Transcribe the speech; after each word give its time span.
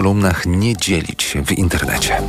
kolumnach 0.00 0.46
nie 0.46 0.76
dzielić 0.76 1.36
w 1.46 1.52
internecie. 1.52 2.22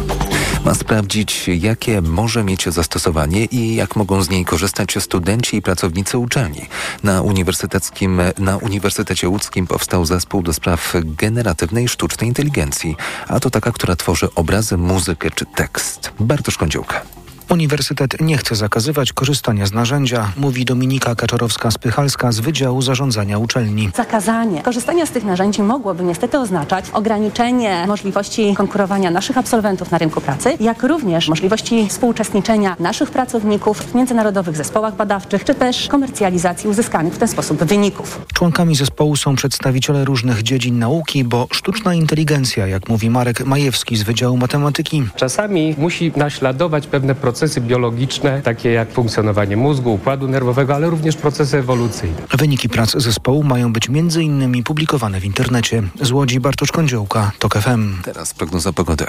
Ma 0.66 0.76
sprawdzić, 0.76 1.48
jakie 1.48 2.02
może 2.02 2.44
mieć 2.44 2.66
zastosowanie 2.70 3.46
i 3.46 3.76
jak 3.76 3.96
mogą 3.96 4.24
z 4.24 4.30
niej 4.30 4.46
korzystać 4.46 4.98
studenci 5.00 5.58
i 5.58 5.62
pracownicy 5.62 6.18
uczelni. 6.18 6.62
Na, 7.04 7.22
uniwersyteckim, 7.22 8.22
na 8.38 8.58
Uniwersytecie 8.58 9.30
Łódzkim 9.30 9.68
powstał 9.68 10.06
zespół 10.06 10.44
do 10.44 10.54
spraw 10.54 10.94
generatywnej 11.06 11.88
sztucznej 11.88 12.28
inteligencji, 12.28 12.96
a 13.28 13.40
to 13.40 13.50
taka, 13.50 13.72
która 13.72 13.96
tworzy 13.96 14.28
obrazy, 14.36 14.78
muzykę 14.78 15.30
czy 15.36 15.46
tekst. 15.46 16.12
Bartosz 16.20 16.58
Kądziłka. 16.58 17.21
Uniwersytet 17.52 18.22
nie 18.22 18.38
chce 18.38 18.56
zakazywać 18.56 19.14
korzystania 19.14 19.66
z 19.66 19.74
narzędzia, 19.74 20.32
mówi 20.38 20.66
Dominika 20.66 21.14
Kaczorowska-Spychalska 21.14 22.32
z 22.32 22.40
Wydziału 22.40 22.82
Zarządzania 22.82 23.38
Uczelni. 23.38 23.90
Zakazanie 23.96 24.62
korzystania 24.62 25.06
z 25.06 25.12
tych 25.12 25.24
narzędzi 25.24 25.62
mogłoby 25.62 26.04
niestety 26.04 26.40
oznaczać 26.40 26.86
ograniczenie 26.94 27.86
możliwości 27.88 28.56
konkurowania 28.56 29.12
naszych 29.12 29.38
absolwentów 29.38 29.92
na 29.92 29.98
rynku 29.98 30.22
pracy, 30.22 30.58
jak 30.60 30.84
również 30.84 31.28
możliwości 31.30 31.88
współuczestniczenia 31.90 32.76
naszych 32.80 33.12
pracowników 33.12 33.78
w 33.78 33.96
międzynarodowych 33.96 34.58
zespołach 34.58 34.96
badawczych, 34.96 35.44
czy 35.44 35.56
też 35.56 35.88
komercjalizacji 35.88 36.70
uzyskanych 36.70 37.14
w 37.14 37.18
ten 37.18 37.28
sposób 37.28 37.64
wyników. 37.64 38.22
Członkami 38.34 38.76
zespołu 38.76 39.16
są 39.16 39.36
przedstawiciele 39.36 40.06
różnych 40.06 40.44
dziedzin 40.44 40.80
nauki, 40.80 41.24
bo 41.24 41.48
sztuczna 41.52 41.94
inteligencja, 41.94 42.68
jak 42.68 42.90
mówi 42.90 43.10
Marek 43.10 43.46
Majewski 43.46 43.98
z 43.98 44.04
Wydziału 44.04 44.38
Matematyki, 44.38 45.04
czasami 45.16 45.76
musi 45.78 46.12
naśladować 46.16 46.88
pewne 46.88 47.16
procesy 47.16 47.41
procesy 47.42 47.62
biologiczne, 47.62 48.42
takie 48.42 48.72
jak 48.72 48.92
funkcjonowanie 48.92 49.58
mózgu, 49.58 49.94
układu 49.94 50.28
nerwowego, 50.28 50.76
ale 50.76 50.90
również 50.90 51.16
procesy 51.16 51.58
ewolucyjne. 51.58 52.18
Wyniki 52.38 52.70
prac 52.70 52.92
zespołu 52.92 53.44
mają 53.44 53.74
być 53.74 53.90
między 53.90 54.24
innymi 54.24 54.64
publikowane 54.64 55.20
w 55.20 55.26
internecie. 55.26 55.84
Z 56.02 56.12
Łodzi 56.12 56.40
Bartosz 56.40 56.72
Kądziołka, 56.72 57.32
TOK 57.40 57.58
FM. 57.58 58.02
Teraz 58.04 58.34
prognoza 58.34 58.74
pogody. 58.74 59.06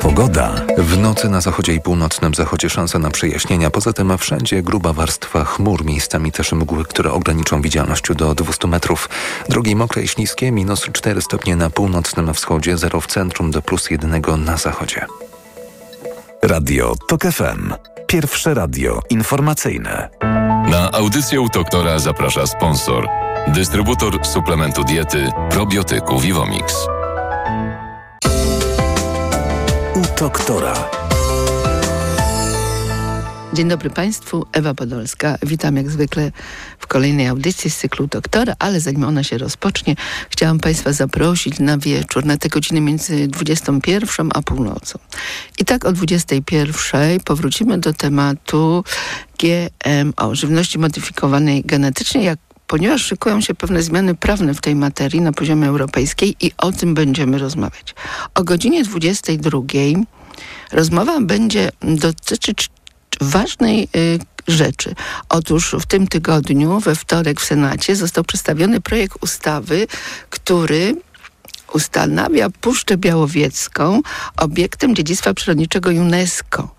Pogoda. 0.00 0.54
W 0.78 0.98
nocy 0.98 1.28
na 1.28 1.40
zachodzie 1.40 1.74
i 1.74 1.80
północnym 1.80 2.34
zachodzie 2.34 2.70
szansa 2.70 2.98
na 2.98 3.10
przejaśnienia. 3.10 3.70
Poza 3.70 3.92
tym 3.92 4.18
wszędzie 4.18 4.62
gruba 4.62 4.92
warstwa 4.92 5.44
chmur, 5.44 5.84
miejscami 5.84 6.32
też 6.32 6.52
mgły, 6.52 6.84
które 6.84 7.12
ograniczą 7.12 7.62
widzialność 7.62 8.12
do 8.14 8.34
200 8.34 8.68
metrów. 8.68 9.08
Drogi 9.48 9.76
mokre 9.76 10.02
i 10.02 10.08
śliskie, 10.08 10.52
minus 10.52 10.80
4 10.92 11.22
stopnie 11.22 11.56
na 11.56 11.70
północnym 11.70 12.34
wschodzie, 12.34 12.76
0 12.76 13.00
w 13.00 13.06
centrum 13.06 13.50
do 13.50 13.62
plus 13.62 13.90
1 13.90 14.22
na 14.44 14.56
zachodzie. 14.56 15.06
Radio 16.46 16.94
TOK 17.08 17.22
FM. 17.22 17.72
Pierwsze 18.06 18.54
radio 18.54 19.00
informacyjne. 19.10 20.08
Na 20.70 20.90
audycję 20.92 21.40
u 21.40 21.48
doktora 21.48 21.98
zaprasza 21.98 22.46
sponsor. 22.46 23.08
Dystrybutor 23.48 24.26
suplementu 24.26 24.84
diety 24.84 25.30
probiotyku 25.50 26.18
Vivomix. 26.18 26.74
U 29.94 30.20
doktora. 30.20 31.03
Dzień 33.54 33.68
dobry 33.68 33.90
Państwu, 33.90 34.46
Ewa 34.52 34.74
Podolska. 34.74 35.38
Witam 35.42 35.76
jak 35.76 35.90
zwykle 35.90 36.32
w 36.78 36.86
kolejnej 36.86 37.26
audycji 37.26 37.70
z 37.70 37.76
cyklu 37.76 38.06
Doktora, 38.06 38.54
ale 38.58 38.80
zanim 38.80 39.04
ona 39.04 39.22
się 39.22 39.38
rozpocznie, 39.38 39.96
chciałam 40.30 40.58
Państwa 40.58 40.92
zaprosić 40.92 41.58
na 41.58 41.78
wieczór, 41.78 42.24
na 42.24 42.36
te 42.36 42.48
godziny 42.48 42.80
między 42.80 43.28
21 43.28 44.30
a 44.34 44.42
północą. 44.42 44.98
I 45.58 45.64
tak 45.64 45.84
o 45.84 45.92
21 45.92 47.20
powrócimy 47.20 47.78
do 47.78 47.92
tematu 47.92 48.84
GMO, 49.38 50.34
żywności 50.34 50.78
modyfikowanej 50.78 51.62
genetycznie, 51.62 52.24
jak 52.24 52.38
ponieważ 52.66 53.06
szykują 53.06 53.40
się 53.40 53.54
pewne 53.54 53.82
zmiany 53.82 54.14
prawne 54.14 54.54
w 54.54 54.60
tej 54.60 54.74
materii 54.74 55.20
na 55.20 55.32
poziomie 55.32 55.68
europejskiej 55.68 56.36
i 56.40 56.52
o 56.58 56.72
tym 56.72 56.94
będziemy 56.94 57.38
rozmawiać. 57.38 57.94
O 58.34 58.44
godzinie 58.44 58.84
22 58.84 59.60
rozmowa 60.72 61.20
będzie 61.20 61.70
dotyczyć 61.82 62.70
ważnej 63.20 63.88
y, 63.96 64.18
rzeczy. 64.48 64.94
Otóż 65.28 65.76
w 65.80 65.86
tym 65.86 66.06
tygodniu, 66.06 66.80
we 66.80 66.94
wtorek 66.94 67.40
w 67.40 67.44
Senacie 67.44 67.96
został 67.96 68.24
przedstawiony 68.24 68.80
projekt 68.80 69.16
ustawy, 69.20 69.86
który 70.30 70.96
ustanawia 71.74 72.50
Puszczę 72.50 72.96
Białowiecką 72.96 74.00
obiektem 74.36 74.94
dziedzictwa 74.94 75.34
przyrodniczego 75.34 75.90
UNESCO. 75.90 76.74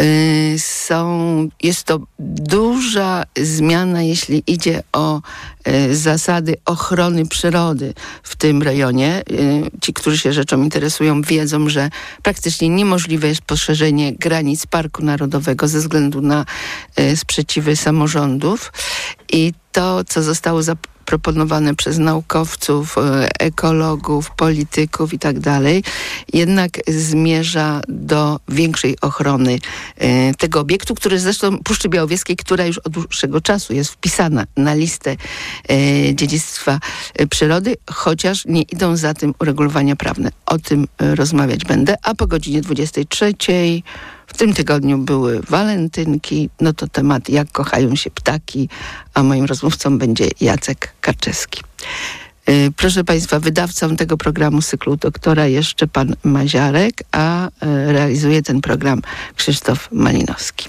Y, 0.00 0.54
są, 0.58 1.48
jest 1.62 1.84
to 1.84 2.00
duża 2.18 3.24
zmiana, 3.36 4.02
jeśli 4.02 4.42
idzie 4.46 4.82
o 4.92 5.20
y, 5.68 5.96
zasady 5.96 6.54
ochrony 6.64 7.26
przyrody 7.26 7.94
w 8.22 8.36
tym 8.36 8.62
rejonie. 8.62 9.22
Y, 9.30 9.62
ci, 9.80 9.92
którzy 9.92 10.18
się 10.18 10.32
rzeczą 10.32 10.62
interesują, 10.62 11.22
wiedzą, 11.22 11.68
że 11.68 11.90
praktycznie 12.22 12.68
niemożliwe 12.68 13.28
jest 13.28 13.40
poszerzenie 13.40 14.12
granic 14.12 14.66
Parku 14.66 15.04
Narodowego 15.04 15.68
ze 15.68 15.78
względu 15.78 16.20
na 16.20 16.44
sprzeciwy 17.14 17.76
samorządów. 17.76 18.72
I 19.32 19.52
to, 19.76 20.04
co 20.04 20.22
zostało 20.22 20.62
zaproponowane, 20.62 20.96
proponowane 21.06 21.74
przez 21.74 21.98
naukowców, 21.98 22.98
e, 22.98 23.28
ekologów, 23.40 24.30
polityków 24.30 25.14
i 25.14 25.18
tak 25.18 25.36
jednak 26.32 26.70
zmierza 26.88 27.80
do 27.88 28.40
większej 28.48 29.00
ochrony 29.00 29.58
e, 29.96 30.34
tego 30.34 30.60
obiektu, 30.60 30.94
który 30.94 31.18
zresztą 31.18 31.58
Puszczy 31.58 31.88
Białowieskiej, 31.88 32.36
która 32.36 32.66
już 32.66 32.78
od 32.78 32.92
dłuższego 32.92 33.40
czasu 33.40 33.74
jest 33.74 33.90
wpisana 33.90 34.44
na 34.56 34.74
listę 34.74 35.16
e, 35.68 36.14
dziedzictwa 36.14 36.80
przyrody, 37.30 37.76
chociaż 37.90 38.44
nie 38.44 38.62
idą 38.62 38.96
za 38.96 39.14
tym 39.14 39.34
uregulowania 39.40 39.96
prawne. 39.96 40.30
O 40.46 40.58
tym 40.58 40.88
rozmawiać 40.98 41.64
będę, 41.64 41.96
a 42.02 42.14
po 42.14 42.26
godzinie 42.26 42.60
23 42.60 43.34
w 44.36 44.38
tym 44.38 44.54
tygodniu 44.54 44.98
były 44.98 45.40
walentynki, 45.40 46.50
no 46.60 46.72
to 46.72 46.88
temat 46.88 47.28
jak 47.28 47.52
kochają 47.52 47.96
się 47.96 48.10
ptaki, 48.10 48.68
a 49.14 49.22
moim 49.22 49.44
rozmówcą 49.44 49.98
będzie 49.98 50.28
Jacek 50.40 50.92
Karczewski. 51.00 51.60
Y, 52.48 52.72
proszę 52.76 53.04
Państwa, 53.04 53.40
wydawcą 53.40 53.96
tego 53.96 54.16
programu 54.16 54.62
cyklu 54.62 54.96
doktora 54.96 55.46
jeszcze 55.46 55.86
pan 55.86 56.16
Maziarek, 56.24 57.02
a 57.12 57.46
y, 57.46 57.50
realizuje 57.92 58.42
ten 58.42 58.60
program 58.60 59.02
Krzysztof 59.36 59.88
Malinowski. 59.92 60.68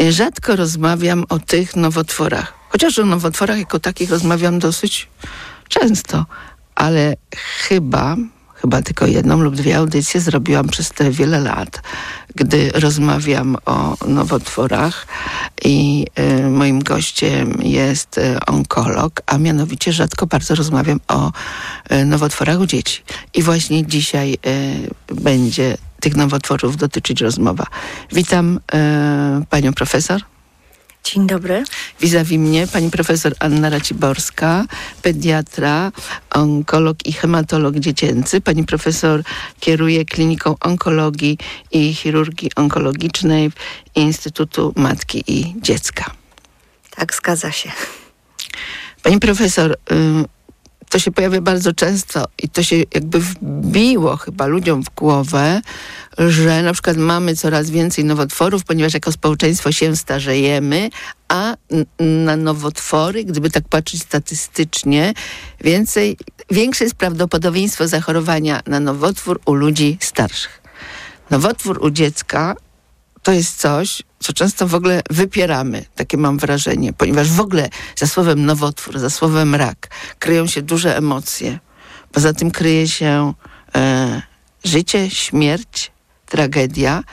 Y, 0.00 0.12
rzadko 0.12 0.56
rozmawiam 0.56 1.24
o 1.28 1.38
tych 1.38 1.76
nowotworach, 1.76 2.52
chociaż 2.68 2.98
o 2.98 3.04
nowotworach 3.04 3.58
jako 3.58 3.80
takich 3.80 4.10
rozmawiam 4.10 4.58
dosyć 4.58 5.08
często, 5.68 6.26
ale 6.74 7.16
chyba 7.36 8.16
chyba 8.64 8.82
tylko 8.82 9.06
jedną 9.06 9.40
lub 9.40 9.54
dwie 9.54 9.76
audycje 9.76 10.20
zrobiłam 10.20 10.68
przez 10.68 10.90
te 10.90 11.10
wiele 11.10 11.40
lat, 11.40 11.82
gdy 12.34 12.70
rozmawiam 12.74 13.56
o 13.66 13.96
nowotworach 14.08 15.06
i 15.64 16.06
y, 16.18 16.50
moim 16.50 16.82
gościem 16.82 17.58
jest 17.62 18.18
y, 18.18 18.36
onkolog, 18.46 19.22
a 19.26 19.38
mianowicie 19.38 19.92
rzadko 19.92 20.26
bardzo 20.26 20.54
rozmawiam 20.54 21.00
o 21.08 21.32
y, 21.92 22.04
nowotworach 22.04 22.60
u 22.60 22.66
dzieci. 22.66 23.02
I 23.34 23.42
właśnie 23.42 23.86
dzisiaj 23.86 24.38
będzie 25.14 25.76
tych 26.00 26.16
nowotworów 26.16 26.76
dotyczyć 26.76 27.20
rozmowa. 27.20 27.66
Witam 28.12 28.60
panią 29.50 29.72
profesor. 29.72 30.33
Dzień 31.04 31.26
dobry. 31.26 31.64
Vis-a-vis 32.00 32.38
mnie 32.38 32.66
pani 32.66 32.90
profesor 32.90 33.34
Anna 33.38 33.70
Raciborska, 33.70 34.64
pediatra, 35.02 35.92
onkolog 36.30 37.06
i 37.06 37.12
hematolog 37.12 37.74
dziecięcy. 37.76 38.40
Pani 38.40 38.64
profesor 38.64 39.22
kieruje 39.60 40.04
kliniką 40.04 40.54
onkologii 40.60 41.38
i 41.72 41.94
chirurgii 41.94 42.50
onkologicznej 42.56 43.52
Instytutu 43.94 44.72
Matki 44.76 45.24
i 45.26 45.54
Dziecka. 45.62 46.10
Tak, 46.90 47.14
zgadza 47.14 47.52
się. 47.52 47.72
Pani 49.02 49.20
profesor, 49.20 49.76
to 50.94 50.98
się 50.98 51.10
pojawia 51.12 51.40
bardzo 51.40 51.72
często 51.72 52.24
i 52.42 52.48
to 52.48 52.62
się 52.62 52.76
jakby 52.94 53.20
wbiło 53.20 54.16
chyba 54.16 54.46
ludziom 54.46 54.82
w 54.84 54.90
głowę, 54.94 55.60
że 56.18 56.62
na 56.62 56.72
przykład 56.72 56.96
mamy 56.96 57.36
coraz 57.36 57.70
więcej 57.70 58.04
nowotworów, 58.04 58.64
ponieważ 58.64 58.94
jako 58.94 59.12
społeczeństwo 59.12 59.72
się 59.72 59.96
starzejemy, 59.96 60.90
a 61.28 61.54
na 61.98 62.36
nowotwory, 62.36 63.24
gdyby 63.24 63.50
tak 63.50 63.68
patrzeć 63.68 64.02
statystycznie, 64.02 65.14
więcej, 65.60 66.16
większe 66.50 66.84
jest 66.84 66.96
prawdopodobieństwo 66.96 67.88
zachorowania 67.88 68.60
na 68.66 68.80
nowotwór 68.80 69.40
u 69.46 69.54
ludzi 69.54 69.98
starszych. 70.00 70.62
Nowotwór 71.30 71.84
u 71.84 71.90
dziecka 71.90 72.56
to 73.24 73.32
jest 73.32 73.60
coś, 73.60 74.02
co 74.20 74.32
często 74.32 74.68
w 74.68 74.74
ogóle 74.74 75.02
wypieramy, 75.10 75.84
takie 75.94 76.16
mam 76.16 76.38
wrażenie, 76.38 76.92
ponieważ 76.92 77.30
w 77.30 77.40
ogóle 77.40 77.68
za 77.96 78.06
słowem 78.06 78.46
nowotwór, 78.46 78.98
za 78.98 79.10
słowem 79.10 79.54
rak 79.54 79.88
kryją 80.18 80.46
się 80.46 80.62
duże 80.62 80.96
emocje. 80.96 81.58
Poza 82.12 82.32
tym 82.32 82.50
kryje 82.50 82.88
się 82.88 83.34
e, 83.74 84.22
życie, 84.64 85.10
śmierć, 85.10 85.92
tragedia, 86.26 87.04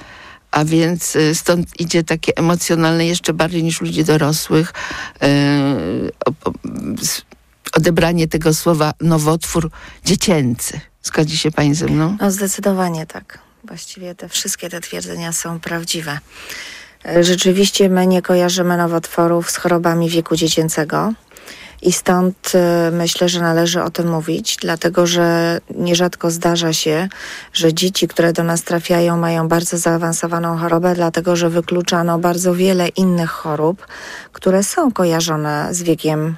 a 0.51 0.65
więc 0.65 1.15
e, 1.15 1.35
stąd 1.35 1.79
idzie 1.79 2.03
takie 2.03 2.37
emocjonalne 2.37 3.05
jeszcze 3.05 3.33
bardziej 3.33 3.63
niż 3.63 3.81
ludzi 3.81 4.03
dorosłych 4.03 4.73
e, 5.21 5.27
odebranie 7.73 8.27
tego 8.27 8.53
słowa 8.53 8.93
nowotwór 9.01 9.71
dziecięcy. 10.05 10.79
Zgodzi 11.03 11.37
się 11.37 11.51
pani 11.51 11.75
ze 11.75 11.85
mną? 11.85 12.17
No 12.21 12.31
zdecydowanie 12.31 13.05
tak. 13.05 13.50
Właściwie 13.63 14.15
te 14.15 14.29
wszystkie 14.29 14.69
te 14.69 14.81
twierdzenia 14.81 15.31
są 15.33 15.59
prawdziwe. 15.59 16.19
E, 17.05 17.23
Rzeczywiście 17.23 17.89
my 17.89 18.07
nie 18.07 18.21
kojarzymy 18.21 18.77
nowotworów 18.77 19.51
z 19.51 19.57
chorobami 19.57 20.09
wieku 20.09 20.35
dziecięcego. 20.35 21.13
I 21.81 21.91
stąd 21.91 22.51
e, 22.55 22.91
myślę, 22.91 23.29
że 23.29 23.41
należy 23.41 23.83
o 23.83 23.89
tym 23.89 24.09
mówić, 24.11 24.57
dlatego 24.61 25.07
że 25.07 25.59
nierzadko 25.75 26.31
zdarza 26.31 26.73
się, 26.73 27.09
że 27.53 27.73
dzieci, 27.73 28.07
które 28.07 28.33
do 28.33 28.43
nas 28.43 28.63
trafiają, 28.63 29.17
mają 29.17 29.47
bardzo 29.47 29.77
zaawansowaną 29.77 30.57
chorobę, 30.57 30.95
dlatego 30.95 31.35
że 31.35 31.49
wykluczano 31.49 32.19
bardzo 32.19 32.55
wiele 32.55 32.87
innych 32.87 33.29
chorób, 33.29 33.87
które 34.33 34.63
są 34.63 34.91
kojarzone 34.91 35.67
z 35.71 35.83
wiekiem 35.83 36.35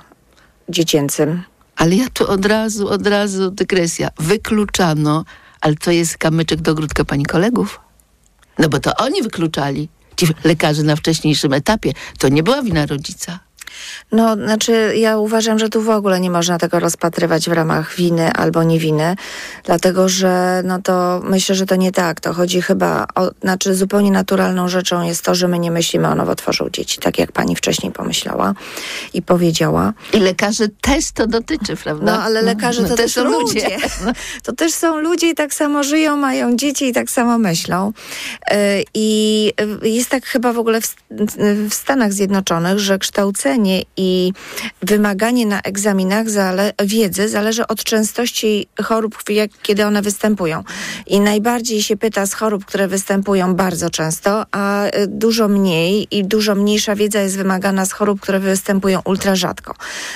dziecięcym. 0.69 1.43
Ale 1.75 1.95
ja 1.95 2.05
tu 2.13 2.27
od 2.31 2.45
razu, 2.45 2.89
od 2.89 3.07
razu 3.07 3.51
dygresja. 3.51 4.09
Wykluczano, 4.19 5.25
ale 5.63 5.75
to 5.75 5.91
jest 5.91 6.17
kamyczek 6.17 6.61
do 6.61 6.71
ogródka 6.71 7.05
pani 7.05 7.25
kolegów. 7.25 7.79
No 8.59 8.69
bo 8.69 8.79
to 8.79 8.95
oni 8.95 9.23
wykluczali. 9.23 9.89
Ci 10.15 10.27
lekarze 10.43 10.83
na 10.83 10.95
wcześniejszym 10.95 11.53
etapie. 11.53 11.93
To 12.19 12.29
nie 12.29 12.43
była 12.43 12.63
wina 12.63 12.85
rodzica. 12.85 13.39
No, 14.11 14.35
znaczy, 14.35 14.93
ja 14.95 15.17
uważam, 15.17 15.59
że 15.59 15.69
tu 15.69 15.81
w 15.81 15.89
ogóle 15.89 16.19
nie 16.19 16.29
można 16.29 16.57
tego 16.57 16.79
rozpatrywać 16.79 17.49
w 17.49 17.53
ramach 17.53 17.95
winy 17.95 18.31
albo 18.31 18.63
niewiny, 18.63 19.15
dlatego 19.63 20.09
że 20.09 20.61
no 20.65 20.81
to 20.81 21.21
myślę, 21.23 21.55
że 21.55 21.65
to 21.65 21.75
nie 21.75 21.91
tak. 21.91 22.19
To 22.19 22.33
chodzi 22.33 22.61
chyba 22.61 23.05
o, 23.15 23.31
znaczy 23.41 23.75
zupełnie 23.75 24.11
naturalną 24.11 24.67
rzeczą 24.67 25.03
jest 25.03 25.23
to, 25.23 25.35
że 25.35 25.47
my 25.47 25.59
nie 25.59 25.71
myślimy 25.71 26.07
o 26.07 26.15
nowotworze 26.15 26.63
u 26.63 26.69
dzieci, 26.69 26.99
tak 26.99 27.19
jak 27.19 27.31
pani 27.31 27.55
wcześniej 27.55 27.91
pomyślała 27.91 28.53
i 29.13 29.21
powiedziała. 29.21 29.93
I 30.13 30.19
lekarzy 30.19 30.69
też 30.81 31.11
to 31.11 31.27
dotyczy, 31.27 31.75
prawda? 31.75 32.05
No, 32.05 32.23
ale 32.23 32.41
lekarze 32.41 32.81
No, 32.81 32.87
to 32.87 32.95
też 32.95 33.11
są 33.11 33.23
ludzie. 33.23 33.77
To 34.43 34.53
też 34.53 34.73
są 34.73 34.99
ludzie 34.99 35.29
i 35.29 35.35
tak 35.35 35.53
samo 35.53 35.83
żyją, 35.83 36.17
mają 36.17 36.55
dzieci 36.55 36.87
i 36.87 36.93
tak 36.93 37.09
samo 37.09 37.37
myślą. 37.37 37.93
Yy, 38.51 38.57
I 38.93 39.51
jest 39.83 40.09
tak 40.09 40.25
chyba 40.25 40.53
w 40.53 40.57
ogóle 40.57 40.81
w, 40.81 40.95
w 41.69 41.73
Stanach 41.73 42.13
Zjednoczonych, 42.13 42.79
że 42.79 42.99
kształcenie 42.99 43.72
i 43.97 44.33
wymaganie 44.81 45.45
na 45.45 45.61
egzaminach 45.61 46.29
zale 46.29 46.73
wiedzy 46.83 47.29
zależy 47.29 47.67
od 47.67 47.83
częstości 47.83 48.67
chorób, 48.83 49.15
jak, 49.29 49.51
kiedy 49.61 49.85
one 49.85 50.01
występują. 50.01 50.63
I 51.07 51.19
najbardziej 51.19 51.83
się 51.83 51.97
pyta 51.97 52.25
z 52.25 52.33
chorób, 52.33 52.65
które 52.65 52.87
występują 52.87 53.55
bardzo 53.55 53.89
często, 53.89 54.45
a 54.51 54.85
y, 54.85 54.91
dużo 55.07 55.47
mniej 55.47 56.07
i 56.11 56.25
dużo 56.25 56.55
mniejsza 56.55 56.95
wiedza 56.95 57.21
jest 57.21 57.37
wymagana 57.37 57.85
z 57.85 57.91
chorób, 57.91 58.21
które 58.21 58.39
występują 58.39 59.01
ultra 59.05 59.35
rzadko. 59.35 59.75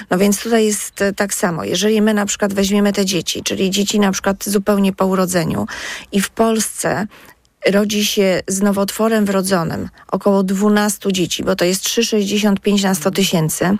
No 0.09 0.17
więc 0.17 0.43
tutaj 0.43 0.65
jest 0.65 1.01
y, 1.01 1.13
tak 1.13 1.33
samo. 1.33 1.63
Jeżeli 1.63 2.01
my 2.01 2.13
na 2.13 2.25
przykład 2.25 2.53
weźmiemy 2.53 2.93
te 2.93 3.05
dzieci, 3.05 3.43
czyli 3.43 3.69
dzieci 3.71 3.99
na 3.99 4.11
przykład 4.11 4.45
zupełnie 4.45 4.93
po 4.93 5.05
urodzeniu 5.05 5.67
i 6.11 6.21
w 6.21 6.29
Polsce 6.29 7.07
rodzi 7.71 8.05
się 8.05 8.41
z 8.47 8.61
nowotworem 8.61 9.25
wrodzonym 9.25 9.89
około 10.07 10.43
12 10.43 11.11
dzieci, 11.11 11.43
bo 11.43 11.55
to 11.55 11.65
jest 11.65 11.83
3,65 11.83 12.83
na 12.83 12.95
100 12.95 13.11
tysięcy. 13.11 13.77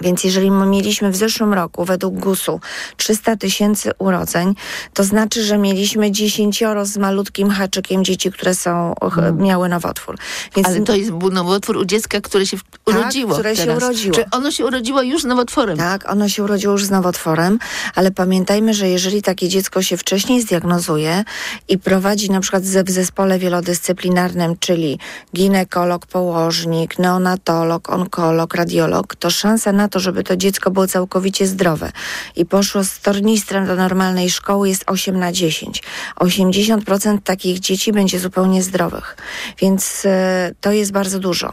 Więc 0.00 0.24
jeżeli 0.24 0.50
my 0.50 0.66
mieliśmy 0.66 1.10
w 1.10 1.16
zeszłym 1.16 1.54
roku 1.54 1.84
według 1.84 2.14
GUS-u 2.14 2.60
300 2.96 3.36
tysięcy 3.36 3.90
urodzeń, 3.98 4.54
to 4.94 5.04
znaczy, 5.04 5.44
że 5.44 5.58
mieliśmy 5.58 6.10
dziesięcioro 6.12 6.86
z 6.86 6.96
malutkim 6.96 7.50
haczykiem 7.50 8.04
dzieci, 8.04 8.32
które 8.32 8.54
są, 8.54 8.94
ch- 9.12 9.36
miały 9.38 9.68
nowotwór. 9.68 10.16
Więc 10.56 10.68
Ale 10.68 10.80
to 10.80 10.96
jest 10.96 11.10
był 11.10 11.30
nowotwór 11.30 11.76
u 11.76 11.84
dziecka, 11.84 12.20
które 12.20 12.46
się 12.46 12.56
urodziło 12.86 13.32
które 13.34 13.56
się 13.56 13.62
teraz. 13.62 13.82
urodziło. 13.84 14.14
Czy 14.14 14.24
ono 14.32 14.50
się 14.50 14.66
urodziło 14.66 15.02
już 15.02 15.22
z 15.22 15.24
nowotworem? 15.24 15.78
Tak, 15.78 16.10
ono 16.10 16.28
się 16.28 16.44
urodziło 16.44 16.72
już 16.72 16.84
z 16.84 16.90
nowotworem, 16.90 17.58
ale 17.94 18.10
pamiętajmy, 18.10 18.74
że 18.74 18.88
jeżeli 18.88 19.22
takie 19.22 19.48
dziecko 19.48 19.82
się 19.82 19.96
wcześniej 19.96 20.42
zdiagnozuje 20.42 21.24
i 21.68 21.78
prowadzi 21.78 22.30
na 22.30 22.40
przykład 22.40 22.62
w 22.62 22.90
zespole 22.90 23.38
wielodyscyplinarnym, 23.38 24.56
czyli 24.60 24.98
ginekolog, 25.34 26.06
położnik, 26.06 26.98
neonatolog, 26.98 27.90
onkolog, 27.90 28.54
radiolog, 28.54 29.14
to 29.16 29.30
szansa 29.30 29.72
na 29.72 29.87
to, 29.88 30.00
żeby 30.00 30.24
to 30.24 30.36
dziecko 30.36 30.70
było 30.70 30.86
całkowicie 30.86 31.46
zdrowe 31.46 31.92
i 32.36 32.46
poszło 32.46 32.84
z 32.84 33.00
tornistrem 33.00 33.66
do 33.66 33.76
normalnej 33.76 34.30
szkoły 34.30 34.68
jest 34.68 34.84
8 34.86 35.18
na 35.18 35.32
10. 35.32 35.82
80% 36.16 37.18
takich 37.24 37.58
dzieci 37.58 37.92
będzie 37.92 38.18
zupełnie 38.20 38.62
zdrowych, 38.62 39.16
więc 39.60 40.02
e, 40.06 40.54
to 40.60 40.72
jest 40.72 40.92
bardzo 40.92 41.18
dużo. 41.18 41.52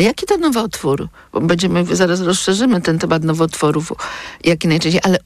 A 0.00 0.02
jaki 0.02 0.26
to 0.26 0.36
nowotwór? 0.36 1.08
Bo 1.32 1.40
będziemy, 1.40 1.96
zaraz 1.96 2.20
rozszerzymy 2.20 2.80
ten 2.80 2.98
temat 2.98 3.24
nowotworów, 3.24 3.92
jaki 4.44 4.68
najczęściej, 4.68 5.00
ale 5.04 5.18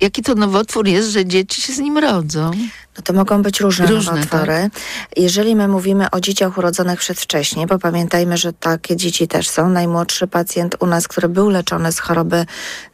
jaki 0.00 0.22
to 0.22 0.34
nowotwór 0.34 0.88
jest, 0.88 1.10
że 1.10 1.26
dzieci 1.26 1.62
się 1.62 1.72
z 1.72 1.78
nim 1.78 1.98
rodzą? 1.98 2.50
No 2.98 3.02
to 3.04 3.12
mogą 3.12 3.42
być 3.42 3.60
różne, 3.60 3.86
Różne, 3.86 4.12
nowotwory. 4.12 4.70
Jeżeli 5.16 5.56
my 5.56 5.68
mówimy 5.68 6.10
o 6.10 6.20
dzieciach 6.20 6.58
urodzonych 6.58 6.98
przedwcześnie, 6.98 7.66
bo 7.66 7.78
pamiętajmy, 7.78 8.36
że 8.36 8.52
takie 8.52 8.96
dzieci 8.96 9.28
też 9.28 9.48
są. 9.48 9.68
Najmłodszy 9.68 10.26
pacjent 10.26 10.76
u 10.80 10.86
nas, 10.86 11.08
który 11.08 11.28
był 11.28 11.48
leczony 11.48 11.92
z 11.92 11.98
choroby 11.98 12.46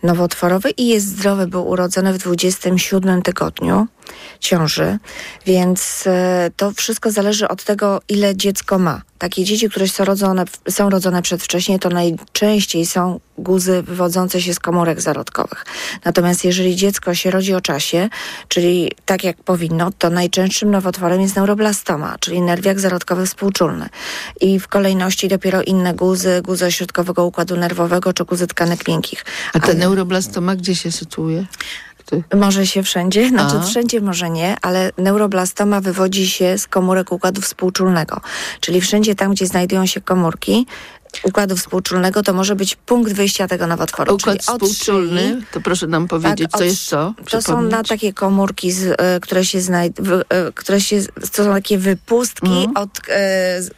nowotworowej 0.02 0.82
i 0.82 0.88
jest 0.88 1.06
zdrowy, 1.06 1.46
był 1.46 1.68
urodzony 1.68 2.12
w 2.12 2.18
27 2.18 3.22
tygodniu 3.22 3.86
ciąży, 4.40 4.98
więc 5.46 6.04
e, 6.06 6.50
to 6.56 6.72
wszystko 6.72 7.10
zależy 7.10 7.48
od 7.48 7.64
tego, 7.64 8.02
ile 8.08 8.36
dziecko 8.36 8.78
ma. 8.78 9.02
Takie 9.18 9.44
dzieci, 9.44 9.70
które 9.70 9.88
są 9.88 10.04
rodzone, 10.04 10.44
są 10.70 10.90
rodzone 10.90 11.22
przedwcześnie, 11.22 11.78
to 11.78 11.88
najczęściej 11.88 12.86
są 12.86 13.20
guzy 13.38 13.82
wywodzące 13.82 14.42
się 14.42 14.54
z 14.54 14.58
komórek 14.58 15.00
zarodkowych. 15.00 15.64
Natomiast 16.04 16.44
jeżeli 16.44 16.76
dziecko 16.76 17.14
się 17.14 17.30
rodzi 17.30 17.54
o 17.54 17.60
czasie, 17.60 18.08
czyli 18.48 18.92
tak 19.04 19.24
jak 19.24 19.36
powinno, 19.36 19.90
to 19.98 20.10
najczęstszym 20.10 20.70
nowotworem 20.70 21.20
jest 21.20 21.36
neuroblastoma, 21.36 22.16
czyli 22.20 22.40
nerwiak 22.40 22.80
zarodkowy 22.80 23.26
współczulny. 23.26 23.88
I 24.40 24.60
w 24.60 24.68
kolejności 24.68 25.28
dopiero 25.28 25.62
inne 25.62 25.94
guzy, 25.94 26.42
guzy 26.44 26.66
ośrodkowego 26.66 27.24
układu 27.24 27.56
nerwowego 27.56 28.12
czy 28.12 28.24
guzy 28.24 28.46
tkanek 28.46 28.88
miękkich. 28.88 29.24
A 29.52 29.60
ta 29.60 29.72
neuroblastoma 29.72 30.56
gdzie 30.56 30.74
się 30.74 30.92
sytuuje? 30.92 31.46
Może 32.36 32.66
się 32.66 32.82
wszędzie, 32.82 33.28
znaczy 33.28 33.56
A. 33.56 33.62
wszędzie 33.62 34.00
może 34.00 34.30
nie, 34.30 34.56
ale 34.62 34.90
neuroblastoma 34.98 35.80
wywodzi 35.80 36.28
się 36.28 36.58
z 36.58 36.66
komórek 36.66 37.12
układu 37.12 37.40
współczulnego. 37.40 38.20
Czyli 38.60 38.80
wszędzie 38.80 39.14
tam, 39.14 39.32
gdzie 39.32 39.46
znajdują 39.46 39.86
się 39.86 40.00
komórki 40.00 40.66
układu 41.22 41.56
współczulnego, 41.56 42.22
to 42.22 42.32
może 42.32 42.56
być 42.56 42.76
punkt 42.76 43.12
wyjścia 43.12 43.48
tego 43.48 43.66
nowotworu. 43.66 44.14
Układ 44.14 44.36
czyli 44.38 44.38
współczulny, 44.60 45.20
szyi- 45.40 45.42
to 45.52 45.60
proszę 45.60 45.86
nam 45.86 46.08
powiedzieć, 46.08 46.50
tak, 46.50 46.58
co 46.58 46.64
jest 46.64 46.84
co? 46.86 47.14
To 47.30 47.42
są 47.42 47.62
na 47.62 47.82
takie 47.82 48.12
komórki, 48.12 48.72
z, 48.72 48.94
e, 49.00 49.20
które 49.20 49.44
się 49.44 49.60
znajdują, 49.60 50.20
które 50.54 50.80
się, 50.80 51.02
to 51.32 51.44
są 51.44 51.52
takie 51.54 51.78
wypustki 51.78 52.46
Mhm. 52.46 52.76
od 52.76 52.90
e, 53.08 53.62
z- 53.62 53.70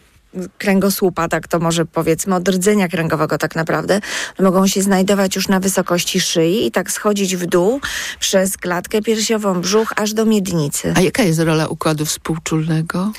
kręgosłupa, 0.59 1.29
tak 1.29 1.49
to 1.49 1.59
może 1.59 1.85
powiedzmy, 1.87 2.35
od 2.35 2.49
rdzenia 2.49 2.89
kręgowego 2.89 3.39
tak 3.39 3.57
naprawdę. 3.57 4.01
Mogą 4.41 4.67
się 4.67 4.83
znajdować 4.83 5.37
już 5.37 5.49
na 5.49 5.61
wysokości 5.61 6.21
szyi 6.21 6.67
i 6.67 6.71
tak 6.71 6.91
schodzić 6.91 7.37
w 7.37 7.47
dół 7.47 7.81
przez 8.21 8.57
klatkę 8.57 9.03
piersiową, 9.03 9.61
brzuch, 9.61 9.93
aż 9.97 10.13
do 10.13 10.25
miednicy. 10.25 10.93
A 10.97 11.01
jaka 11.01 11.23
jest 11.23 11.39
rola 11.41 11.67
układu 11.67 12.05
współczulnego? 12.05 13.13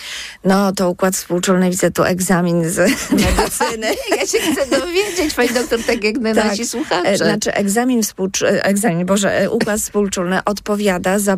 No, 0.43 0.71
to 0.71 0.89
układ 0.89 1.15
współczulny, 1.15 1.69
widzę 1.69 1.91
tu 1.91 2.03
egzamin 2.03 2.69
z 2.69 2.77
medycyny. 3.12 3.88
Ja 4.17 4.27
się 4.27 4.38
chcę 4.51 4.79
dowiedzieć, 4.79 5.33
pani 5.36 5.50
doktor, 5.50 5.79
tak 5.88 6.03
jak 6.03 6.17
na 6.17 6.36
Tak. 6.36 6.45
nasi 6.45 6.65
słuchacze. 6.67 7.09
E, 7.09 7.17
Znaczy 7.17 7.53
egzamin, 7.53 8.01
współczu- 8.01 8.45
e, 8.45 8.63
egzamin 8.65 9.05
Boże, 9.05 9.39
e, 9.39 9.50
układ 9.50 9.79
współczulny 9.79 10.43
odpowiada 10.45 11.19
za 11.19 11.38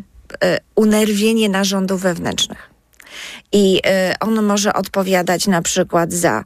unerwienie 0.76 1.50
narządów 1.50 2.02
wewnętrznych. 2.02 2.69
I 3.52 3.82
e, 3.86 4.16
on 4.20 4.44
może 4.44 4.74
odpowiadać 4.74 5.48
na 5.48 5.62
przykład 5.62 6.14
za 6.14 6.44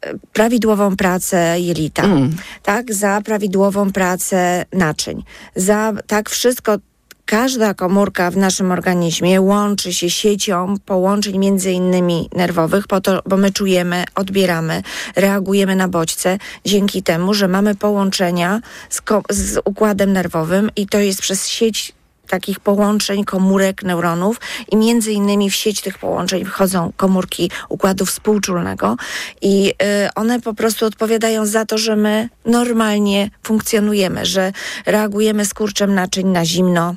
e, 0.00 0.12
prawidłową 0.32 0.96
pracę 0.96 1.60
jelita, 1.60 2.02
Mm. 2.02 2.36
tak, 2.62 2.94
za 2.94 3.20
prawidłową 3.24 3.92
pracę 3.92 4.64
naczyń, 4.72 5.22
za 5.56 5.92
tak 6.06 6.30
wszystko 6.30 6.78
Każda 7.26 7.74
komórka 7.74 8.30
w 8.30 8.36
naszym 8.36 8.72
organizmie 8.72 9.40
łączy 9.40 9.92
się 9.92 10.10
siecią 10.10 10.74
połączeń 10.86 11.38
między 11.38 11.72
innymi 11.72 12.28
nerwowych, 12.34 12.86
po 12.86 13.00
to, 13.00 13.22
bo 13.26 13.36
my 13.36 13.52
czujemy, 13.52 14.04
odbieramy, 14.14 14.82
reagujemy 15.16 15.76
na 15.76 15.88
bodźce 15.88 16.38
dzięki 16.64 17.02
temu, 17.02 17.34
że 17.34 17.48
mamy 17.48 17.74
połączenia 17.74 18.60
z, 18.90 19.02
z 19.30 19.58
układem 19.64 20.12
nerwowym 20.12 20.70
i 20.76 20.86
to 20.86 20.98
jest 20.98 21.20
przez 21.20 21.48
sieć 21.48 21.92
takich 22.28 22.60
połączeń 22.60 23.24
komórek 23.24 23.82
neuronów 23.82 24.40
i 24.70 24.76
między 24.76 25.12
innymi 25.12 25.50
w 25.50 25.54
sieć 25.54 25.80
tych 25.80 25.98
połączeń 25.98 26.44
wchodzą 26.44 26.92
komórki 26.96 27.50
układu 27.68 28.06
współczulnego 28.06 28.96
i 29.42 29.74
y, 30.06 30.14
one 30.14 30.40
po 30.40 30.54
prostu 30.54 30.86
odpowiadają 30.86 31.46
za 31.46 31.64
to, 31.64 31.78
że 31.78 31.96
my 31.96 32.28
normalnie 32.44 33.30
funkcjonujemy, 33.42 34.26
że 34.26 34.52
reagujemy 34.86 35.44
skurczem 35.44 35.94
naczyń 35.94 36.26
na 36.26 36.44
zimno, 36.44 36.94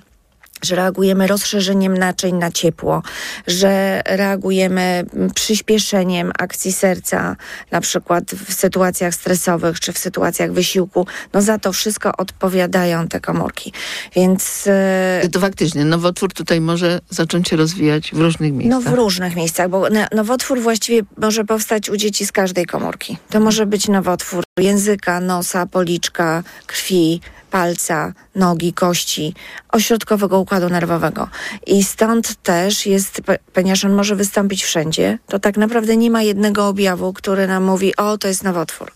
że 0.63 0.75
reagujemy 0.75 1.27
rozszerzeniem 1.27 1.97
naczyń 1.97 2.35
na 2.35 2.51
ciepło, 2.51 3.03
że 3.47 4.01
reagujemy 4.05 5.05
przyspieszeniem 5.35 6.31
akcji 6.39 6.73
serca, 6.73 7.35
na 7.71 7.81
przykład 7.81 8.23
w 8.25 8.53
sytuacjach 8.53 9.13
stresowych 9.13 9.79
czy 9.79 9.93
w 9.93 9.97
sytuacjach 9.97 10.51
wysiłku. 10.51 11.07
No 11.33 11.41
za 11.41 11.59
to 11.59 11.73
wszystko 11.73 12.11
odpowiadają 12.17 13.07
te 13.07 13.19
komórki. 13.19 13.73
Więc 14.15 14.63
e, 14.67 15.29
To 15.31 15.39
faktycznie, 15.39 15.85
nowotwór 15.85 16.33
tutaj 16.33 16.61
może 16.61 16.99
zacząć 17.09 17.49
się 17.49 17.55
rozwijać 17.55 18.11
w 18.13 18.19
różnych 18.19 18.51
no 18.53 18.57
miejscach. 18.59 18.93
w 18.93 18.95
różnych 18.95 19.35
miejscach, 19.35 19.69
bo 19.69 19.89
no- 19.89 20.07
nowotwór 20.11 20.61
właściwie 20.61 21.01
może 21.17 21.43
powstać 21.45 21.89
u 21.89 21.97
dzieci 21.97 22.25
z 22.25 22.31
każdej 22.31 22.65
komórki. 22.65 23.17
To 23.29 23.39
może 23.39 23.65
być 23.65 23.87
nowotwór 23.87 24.43
języka, 24.59 25.19
nosa, 25.19 25.65
policzka, 25.65 26.43
krwi, 26.67 27.21
palca, 27.55 28.13
nogi, 28.35 28.73
kości, 28.73 29.33
ośrodkowego 29.71 30.39
układu 30.39 30.69
nerwowego. 30.69 31.29
I 31.67 31.83
stąd 31.83 32.35
też 32.43 32.85
jest, 32.85 33.21
po- 33.21 33.33
ponieważ 33.53 33.85
on 33.85 33.93
może 33.93 34.15
wystąpić 34.15 34.63
wszędzie, 34.63 35.19
to 35.27 35.39
tak 35.39 35.57
naprawdę 35.57 35.97
nie 35.97 36.11
ma 36.11 36.21
jednego 36.21 36.67
objawu, 36.67 37.13
który 37.13 37.47
nam 37.47 37.63
mówi, 37.63 37.95
o, 37.95 38.17
to 38.17 38.27
jest 38.27 38.43
nowotwór. 38.43 38.91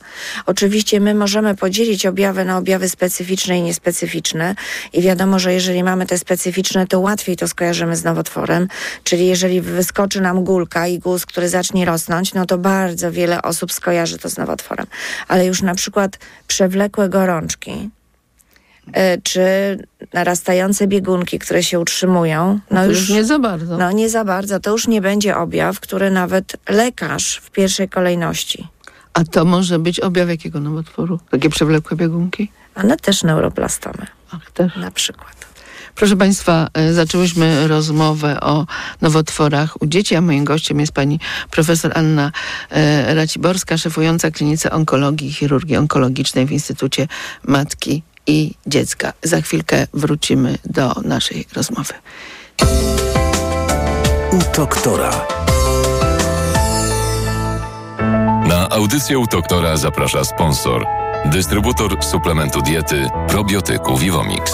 Oczywiście 0.45 0.99
my 0.99 1.15
możemy 1.15 1.55
podzielić 1.55 2.05
objawy 2.05 2.45
na 2.45 2.57
objawy 2.57 2.89
specyficzne 2.89 3.57
i 3.57 3.61
niespecyficzne 3.61 4.55
i 4.93 5.01
wiadomo, 5.01 5.39
że 5.39 5.53
jeżeli 5.53 5.83
mamy 5.83 6.05
te 6.05 6.17
specyficzne, 6.17 6.87
to 6.87 6.99
łatwiej 6.99 7.35
to 7.37 7.47
skojarzymy 7.47 7.95
z 7.95 8.03
nowotworem, 8.03 8.67
czyli 9.03 9.27
jeżeli 9.27 9.61
wyskoczy 9.61 10.21
nam 10.21 10.43
gulka 10.43 10.87
i 10.87 10.99
guz, 10.99 11.25
który 11.25 11.49
zacznie 11.49 11.85
rosnąć, 11.85 12.33
no 12.33 12.45
to 12.45 12.57
bardzo 12.57 13.11
wiele 13.11 13.41
osób 13.41 13.71
skojarzy 13.71 14.17
to 14.17 14.29
z 14.29 14.37
nowotworem. 14.37 14.87
Ale 15.27 15.45
już 15.45 15.61
na 15.61 15.75
przykład 15.75 16.19
przewlekłe 16.47 17.09
gorączki, 17.09 17.89
czy 19.23 19.41
narastające 20.13 20.87
biegunki, 20.87 21.39
które 21.39 21.63
się 21.63 21.79
utrzymują, 21.79 22.59
no 22.71 22.85
już 22.85 22.99
już 22.99 23.09
nie 23.09 23.23
za 23.23 23.39
bardzo. 23.39 23.77
no 23.77 23.91
nie 23.91 24.09
za 24.09 24.25
bardzo. 24.25 24.59
To 24.59 24.71
już 24.71 24.87
nie 24.87 25.01
będzie 25.01 25.37
objaw, 25.37 25.79
który 25.79 26.11
nawet 26.11 26.55
lekarz 26.69 27.41
w 27.43 27.51
pierwszej 27.51 27.89
kolejności. 27.89 28.67
A 29.13 29.23
to 29.23 29.45
może 29.45 29.79
być 29.79 29.99
objaw 29.99 30.29
jakiego 30.29 30.59
nowotworu? 30.59 31.19
Takie 31.31 31.49
przewlekłe 31.49 31.97
biegunki? 31.97 32.51
Ale 32.75 32.97
też 32.97 33.23
neuroplastomy 33.23 34.05
Ach, 34.31 34.51
też. 34.51 34.75
na 34.75 34.91
przykład. 34.91 35.39
Proszę 35.95 36.15
Państwa, 36.15 36.67
e, 36.73 36.93
zaczęłyśmy 36.93 37.67
rozmowę 37.67 38.39
o 38.39 38.65
nowotworach 39.01 39.81
u 39.81 39.85
dzieci, 39.85 40.15
a 40.15 40.21
moim 40.21 40.45
gościem 40.45 40.79
jest 40.79 40.91
pani 40.91 41.19
profesor 41.51 41.91
Anna 41.95 42.31
e, 42.69 43.15
Raciborska, 43.15 43.77
szefująca 43.77 44.31
klinice 44.31 44.71
onkologii 44.71 45.27
i 45.27 45.33
chirurgii 45.33 45.77
onkologicznej 45.77 46.45
w 46.45 46.51
Instytucie 46.51 47.07
Matki 47.43 48.03
i 48.29 48.53
Dziecka. 48.67 49.13
Za 49.23 49.41
chwilkę 49.41 49.87
wrócimy 49.93 50.57
do 50.65 50.93
naszej 51.03 51.45
rozmowy. 51.55 51.93
U 54.31 54.57
doktora. 54.57 55.27
Na 58.47 58.69
audycję 58.69 59.19
u 59.19 59.25
doktora 59.25 59.77
zaprasza 59.77 60.23
sponsor. 60.23 60.85
Dystrybutor 61.25 62.03
suplementu 62.03 62.61
diety 62.61 63.07
probiotyku 63.27 63.97
Vivomix. 63.97 64.51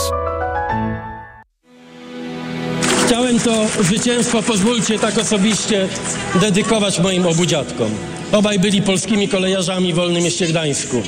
Chciałem 3.05 3.39
to 3.39 3.65
zwycięstwo, 3.83 4.43
pozwólcie 4.43 4.99
tak 4.99 5.17
osobiście, 5.17 5.87
dedykować 6.35 6.99
moim 6.99 7.27
obu 7.27 7.45
dziadkom. 7.45 7.89
Obaj 8.31 8.59
byli 8.59 8.81
polskimi 8.81 9.27
kolejarzami 9.27 9.93
w 9.93 9.95
Wolnym 9.95 10.23
Mieście 10.23 10.47
Gdańsku. 10.47 11.01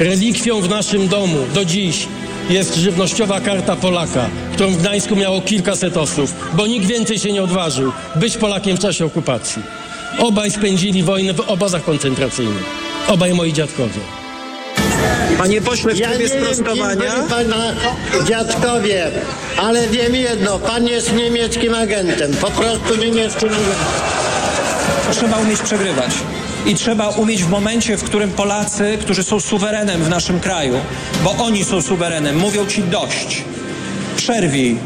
Relikwią 0.00 0.60
w 0.60 0.68
naszym 0.68 1.08
domu 1.08 1.36
do 1.54 1.64
dziś 1.64 2.08
jest 2.50 2.76
żywnościowa 2.76 3.40
karta 3.40 3.76
Polaka, 3.76 4.28
którą 4.52 4.70
w 4.70 4.76
Gdańsku 4.76 5.16
miało 5.16 5.40
kilkaset 5.40 5.96
osób, 5.96 6.30
bo 6.52 6.66
nikt 6.66 6.86
więcej 6.86 7.18
się 7.18 7.32
nie 7.32 7.42
odważył 7.42 7.92
być 8.16 8.36
Polakiem 8.36 8.76
w 8.76 8.80
czasie 8.80 9.04
okupacji. 9.04 9.62
Obaj 10.18 10.50
spędzili 10.50 11.02
wojnę 11.02 11.32
w 11.32 11.40
obozach 11.40 11.84
koncentracyjnych. 11.84 12.64
Obaj 13.08 13.34
moi 13.34 13.52
dziadkowie. 13.52 14.00
Panie 15.38 15.60
pośle, 15.60 15.94
w 15.94 15.98
Ja 15.98 16.08
trybie 16.08 16.28
wiem, 16.28 16.54
sprostowania. 16.54 16.96
byli 16.96 17.28
pana 17.28 17.74
dziadkowie, 18.28 19.10
ale 19.56 19.88
wiem 19.88 20.14
jedno, 20.14 20.58
pan 20.58 20.86
jest 20.88 21.16
niemieckim 21.16 21.74
agentem, 21.74 22.32
po 22.40 22.50
prostu 22.50 22.96
niemieckim 22.96 23.48
agentem. 23.48 23.74
Trzeba 25.12 25.38
umieć 25.38 25.60
przegrywać. 25.60 26.10
I 26.66 26.74
trzeba 26.74 27.08
umieć 27.08 27.44
w 27.44 27.50
momencie, 27.50 27.96
w 27.96 28.04
którym 28.04 28.30
Polacy, 28.30 28.98
którzy 29.00 29.22
są 29.22 29.40
suwerenem 29.40 30.04
w 30.04 30.08
naszym 30.08 30.40
kraju, 30.40 30.74
bo 31.24 31.44
oni 31.44 31.64
są 31.64 31.82
suwerenem, 31.82 32.38
mówią 32.38 32.66
ci 32.66 32.82
dość. 32.82 33.44
Przerwij. 34.16 34.78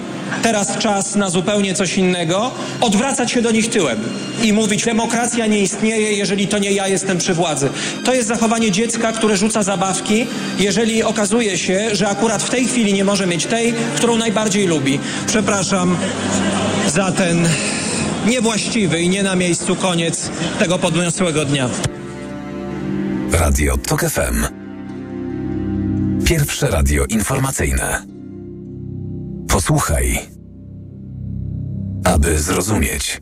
Teraz 0.43 0.78
czas 0.78 1.14
na 1.14 1.31
zupełnie 1.31 1.75
coś 1.75 1.99
innego. 1.99 2.50
Odwracać 2.81 3.33
się 3.33 3.43
do 3.43 3.50
nich 3.50 3.71
tyłem 3.71 3.99
i 4.43 4.52
mówić, 4.52 4.85
demokracja 4.85 5.47
nie 5.47 5.59
istnieje, 5.59 6.12
jeżeli 6.12 6.49
to 6.49 6.59
nie 6.59 6.73
ja 6.73 6.88
jestem 6.88 7.19
przy 7.19 7.35
władzy. 7.35 7.69
To 8.04 8.14
jest 8.14 8.28
zachowanie 8.28 8.71
dziecka, 8.71 9.12
które 9.12 9.37
rzuca 9.37 9.62
zabawki, 9.62 10.26
jeżeli 10.59 11.02
okazuje 11.02 11.59
się, 11.59 11.88
że 11.93 12.09
akurat 12.09 12.43
w 12.43 12.50
tej 12.50 12.64
chwili 12.64 12.93
nie 12.93 13.04
może 13.04 13.26
mieć 13.26 13.47
tej, 13.47 13.75
którą 13.97 14.16
najbardziej 14.16 14.66
lubi. 14.66 15.00
Przepraszam 15.26 15.97
za 16.88 17.12
ten 17.12 17.49
niewłaściwy 18.26 19.00
i 19.00 19.09
nie 19.09 19.23
na 19.23 19.37
miejscu 19.37 19.76
koniec 19.76 20.31
tego 20.59 20.78
podniosłego 20.78 21.45
dnia. 21.45 21.69
Radio 23.33 23.76
TOK 23.76 24.00
FM. 24.00 24.45
Pierwsze 26.25 26.69
radio 26.69 27.04
informacyjne. 27.04 28.02
Posłuchaj, 29.49 30.19
aby 32.04 32.38
zrozumieć. 32.38 33.21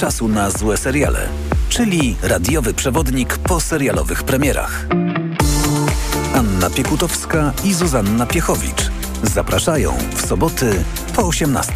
Czasu 0.00 0.28
na 0.28 0.50
złe 0.50 0.76
seriale, 0.76 1.28
czyli 1.68 2.16
radiowy 2.22 2.74
przewodnik 2.74 3.38
po 3.38 3.60
serialowych 3.60 4.22
premierach. 4.22 4.86
Anna 6.34 6.70
Piekutowska 6.70 7.52
i 7.64 7.74
Zuzanna 7.74 8.26
Piechowicz 8.26 8.90
zapraszają 9.22 9.94
w 10.14 10.26
soboty 10.26 10.84
po 11.16 11.22
18. 11.22 11.72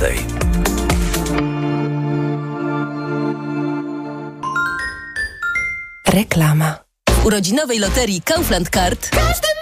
Reklama. 6.09 6.79
W 7.11 7.27
urodzinowej 7.27 7.79
loterii 7.79 8.23
Kaufland 8.23 8.71
Card 8.71 9.09
Każdy! 9.09 9.54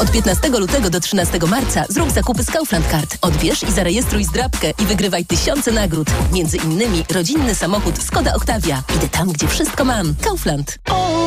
Od 0.00 0.10
15 0.10 0.48
lutego 0.48 0.90
do 0.90 1.00
13 1.00 1.38
marca 1.50 1.84
zrób 1.88 2.10
zakupy 2.10 2.44
z 2.44 2.50
Kaufland 2.50 2.90
Card. 2.90 3.18
Odbierz 3.20 3.62
i 3.62 3.72
zarejestruj 3.72 4.24
zdrabkę 4.24 4.70
i 4.82 4.86
wygrywaj 4.86 5.24
tysiące 5.26 5.72
nagród. 5.72 6.08
Między 6.32 6.56
innymi 6.56 7.04
rodzinny 7.14 7.54
samochód 7.54 8.02
Skoda 8.02 8.34
Octavia. 8.34 8.82
Idę 8.96 9.08
tam, 9.08 9.32
gdzie 9.32 9.48
wszystko 9.48 9.84
mam. 9.84 10.14
Kaufland. 10.24 10.78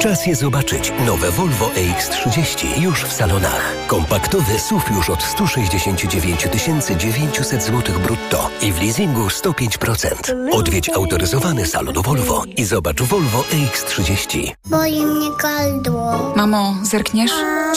Czas 0.01 0.25
je 0.25 0.36
zobaczyć. 0.36 0.93
Nowe 1.05 1.31
Volvo 1.31 1.65
EX30 1.65 2.81
już 2.81 3.03
w 3.03 3.13
salonach. 3.13 3.74
Kompaktowy 3.88 4.60
SUV 4.60 4.84
już 4.96 5.10
od 5.10 5.24
169 5.24 6.48
900 6.98 7.63
zł 7.63 8.00
brutto 8.03 8.50
i 8.62 8.72
w 8.72 8.81
leasingu 8.81 9.27
105%. 9.27 10.34
Odwiedź 10.51 10.89
autoryzowany 10.89 11.65
salon 11.65 11.93
Volvo 11.93 12.43
i 12.58 12.63
zobacz 12.63 13.01
Volvo 13.01 13.43
EX30. 13.51 14.51
Boli 14.65 15.05
mnie 15.05 15.29
gardło. 15.41 16.34
Mamo, 16.36 16.75
zerkniesz? 16.84 17.31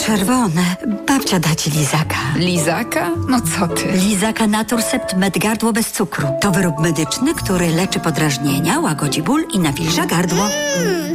Czerwone. 0.05 0.75
Babcia 1.07 1.39
da 1.39 1.55
ci 1.55 1.71
lizaka. 1.71 2.17
Lizaka? 2.35 3.09
No 3.29 3.41
co 3.41 3.67
ty? 3.67 3.91
Lizaka 3.91 4.47
Naturcept 4.47 5.13
Med 5.17 5.37
Gardło 5.37 5.73
bez 5.73 5.91
cukru. 5.91 6.27
To 6.41 6.51
wyrób 6.51 6.79
medyczny, 6.79 7.35
który 7.35 7.69
leczy 7.69 7.99
podrażnienia, 7.99 8.79
łagodzi 8.79 9.23
ból 9.23 9.43
i 9.53 9.59
nawilża 9.59 10.05
gardło. 10.05 10.43
Mmm, 10.77 11.14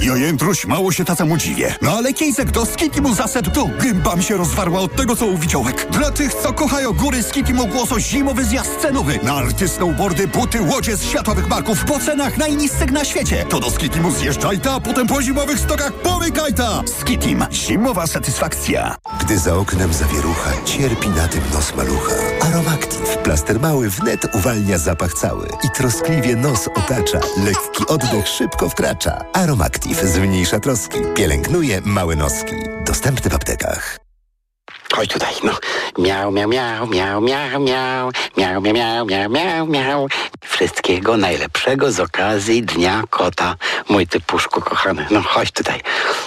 Ja 0.00 0.16
Jędruś 0.16 0.66
mało 0.66 0.92
się 0.92 1.04
tacemu 1.04 1.36
dziwię. 1.36 1.74
No 1.82 1.90
ale 1.90 2.12
Kiejzek 2.12 2.50
do 2.50 2.66
Skitimu 2.66 3.14
zasad 3.14 3.54
to 3.54 3.68
gęba 3.80 4.16
mi 4.16 4.22
się 4.22 4.36
rozwarła 4.36 4.80
od 4.80 4.96
tego, 4.96 5.16
co 5.16 5.26
uwidziałek. 5.26 5.86
Dla 5.90 6.10
tych, 6.10 6.34
co 6.34 6.52
kochają 6.52 6.92
góry 6.92 7.22
Skitimu 7.22 7.66
głoso 7.66 8.00
zimowy 8.00 8.44
zjazd 8.44 8.80
cenowy. 8.82 9.18
Narty, 9.22 9.68
snowboardy, 9.68 10.28
buty, 10.28 10.62
łodzie 10.62 10.96
z 10.96 11.02
światowych 11.04 11.48
marków 11.48 11.84
po 11.84 11.98
cenach 11.98 12.38
najniższych 12.38 12.90
na 12.92 13.04
świecie. 13.04 13.44
To 13.48 13.60
do 13.60 13.70
Skitimu 13.70 14.10
zjeżdżaj 14.10 14.60
ta, 14.60 14.72
a 14.74 14.80
potem 14.80 15.06
po 15.06 15.22
zimowych 15.22 15.58
stokach 15.60 15.92
pomykaj 15.92 16.54
ta. 16.54 16.82
Skitim. 17.00 17.44
Zimowa 17.52 18.06
satysfakcja. 18.06 18.96
Gdy 19.20 19.38
za 19.38 19.56
oknem 19.56 19.92
zawierucha, 19.92 20.50
cierpi 20.64 21.08
na 21.08 21.28
tym 21.28 21.42
nos 21.54 21.76
malucha. 21.76 22.14
Aromactive. 22.40 23.18
Plaster 23.22 23.60
mały 23.60 23.90
wnet 23.90 24.34
uwalnia 24.34 24.78
zapach 24.78 25.14
cały 25.14 25.48
i 25.64 25.70
troskliwie 25.76 26.36
nos 26.36 26.68
otacza. 26.68 27.20
Lekki 27.44 27.86
oddech 27.86 28.28
szybko 28.28 28.68
wkracza. 28.68 28.95
Aromactive 29.32 30.04
zmniejsza 30.04 30.60
troski. 30.60 30.98
Pielęgnuje 31.14 31.80
małe 31.84 32.16
noski. 32.16 32.54
Dostępny 32.86 33.30
w 33.30 33.34
aptekach. 33.34 33.98
Chodź 34.94 35.08
tutaj, 35.08 35.34
no. 35.44 35.52
Miał, 35.98 36.32
miał, 36.32 36.48
miał, 36.48 36.86
miał, 36.86 37.20
miał, 37.20 37.60
miał, 37.60 38.10
miał, 38.36 38.60
miał, 38.62 39.06
miał, 39.06 39.30
miał, 39.30 39.66
miał. 39.66 40.08
Wszystkiego 40.44 41.16
najlepszego 41.16 41.92
z 41.92 42.00
okazji 42.00 42.62
Dnia 42.62 43.02
Kota, 43.10 43.56
mój 43.88 44.06
ty 44.06 44.20
puszku 44.20 44.60
kochany. 44.60 45.06
No 45.10 45.22
chodź 45.22 45.52
tutaj. 45.52 45.80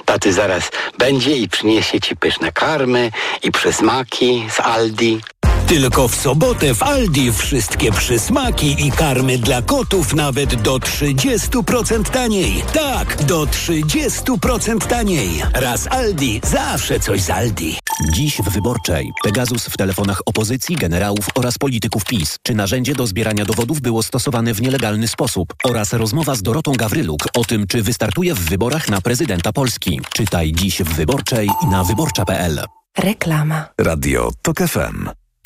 Taty 0.05 0.33
zaraz 0.33 0.71
będzie 0.97 1.37
i 1.37 1.47
przyniesie 1.47 1.99
ci 1.99 2.15
pyszne 2.15 2.51
karmy 2.51 3.11
i 3.43 3.51
przysmaki 3.51 4.47
z 4.49 4.59
Aldi. 4.59 5.21
Tylko 5.69 6.07
w 6.07 6.15
sobotę 6.15 6.73
w 6.75 6.83
Aldi 6.83 7.31
wszystkie 7.31 7.91
przysmaki 7.91 8.87
i 8.87 8.91
karmy 8.91 9.37
dla 9.37 9.61
kotów 9.61 10.13
nawet 10.13 10.61
do 10.61 10.77
30% 10.77 12.03
taniej. 12.03 12.63
Tak, 12.73 13.23
do 13.23 13.43
30% 13.43 14.87
taniej. 14.87 15.29
Raz 15.53 15.87
Aldi, 15.87 16.41
zawsze 16.43 16.99
coś 16.99 17.21
z 17.21 17.29
Aldi. 17.29 17.77
Dziś 18.13 18.37
w 18.37 18.49
Wyborczej. 18.49 19.11
Pegasus 19.23 19.65
w 19.65 19.77
telefonach 19.77 20.21
opozycji, 20.25 20.75
generałów 20.75 21.27
oraz 21.35 21.57
polityków 21.57 22.05
PiS. 22.05 22.35
Czy 22.43 22.55
narzędzie 22.55 22.95
do 22.95 23.07
zbierania 23.07 23.45
dowodów 23.45 23.81
było 23.81 24.03
stosowane 24.03 24.53
w 24.53 24.61
nielegalny 24.61 25.07
sposób? 25.07 25.53
Oraz 25.63 25.93
rozmowa 25.93 26.35
z 26.35 26.41
Dorotą 26.41 26.71
Gawryluk 26.71 27.27
o 27.33 27.43
tym, 27.43 27.67
czy 27.67 27.83
wystartuje 27.83 28.35
w 28.35 28.39
wyborach 28.39 28.89
na 28.89 29.01
prezydenta 29.01 29.53
Polski. 29.53 30.01
Czytaj 30.13 30.51
dziś 30.53 30.81
w 30.81 30.93
Wyborczej 30.93 31.49
na 31.71 31.83
wyborcza.pl. 31.83 32.65
Reklama. 32.97 33.65
Radio 33.77 34.31
TOK 34.41 34.57
FM. 34.57 35.18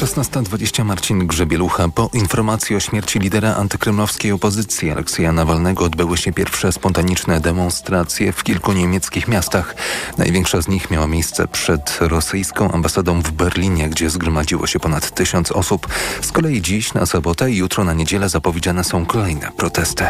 Szesnasta 0.00 0.42
dwadzieścia 0.42 0.84
Marcin 0.84 1.26
Grzebielucha. 1.26 1.88
Po 1.88 2.10
informacji 2.12 2.76
o 2.76 2.80
śmierci 2.80 3.18
lidera 3.18 3.54
antykremlowskiej 3.54 4.32
opozycji 4.32 4.90
Aleksja 4.90 5.32
Nawalnego 5.32 5.84
odbyły 5.84 6.16
się 6.16 6.32
pierwsze 6.32 6.72
spontaniczne 6.72 7.40
demonstracje 7.40 8.32
w 8.32 8.42
kilku 8.42 8.72
niemieckich 8.72 9.28
miastach. 9.28 9.74
Największa 10.18 10.62
z 10.62 10.68
nich 10.68 10.90
miała 10.90 11.06
miejsce 11.06 11.48
przed 11.48 11.98
rosyjską 12.00 12.72
ambasadą 12.72 13.22
w 13.22 13.30
Berlinie, 13.30 13.88
gdzie 13.88 14.10
zgromadziło 14.10 14.66
się 14.66 14.80
ponad 14.80 15.14
tysiąc 15.14 15.52
osób. 15.52 15.88
Z 16.22 16.32
kolei 16.32 16.62
dziś 16.62 16.94
na 16.94 17.06
sobotę 17.06 17.50
i 17.50 17.56
jutro 17.56 17.84
na 17.84 17.92
niedzielę 17.92 18.28
zapowiedziane 18.28 18.84
są 18.84 19.06
kolejne 19.06 19.50
protesty. 19.56 20.04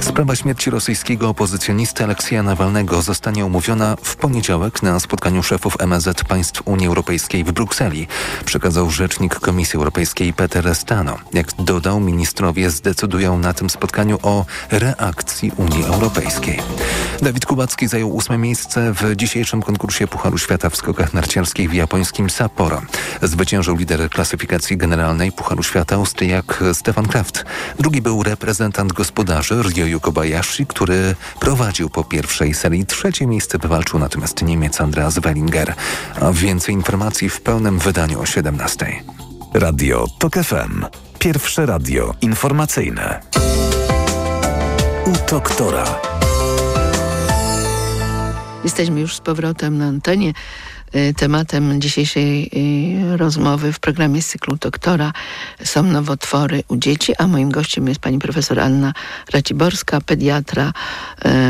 Sprawa 0.00 0.36
śmierci 0.36 0.70
rosyjskiego 0.70 1.28
opozycjonisty 1.28 2.04
Aleksja 2.04 2.42
Nawalnego 2.42 3.02
zostanie 3.02 3.44
omówiona 3.44 3.96
w 4.02 4.16
poniedziałek 4.16 4.82
na 4.82 5.00
spotkaniu 5.00 5.42
szefów 5.42 5.76
MSZ 5.80 6.24
państw 6.24 6.62
Unii 6.64 6.86
Europejskiej 6.86 7.44
w 7.44 7.52
Brukseli, 7.52 8.06
przekazał 8.44 8.90
rzecznik 9.08 9.40
Komisji 9.40 9.76
Europejskiej 9.76 10.32
Peter 10.32 10.74
Stano. 10.74 11.18
Jak 11.32 11.46
dodał, 11.58 12.00
ministrowie 12.00 12.70
zdecydują 12.70 13.38
na 13.38 13.52
tym 13.52 13.70
spotkaniu 13.70 14.18
o 14.22 14.44
reakcji 14.70 15.52
Unii 15.56 15.84
Europejskiej. 15.84 16.60
Dawid 17.22 17.46
Kubacki 17.46 17.88
zajął 17.88 18.14
ósme 18.14 18.38
miejsce 18.38 18.92
w 18.92 19.16
dzisiejszym 19.16 19.62
konkursie 19.62 20.06
Pucharu 20.06 20.38
Świata 20.38 20.70
w 20.70 20.76
skokach 20.76 21.14
narciarskich 21.14 21.70
w 21.70 21.72
japońskim 21.72 22.30
Sapporo. 22.30 22.82
Zwyciężył 23.22 23.76
lider 23.76 24.10
klasyfikacji 24.10 24.76
generalnej 24.76 25.32
Pucharu 25.32 25.62
Świata 25.62 25.96
Austriak 25.96 26.64
Stefan 26.72 27.06
Kraft. 27.06 27.44
Drugi 27.78 28.02
był 28.02 28.22
reprezentant 28.22 28.92
gospodarzy 28.92 29.62
Ryoyu 29.62 30.00
Kobayashi, 30.00 30.66
który 30.66 31.14
prowadził 31.40 31.90
po 31.90 32.04
pierwszej 32.04 32.54
serii. 32.54 32.86
Trzecie 32.86 33.26
miejsce 33.26 33.58
wywalczył 33.58 33.98
natomiast 33.98 34.42
Niemiec 34.42 34.80
Andreas 34.80 35.18
Wellinger. 35.18 35.74
A 36.20 36.32
więcej 36.32 36.74
informacji 36.74 37.28
w 37.28 37.40
pełnym 37.40 37.78
wydaniu 37.78 38.20
o 38.20 38.26
17. 38.26 38.97
Radio 39.54 40.06
TOK 40.18 40.34
FM. 40.34 40.84
Pierwsze 41.18 41.66
radio 41.66 42.14
informacyjne. 42.20 43.20
U 45.06 45.30
doktora. 45.30 45.84
Jesteśmy 48.64 49.00
już 49.00 49.16
z 49.16 49.20
powrotem 49.20 49.78
na 49.78 49.86
antenie. 49.86 50.32
Y, 50.94 51.14
Tematem 51.14 51.80
dzisiejszej 51.80 52.50
y, 53.12 53.16
rozmowy 53.16 53.72
w 53.72 53.80
programie 53.80 54.22
cyklu 54.22 54.56
doktora 54.56 55.12
są 55.64 55.82
nowotwory 55.82 56.62
u 56.68 56.76
dzieci, 56.76 57.16
a 57.18 57.26
moim 57.26 57.50
gościem 57.50 57.88
jest 57.88 58.00
pani 58.00 58.18
profesor 58.18 58.60
Anna 58.60 58.92
Raciborska, 59.32 60.00
pediatra, 60.00 60.72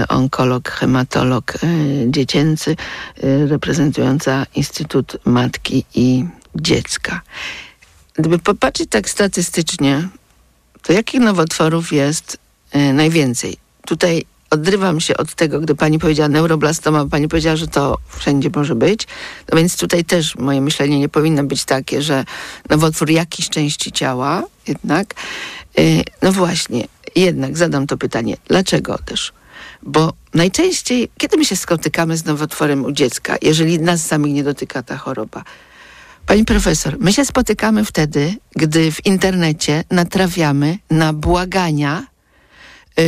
y, 0.02 0.08
onkolog, 0.08 0.68
hematolog 0.68 1.52
dziecięcy, 2.06 2.76
reprezentująca 3.48 4.46
Instytut 4.54 5.16
Matki 5.24 5.84
i 5.94 6.24
Dziecka. 6.60 7.20
Gdyby 8.14 8.38
popatrzeć 8.38 8.90
tak 8.90 9.10
statystycznie, 9.10 10.08
to 10.82 10.92
jakich 10.92 11.20
nowotworów 11.20 11.92
jest 11.92 12.38
najwięcej? 12.92 13.56
Tutaj 13.86 14.24
odrywam 14.50 15.00
się 15.00 15.16
od 15.16 15.34
tego, 15.34 15.60
gdy 15.60 15.74
pani 15.74 15.98
powiedziała 15.98 16.28
neuroblastoma, 16.28 17.06
pani 17.06 17.28
powiedziała, 17.28 17.56
że 17.56 17.68
to 17.68 17.98
wszędzie 18.08 18.50
może 18.56 18.74
być. 18.74 19.06
No 19.52 19.58
więc 19.58 19.76
tutaj 19.76 20.04
też 20.04 20.36
moje 20.36 20.60
myślenie 20.60 20.98
nie 20.98 21.08
powinno 21.08 21.44
być 21.44 21.64
takie, 21.64 22.02
że 22.02 22.24
nowotwór 22.70 23.10
jakiejś 23.10 23.48
części 23.48 23.92
ciała 23.92 24.42
jednak. 24.66 25.14
Yy, 25.76 26.02
no 26.22 26.32
właśnie, 26.32 26.88
jednak 27.16 27.56
zadam 27.56 27.86
to 27.86 27.96
pytanie. 27.96 28.36
Dlaczego 28.48 28.98
też? 28.98 29.32
Bo 29.82 30.12
najczęściej, 30.34 31.10
kiedy 31.18 31.36
my 31.36 31.44
się 31.44 31.56
spotykamy 31.56 32.16
z 32.16 32.24
nowotworem 32.24 32.84
u 32.84 32.92
dziecka, 32.92 33.36
jeżeli 33.42 33.78
nas 33.78 34.06
samych 34.06 34.32
nie 34.32 34.44
dotyka 34.44 34.82
ta 34.82 34.96
choroba, 34.96 35.44
Pani 36.28 36.44
profesor, 36.44 36.96
my 37.00 37.12
się 37.12 37.24
spotykamy 37.24 37.84
wtedy, 37.84 38.34
gdy 38.56 38.92
w 38.92 39.06
internecie 39.06 39.84
natrafiamy 39.90 40.78
na 40.90 41.12
błagania 41.12 42.06
yy, 42.96 43.04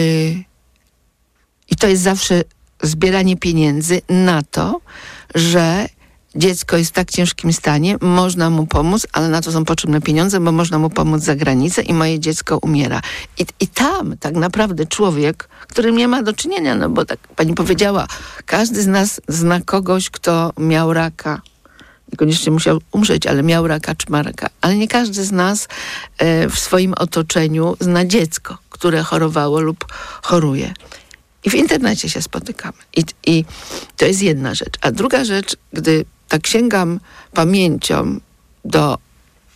i 1.70 1.76
to 1.78 1.88
jest 1.88 2.02
zawsze 2.02 2.42
zbieranie 2.82 3.36
pieniędzy 3.36 4.02
na 4.08 4.42
to, 4.42 4.80
że 5.34 5.86
dziecko 6.34 6.76
jest 6.76 6.90
w 6.90 6.94
tak 6.94 7.10
ciężkim 7.10 7.52
stanie, 7.52 7.96
można 8.00 8.50
mu 8.50 8.66
pomóc, 8.66 9.06
ale 9.12 9.28
na 9.28 9.42
to 9.42 9.52
są 9.52 9.64
potrzebne 9.64 10.00
pieniądze, 10.00 10.40
bo 10.40 10.52
można 10.52 10.78
mu 10.78 10.90
pomóc 10.90 11.22
za 11.22 11.36
granicę 11.36 11.82
i 11.82 11.94
moje 11.94 12.20
dziecko 12.20 12.58
umiera. 12.58 13.02
I, 13.38 13.46
i 13.60 13.68
tam 13.68 14.16
tak 14.16 14.34
naprawdę 14.34 14.86
człowiek, 14.86 15.48
który 15.68 15.92
nie 15.92 16.08
ma 16.08 16.22
do 16.22 16.32
czynienia, 16.32 16.74
no 16.74 16.88
bo 16.88 17.04
tak 17.04 17.18
pani 17.18 17.54
powiedziała, 17.54 18.06
każdy 18.46 18.82
z 18.82 18.86
nas 18.86 19.20
zna 19.28 19.60
kogoś, 19.60 20.10
kto 20.10 20.52
miał 20.58 20.92
raka, 20.92 21.42
niekoniecznie 22.12 22.52
musiał 22.52 22.80
umrzeć, 22.92 23.26
ale 23.26 23.42
miał 23.42 23.68
raka 23.68 23.94
czy 23.94 24.06
ma 24.08 24.22
raka. 24.22 24.50
Ale 24.60 24.76
nie 24.76 24.88
każdy 24.88 25.24
z 25.24 25.32
nas 25.32 25.68
e, 26.18 26.48
w 26.48 26.58
swoim 26.58 26.94
otoczeniu 26.94 27.76
zna 27.80 28.04
dziecko, 28.04 28.58
które 28.70 29.02
chorowało 29.02 29.60
lub 29.60 29.92
choruje. 30.22 30.74
I 31.44 31.50
w 31.50 31.54
internecie 31.54 32.08
się 32.08 32.22
spotykamy. 32.22 32.78
I, 32.96 33.04
I 33.26 33.44
to 33.96 34.04
jest 34.06 34.22
jedna 34.22 34.54
rzecz. 34.54 34.74
A 34.80 34.90
druga 34.90 35.24
rzecz, 35.24 35.56
gdy 35.72 36.04
tak 36.28 36.46
sięgam 36.46 37.00
pamięcią 37.32 38.20
do 38.64 38.98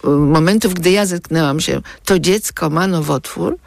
y, 0.04 0.08
momentów, 0.08 0.74
gdy 0.74 0.90
ja 0.90 1.06
zetknęłam 1.06 1.60
się, 1.60 1.80
to 2.04 2.18
dziecko 2.18 2.70
ma 2.70 2.86
nowotwór, 2.86 3.58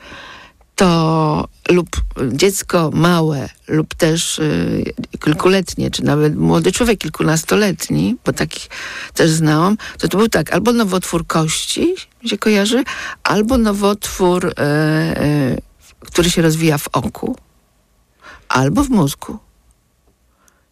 to 0.78 1.48
lub 1.70 1.90
dziecko 2.32 2.92
małe, 2.94 3.50
lub 3.68 3.96
też 3.96 4.40
y, 4.40 4.94
kilkuletnie, 5.24 5.92
czy 5.92 6.04
nawet 6.04 6.36
młody 6.36 6.72
człowiek 6.72 7.00
kilkunastoletni, 7.00 8.16
bo 8.26 8.34
takich 8.34 8.70
też 9.13 9.32
znałam, 9.32 9.78
to 10.00 10.08
to 10.08 10.18
był 10.18 10.30
tak, 10.30 10.54
albo 10.54 10.74
nowotwór 10.74 11.28
kości 11.28 11.96
się 12.26 12.38
kojarzy, 12.38 12.84
albo 13.24 13.58
nowotwór, 13.58 14.46
y, 14.46 14.52
y, 15.22 15.62
który 16.00 16.30
się 16.30 16.42
rozwija 16.42 16.78
w 16.78 16.88
oku, 16.88 17.38
albo 18.50 18.84
w 18.84 18.90
mózgu. 18.90 19.38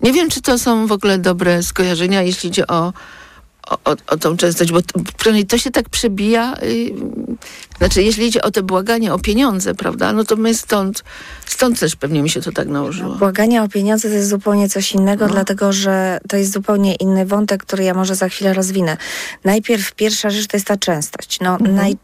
Nie 0.02 0.14
wiem, 0.14 0.30
czy 0.30 0.42
to 0.42 0.58
są 0.58 0.88
w 0.88 0.92
ogóle 0.92 1.18
dobre 1.18 1.64
skojarzenia, 1.64 2.22
jeśli 2.22 2.50
idzie 2.50 2.68
o, 2.68 2.94
o, 3.70 3.96
o 4.08 4.18
tą 4.18 4.38
częstość, 4.38 4.72
bo 4.72 4.82
to, 4.82 5.00
to 5.48 5.58
się 5.58 5.72
tak 5.72 5.90
przebija 5.90 6.54
y, 6.64 6.92
znaczy 7.78 8.04
jeśli 8.04 8.28
idzie 8.28 8.42
o 8.42 8.52
to 8.52 8.64
błaganie 8.64 9.14
o 9.14 9.20
pieniądze, 9.20 9.76
prawda, 9.76 10.14
no 10.14 10.24
to 10.24 10.36
my 10.36 10.54
stąd, 10.54 11.04
stąd 11.46 11.80
też 11.80 11.96
pewnie 11.96 12.22
mi 12.24 12.30
się 12.30 12.42
to 12.42 12.52
tak 12.52 12.68
nałożyło. 12.68 13.16
Błaganie 13.16 13.64
o 13.64 13.68
pieniądze 13.68 14.10
to 14.10 14.16
jest 14.16 14.30
zupełnie 14.30 14.70
coś 14.70 14.94
innego, 14.94 15.28
No. 15.28 15.34
dlatego 15.34 15.74
że 15.74 16.20
to 16.30 16.38
jest 16.38 16.52
zupełnie 16.52 16.96
inny 16.96 17.26
wątek, 17.26 17.64
który 17.64 17.84
ja 17.84 17.94
może 17.94 18.16
za 18.16 18.30
chwilę 18.30 18.54
rozwinę. 18.54 18.98
Najpierw 19.44 19.92
pierwsza 19.94 20.30
rzecz 20.30 20.48
to 20.48 20.58
jest 20.58 20.68
ta 20.68 20.78
częstość. 20.78 21.40
No, 21.42 21.52
Mhm. 21.52 21.76
naj, 21.76 21.98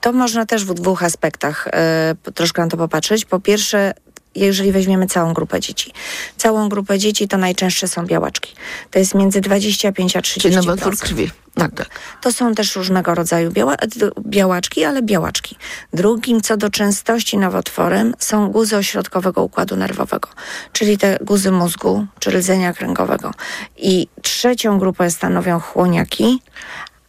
to 0.00 0.12
można 0.12 0.46
też 0.46 0.64
w 0.64 0.74
dwóch 0.74 1.02
aspektach 1.02 1.68
e, 1.72 2.14
troszkę 2.34 2.62
na 2.62 2.68
to 2.68 2.76
popatrzeć. 2.76 3.24
Po 3.24 3.40
pierwsze, 3.40 3.94
jeżeli 4.34 4.72
weźmiemy 4.72 5.06
całą 5.06 5.32
grupę 5.32 5.60
dzieci. 5.60 5.92
Całą 6.36 6.68
grupę 6.68 6.98
dzieci 6.98 7.28
to 7.28 7.36
najczęstsze 7.36 7.88
są 7.88 8.06
białaczki. 8.06 8.54
To 8.90 8.98
jest 8.98 9.14
między 9.14 9.40
25 9.40 10.16
a 10.16 10.20
30%. 10.20 10.40
Czyli 10.40 10.56
nowotwór 10.56 10.98
krwi. 10.98 11.30
Tak, 11.54 11.74
tak. 11.74 11.88
To 12.20 12.32
są 12.32 12.54
też 12.54 12.76
różnego 12.76 13.14
rodzaju 13.14 13.50
biała, 13.50 13.76
białaczki, 14.20 14.84
ale 14.84 15.02
białaczki. 15.02 15.56
Drugim 15.92 16.40
co 16.40 16.56
do 16.56 16.70
częstości 16.70 17.38
nowotworem 17.38 18.14
są 18.18 18.48
guzy 18.50 18.76
ośrodkowego 18.76 19.42
układu 19.42 19.76
nerwowego, 19.76 20.28
czyli 20.72 20.98
te 20.98 21.18
guzy 21.20 21.50
mózgu, 21.50 22.06
czy 22.18 22.30
rdzenia 22.30 22.72
kręgowego. 22.72 23.30
I 23.76 24.08
trzecią 24.22 24.78
grupę 24.78 25.10
stanowią 25.10 25.60
chłoniaki, 25.60 26.40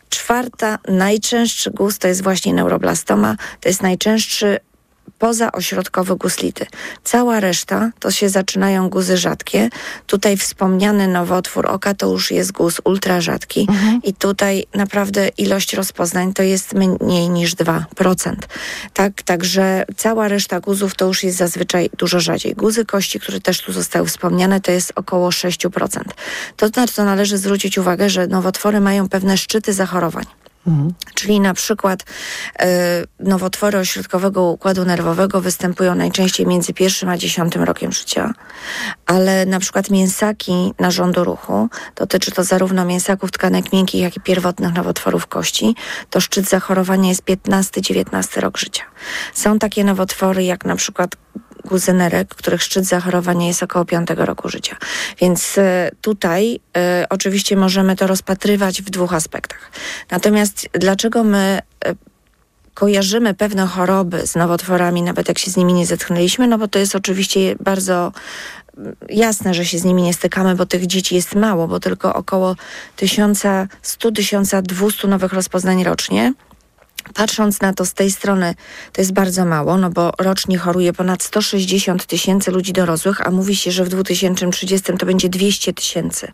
Czwarta, 0.10 0.80
najczęstszy 0.88 1.72
guz 1.72 2.00
to 2.00 2.08
jest 2.08 2.24
właśnie 2.24 2.54
neuroblastoma. 2.54 3.36
To 3.60 3.70
jest 3.70 3.82
najczęstszy 3.82 4.60
pozaośrodkowy 5.20 6.16
guz 6.16 6.40
lity. 6.40 6.66
Cała 7.04 7.40
reszta 7.40 7.92
to 8.00 8.12
się 8.12 8.30
zaczynają 8.30 8.90
guzy 8.90 9.18
rzadkie. 9.18 9.70
Tutaj 10.08 10.38
wspomniany 10.38 11.08
nowotwór 11.08 11.68
oka 11.68 11.94
to 11.94 12.08
już 12.12 12.32
jest 12.32 12.52
guz 12.52 12.82
ultra 12.84 13.22
rzadki 13.22 13.68
i 14.04 14.14
tutaj 14.14 14.66
naprawdę 14.74 15.28
ilość 15.28 15.74
rozpoznań 15.74 16.34
to 16.34 16.44
jest 16.44 16.74
mniej 16.74 17.30
niż 17.30 17.56
2%. 17.56 18.36
Tak, 18.94 19.22
także 19.22 19.86
cała 19.98 20.28
reszta 20.28 20.60
guzów 20.60 20.96
to 20.96 21.06
już 21.06 21.24
jest 21.24 21.38
zazwyczaj 21.38 21.90
dużo 21.98 22.20
rzadziej. 22.20 22.56
Guzy 22.56 22.86
kości, 22.86 23.20
które 23.20 23.40
też 23.40 23.62
tu 23.62 23.72
zostały 23.72 24.08
wspomniane, 24.08 24.62
to 24.62 24.72
jest 24.72 24.92
około 24.96 25.30
6%. 25.30 26.00
To 26.58 26.68
na 26.76 26.88
co 26.88 27.06
należy 27.06 27.38
zwrócić 27.38 27.78
uwagę, 27.78 28.10
że 28.10 28.28
nowotwory 28.28 28.82
mają 28.82 29.10
pewne 29.10 29.38
szczyty 29.38 29.74
zachorowań. 29.74 30.26
Czyli 31.14 31.40
na 31.40 31.54
przykład 31.54 32.04
e, 32.60 33.04
nowotwory 33.20 33.78
ośrodkowego 33.78 34.44
układu 34.44 34.86
nerwowego 34.86 35.42
występują 35.42 35.96
najczęściej 35.96 36.48
między 36.48 36.74
pierwszym 36.74 37.10
a 37.10 37.18
dziesiątym 37.18 37.64
rokiem 37.64 37.92
życia, 37.92 38.34
ale 39.06 39.46
na 39.46 39.60
przykład 39.60 39.90
mięsaki 39.90 40.74
narządu 40.80 41.24
ruchu, 41.24 41.70
dotyczy 41.96 42.32
to 42.32 42.44
zarówno 42.44 42.86
mięsaków 42.86 43.32
tkanek 43.32 43.74
miękkich, 43.74 44.02
jak 44.02 44.18
i 44.18 44.20
pierwotnych 44.20 44.74
nowotworów 44.74 45.28
kości, 45.28 45.76
to 46.10 46.22
szczyt 46.22 46.50
zachorowania 46.50 47.10
jest 47.10 47.24
15-19 47.24 48.42
rok 48.42 48.58
życia. 48.58 48.84
Są 49.34 49.60
takie 49.60 49.84
nowotwory 49.84 50.44
jak 50.44 50.66
na 50.66 50.76
przykład 50.76 51.16
guzynerek, 51.66 52.36
których 52.36 52.64
szczyt 52.64 52.86
zachorowania 52.86 53.48
jest 53.48 53.64
około 53.64 53.86
5 53.86 54.10
roku 54.16 54.50
życia. 54.50 54.78
Więc 55.22 55.58
e, 55.58 55.92
tutaj 56.02 56.60
e, 56.78 57.06
oczywiście 57.10 57.56
możemy 57.56 57.96
to 57.96 58.08
rozpatrywać 58.08 58.82
w 58.82 58.90
dwóch 58.90 59.14
aspektach. 59.14 59.72
Natomiast 60.12 60.70
dlaczego 60.74 61.24
my 61.24 61.60
e, 61.86 61.96
kojarzymy 62.74 63.34
pewne 63.34 63.68
choroby 63.68 64.28
z 64.28 64.36
nowotworami, 64.36 65.02
nawet 65.02 65.28
jak 65.28 65.40
się 65.40 65.52
z 65.52 65.58
nimi 65.58 65.74
nie 65.74 65.86
zetknęliśmy, 65.86 66.48
no 66.48 66.58
bo 66.58 66.68
to 66.68 66.80
jest 66.80 66.96
oczywiście 66.96 67.56
bardzo 67.60 68.12
mm, 68.78 68.96
jasne, 69.10 69.54
że 69.54 69.66
się 69.66 69.80
z 69.80 69.84
nimi 69.84 70.02
nie 70.02 70.14
stykamy, 70.14 70.56
bo 70.56 70.66
tych 70.66 70.88
dzieci 70.88 71.16
jest 71.16 71.36
mało, 71.36 71.68
bo 71.68 71.80
tylko 71.80 72.14
około 72.14 72.56
1100-1200 72.98 75.08
nowych 75.08 75.34
rozpoznań 75.34 75.84
rocznie. 75.84 76.34
Patrząc 77.14 77.62
na 77.62 77.74
to 77.74 77.86
z 77.86 77.94
tej 77.94 78.12
strony, 78.12 78.56
to 78.92 79.02
jest 79.02 79.14
bardzo 79.14 79.46
mało, 79.46 79.78
no 79.78 79.90
bo 79.90 80.12
rocznie 80.20 80.58
choruje 80.58 80.94
ponad 80.94 81.24
160 81.24 82.06
tysięcy 82.06 82.52
ludzi 82.52 82.74
dorosłych, 82.74 83.28
a 83.28 83.32
mówi 83.32 83.56
się, 83.56 83.72
że 83.72 83.84
w 83.84 83.90
2030 83.90 84.94
to 85.00 85.06
będzie 85.06 85.30
200 85.30 85.74
tysięcy. 85.74 86.32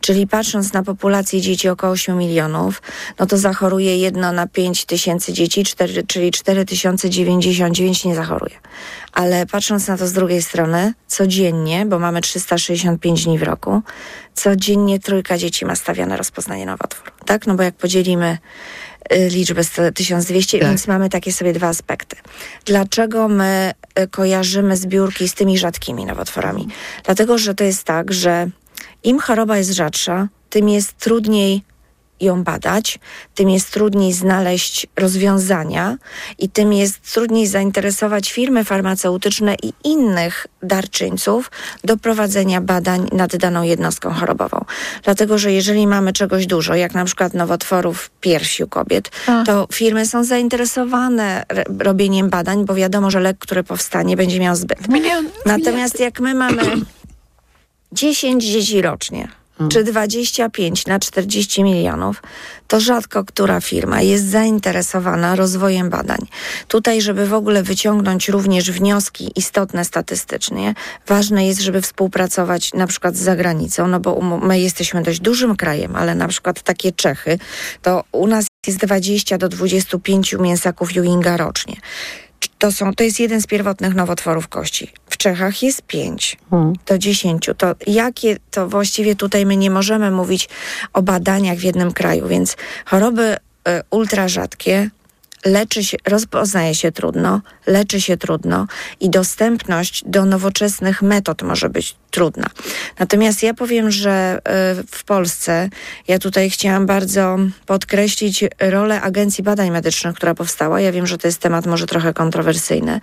Czyli 0.00 0.26
patrząc 0.26 0.72
na 0.72 0.82
populację 0.82 1.40
dzieci 1.40 1.68
około 1.68 1.92
8 1.92 2.18
milionów, 2.18 2.82
no 3.18 3.26
to 3.26 3.38
zachoruje 3.38 3.98
jedno 3.98 4.32
na 4.32 4.46
5 4.46 4.84
tysięcy 4.84 5.32
dzieci, 5.32 5.64
4, 5.64 6.02
czyli 6.06 6.30
4099 6.30 8.04
nie 8.04 8.14
zachoruje. 8.14 8.54
Ale 9.12 9.46
patrząc 9.46 9.88
na 9.88 9.96
to 9.96 10.06
z 10.06 10.12
drugiej 10.12 10.42
strony, 10.42 10.94
codziennie, 11.06 11.86
bo 11.86 11.98
mamy 11.98 12.20
365 12.20 13.24
dni 13.24 13.38
w 13.38 13.42
roku, 13.42 13.82
codziennie 14.34 14.98
trójka 15.00 15.38
dzieci 15.38 15.66
ma 15.66 15.76
stawiane 15.76 16.16
rozpoznanie 16.16 16.66
nowotworu. 16.66 17.10
Tak? 17.26 17.46
No 17.46 17.54
bo 17.54 17.62
jak 17.62 17.74
podzielimy 17.74 18.38
liczbę 19.30 19.64
z 19.64 19.94
1200, 19.94 20.58
Tak. 20.58 20.68
więc 20.68 20.86
mamy 20.86 21.08
takie 21.10 21.32
sobie 21.32 21.52
dwa 21.52 21.68
aspekty. 21.68 22.16
Dlaczego 22.64 23.28
my 23.28 23.72
y, 24.00 24.08
kojarzymy 24.08 24.76
zbiórki 24.76 25.28
z 25.28 25.34
tymi 25.34 25.58
rzadkimi 25.58 26.04
nowotworami? 26.04 26.68
Dlatego, 27.04 27.38
że 27.38 27.54
to 27.54 27.64
jest 27.64 27.84
tak, 27.84 28.12
że 28.12 28.48
im 29.04 29.18
choroba 29.18 29.58
jest 29.58 29.70
rzadsza, 29.70 30.28
tym 30.50 30.68
jest 30.68 30.96
trudniej 30.98 31.62
ją 32.20 32.44
badać, 32.44 32.98
tym 33.34 33.50
jest 33.50 33.70
trudniej 33.70 34.12
znaleźć 34.12 34.86
rozwiązania 34.96 35.96
i 36.38 36.48
tym 36.48 36.72
jest 36.72 37.12
trudniej 37.12 37.46
zainteresować 37.46 38.32
firmy 38.32 38.64
farmaceutyczne 38.64 39.54
i 39.62 39.72
innych 39.84 40.46
darczyńców 40.62 41.50
do 41.84 41.96
prowadzenia 41.96 42.60
badań 42.60 43.08
nad 43.12 43.36
daną 43.36 43.62
jednostką 43.62 44.10
chorobową. 44.10 44.64
Dlatego, 45.04 45.38
że 45.38 45.52
jeżeli 45.52 45.86
mamy 45.86 46.12
czegoś 46.12 46.46
dużo, 46.46 46.74
jak 46.74 46.94
na 46.94 47.04
przykład 47.04 47.34
nowotworów 47.34 48.10
piersi 48.20 48.64
u 48.64 48.68
kobiet, 48.68 49.10
to 49.46 49.66
firmy 49.72 50.06
są 50.06 50.24
zainteresowane 50.24 51.44
re- 51.48 51.64
robieniem 51.78 52.30
badań, 52.30 52.64
bo 52.64 52.74
wiadomo, 52.74 53.10
że 53.10 53.20
lek, 53.20 53.38
który 53.38 53.64
powstanie, 53.64 54.16
będzie 54.16 54.40
miał 54.40 54.56
zbyt. 54.56 54.88
Natomiast 55.46 56.00
jak 56.00 56.20
my 56.20 56.34
mamy 56.34 56.62
10 57.92 58.44
dzieci 58.44 58.82
rocznie, 58.82 59.28
czy 59.68 59.84
25 59.84 60.86
na 60.86 60.98
40 60.98 61.64
milionów, 61.64 62.22
to 62.68 62.80
rzadko 62.80 63.24
która 63.24 63.60
firma 63.60 64.02
jest 64.02 64.30
zainteresowana 64.30 65.36
rozwojem 65.36 65.90
badań. 65.90 66.18
Tutaj, 66.68 67.00
żeby 67.00 67.26
w 67.26 67.34
ogóle 67.34 67.62
wyciągnąć 67.62 68.28
również 68.28 68.70
wnioski 68.70 69.30
istotne 69.36 69.84
statystycznie, 69.84 70.74
ważne 71.06 71.46
jest, 71.46 71.60
żeby 71.60 71.82
współpracować 71.82 72.74
na 72.74 72.86
przykład 72.86 73.16
z 73.16 73.20
zagranicą, 73.20 73.88
no 73.88 74.00
bo 74.00 74.12
um- 74.12 74.46
my 74.46 74.60
jesteśmy 74.60 75.02
dość 75.02 75.20
dużym 75.20 75.56
krajem, 75.56 75.96
ale 75.96 76.14
na 76.14 76.28
przykład 76.28 76.62
takie 76.62 76.92
Czechy, 76.92 77.38
to 77.82 78.04
u 78.12 78.26
nas 78.26 78.46
jest 78.66 78.78
20 78.78 79.38
do 79.38 79.48
25 79.48 80.32
mięsaków 80.32 80.90
Ewinga 80.96 81.36
rocznie. 81.36 81.76
To, 82.58 82.72
są, 82.72 82.94
to 82.94 83.04
jest 83.04 83.20
jeden 83.20 83.40
z 83.40 83.46
pierwotnych 83.46 83.94
nowotworów 83.94 84.48
kości. 84.48 84.92
W 85.10 85.16
Czechach 85.16 85.62
jest 85.62 85.82
pięć 85.82 86.36
do 86.86 86.98
dziesięciu. 86.98 87.54
To 87.54 87.74
jakie, 87.86 88.36
to 88.50 88.68
właściwie 88.68 89.16
tutaj 89.16 89.46
my 89.46 89.56
nie 89.56 89.70
możemy 89.70 90.10
mówić 90.10 90.48
o 90.92 91.02
badaniach 91.02 91.58
w 91.58 91.62
jednym 91.62 91.92
kraju, 91.92 92.28
więc 92.28 92.56
choroby 92.84 93.22
y, 93.32 93.36
ultra 93.90 94.28
rzadkie 94.28 94.90
leczy 95.44 95.84
się, 95.84 95.96
rozpoznaje 96.06 96.74
się 96.74 96.92
trudno, 96.92 97.40
leczy 97.66 98.00
się 98.00 98.16
trudno 98.16 98.66
i 99.00 99.10
dostępność 99.10 100.04
do 100.06 100.24
nowoczesnych 100.24 101.02
metod 101.02 101.42
może 101.42 101.70
być 101.70 101.96
trudna. 102.10 102.46
Natomiast 102.98 103.42
ja 103.42 103.54
powiem, 103.54 103.90
że 103.90 104.38
y, 104.80 104.96
w 104.96 105.04
Polsce, 105.04 105.68
ja 106.08 106.18
tutaj 106.18 106.50
chciałam 106.50 106.86
bardzo 106.86 107.38
podkreślić 107.66 108.44
rolę 108.60 109.00
Agencji 109.02 109.44
Badań 109.44 109.70
Medycznych, 109.70 110.14
która 110.14 110.34
powstała. 110.34 110.80
Ja 110.80 110.92
wiem, 110.92 111.06
że 111.06 111.18
to 111.18 111.28
jest 111.28 111.40
temat 111.40 111.66
może 111.66 111.86
trochę 111.86 112.14
kontrowersyjny, 112.14 113.00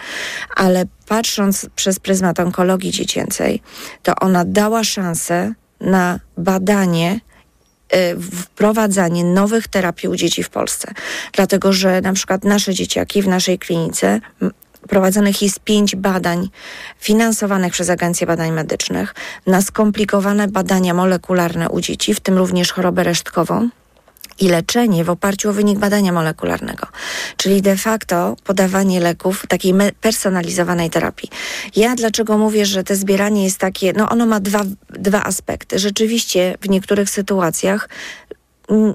ale 0.56 0.86
patrząc 1.08 1.68
przez 1.76 2.00
pryzmat 2.00 2.40
onkologii 2.40 2.92
dziecięcej, 2.92 3.62
to 4.04 4.16
ona 4.16 4.46
dała 4.46 4.84
szansę 4.84 5.54
na 5.82 6.20
badanie 6.38 7.20
wprowadzanie 8.32 9.24
nowych 9.24 9.68
terapii 9.68 10.10
u 10.10 10.16
dzieci 10.16 10.44
w 10.44 10.50
Polsce. 10.50 10.92
Dlatego, 11.34 11.74
że 11.74 12.02
na 12.02 12.14
przykład 12.14 12.44
nasze 12.44 12.74
dzieciaki 12.74 13.22
w 13.22 13.28
naszej 13.28 13.60
klinice 13.60 14.20
prowadzonych 14.90 15.42
jest 15.42 15.60
pięć 15.60 15.96
badań 15.96 16.50
finansowanych 17.00 17.74
przez 17.74 17.90
Agencję 17.90 18.28
Badań 18.28 18.52
Medycznych 18.52 19.16
na 19.48 19.62
skomplikowane 19.62 20.48
badania 20.48 20.94
molekularne 20.94 21.70
u 21.70 21.82
dzieci, 21.82 22.14
w 22.14 22.20
tym 22.20 22.38
również 22.38 22.72
chorobę 22.72 23.04
resztkową 23.04 23.70
i 24.40 24.48
leczenie 24.48 25.04
w 25.04 25.10
oparciu 25.10 25.50
o 25.50 25.54
wynik 25.54 25.80
badania 25.80 26.12
molekularnego, 26.12 26.88
czyli 27.38 27.62
de 27.62 27.78
facto 27.78 28.36
podawanie 28.44 29.00
leków 29.00 29.46
takiej 29.48 29.74
personalizowanej 30.02 30.90
terapii. 30.90 31.30
Ja 31.76 31.96
dlaczego 31.96 32.38
mówię, 32.38 32.66
że 32.66 32.84
to 32.84 32.96
zbieranie 32.96 33.44
jest 33.44 33.58
takie, 33.58 33.94
no 33.94 34.10
ono 34.10 34.26
ma 34.26 34.40
dwa, 34.40 34.62
dwa 34.90 35.24
aspekty. 35.24 35.80
Rzeczywiście 35.80 36.58
w 36.62 36.70
niektórych 36.70 37.10
sytuacjach 37.10 37.90
mm, 38.70 38.94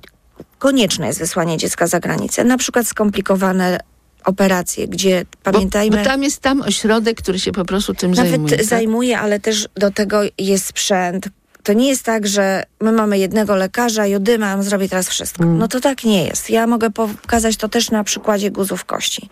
konieczne 0.58 1.06
jest 1.06 1.18
wysłanie 1.18 1.56
dziecka 1.56 1.86
za 1.86 2.00
granicę, 2.00 2.44
na 2.44 2.58
przykład 2.58 2.86
skomplikowane 2.86 3.80
operacje, 4.24 4.88
gdzie 4.88 5.24
pamiętajmy... 5.42 5.96
Bo 5.96 6.04
tam 6.04 6.22
jest 6.22 6.40
tam 6.40 6.62
ośrodek, 6.62 7.18
który 7.22 7.38
się 7.38 7.52
po 7.52 7.64
prostu 7.64 7.94
tym 7.94 8.10
Nawet 8.10 8.30
zajmuje. 8.30 8.56
tak? 8.56 8.66
zajmuje, 8.66 9.18
ale 9.18 9.40
też 9.40 9.68
do 9.76 9.90
tego 9.90 10.20
jest 10.38 10.66
sprzęt. 10.66 11.28
To 11.62 11.72
nie 11.72 11.88
jest 11.88 12.04
tak, 12.04 12.26
że 12.26 12.62
my 12.80 12.92
mamy 12.92 13.18
jednego 13.18 13.56
lekarza, 13.56 14.06
jodyma, 14.06 14.54
on 14.54 14.62
zrobi 14.62 14.88
teraz 14.88 15.08
wszystko. 15.08 15.44
No 15.44 15.68
to 15.68 15.80
tak 15.80 16.04
nie 16.04 16.24
jest. 16.24 16.50
Ja 16.50 16.66
mogę 16.66 16.90
pokazać 16.90 17.56
to 17.56 17.68
też 17.68 17.90
na 17.90 18.04
przykładzie 18.04 18.50
guzów 18.50 18.84
kości. 18.84 19.28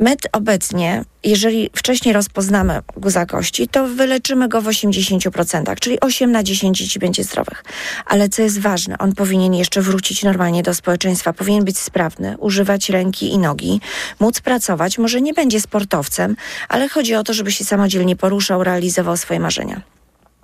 My 0.00 0.16
obecnie, 0.32 1.04
jeżeli 1.24 1.70
wcześniej 1.76 2.14
rozpoznamy 2.14 2.80
guza 2.96 3.26
kości, 3.26 3.68
to 3.68 3.88
wyleczymy 3.88 4.48
go 4.48 4.62
w 4.62 4.64
80%, 4.64 5.74
czyli 5.80 6.00
8 6.00 6.32
na 6.32 6.42
10 6.42 6.78
dzieci 6.78 6.98
będzie 6.98 7.24
zdrowych. 7.24 7.64
Ale 8.06 8.28
co 8.28 8.42
jest 8.42 8.60
ważne, 8.60 8.98
on 8.98 9.14
powinien 9.14 9.54
jeszcze 9.54 9.82
wrócić 9.82 10.22
normalnie 10.22 10.62
do 10.62 10.74
społeczeństwa, 10.74 11.32
powinien 11.32 11.64
być 11.64 11.78
sprawny, 11.78 12.36
używać 12.38 12.90
ręki 12.90 13.32
i 13.32 13.38
nogi, 13.38 13.80
móc 14.20 14.40
pracować, 14.40 14.98
może 14.98 15.20
nie 15.20 15.34
będzie 15.34 15.60
sportowcem, 15.60 16.36
ale 16.68 16.88
chodzi 16.88 17.14
o 17.14 17.24
to, 17.24 17.32
żeby 17.32 17.52
się 17.52 17.64
samodzielnie 17.64 18.16
poruszał, 18.16 18.64
realizował 18.64 19.16
swoje 19.16 19.40
marzenia. 19.40 19.82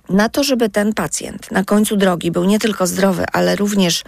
Na 0.09 0.29
to, 0.29 0.43
żeby 0.43 0.69
ten 0.69 0.93
pacjent 0.93 1.51
na 1.51 1.63
końcu 1.63 1.97
drogi 1.97 2.31
był 2.31 2.45
nie 2.45 2.59
tylko 2.59 2.87
zdrowy, 2.87 3.25
ale 3.31 3.55
również 3.55 4.03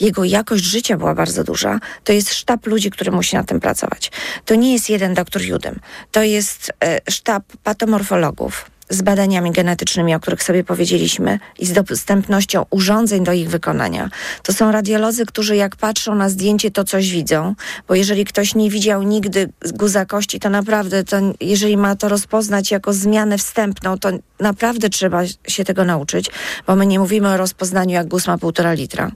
jego 0.00 0.24
jakość 0.24 0.64
życia 0.64 0.96
była 0.96 1.14
bardzo 1.14 1.44
duża, 1.44 1.80
to 2.04 2.12
jest 2.12 2.34
sztab 2.34 2.66
ludzi, 2.66 2.90
który 2.90 3.10
musi 3.10 3.36
na 3.36 3.44
tym 3.44 3.60
pracować. 3.60 4.10
To 4.44 4.54
nie 4.54 4.72
jest 4.72 4.90
jeden 4.90 5.14
doktor 5.14 5.42
Judym. 5.42 5.80
To 6.12 6.22
jest 6.22 6.72
e, 6.84 7.00
sztab 7.10 7.42
patomorfologów, 7.62 8.70
z 8.90 9.02
badaniami 9.02 9.50
genetycznymi, 9.50 10.14
o 10.14 10.20
których 10.20 10.42
sobie 10.42 10.64
powiedzieliśmy, 10.64 11.38
i 11.58 11.66
z 11.66 11.72
dostępnością 11.72 12.66
urządzeń 12.70 13.24
do 13.24 13.32
ich 13.32 13.50
wykonania. 13.50 14.10
To 14.42 14.52
są 14.52 14.72
radiolodzy, 14.72 15.26
którzy 15.26 15.56
jak 15.56 15.76
patrzą 15.76 16.14
na 16.14 16.28
zdjęcie, 16.28 16.70
to 16.70 16.84
coś 16.84 17.10
widzą, 17.10 17.54
bo 17.88 17.94
jeżeli 17.94 18.24
ktoś 18.24 18.54
nie 18.54 18.70
widział 18.70 19.02
nigdy 19.02 19.48
guza 19.74 20.06
kości, 20.06 20.40
to 20.40 20.50
naprawdę, 20.50 21.04
to 21.04 21.16
jeżeli 21.40 21.76
ma 21.76 21.96
to 21.96 22.08
rozpoznać 22.08 22.70
jako 22.70 22.92
zmianę 22.92 23.38
wstępną, 23.38 23.98
to 23.98 24.10
naprawdę 24.40 24.88
trzeba 24.88 25.22
się 25.48 25.64
tego 25.64 25.84
nauczyć, 25.84 26.30
bo 26.66 26.76
my 26.76 26.86
nie 26.86 26.98
mówimy 26.98 27.28
o 27.28 27.36
rozpoznaniu, 27.36 27.94
jak 27.94 28.08
guz 28.08 28.26
ma 28.26 28.38
półtora 28.38 28.72
litra. 28.72 29.10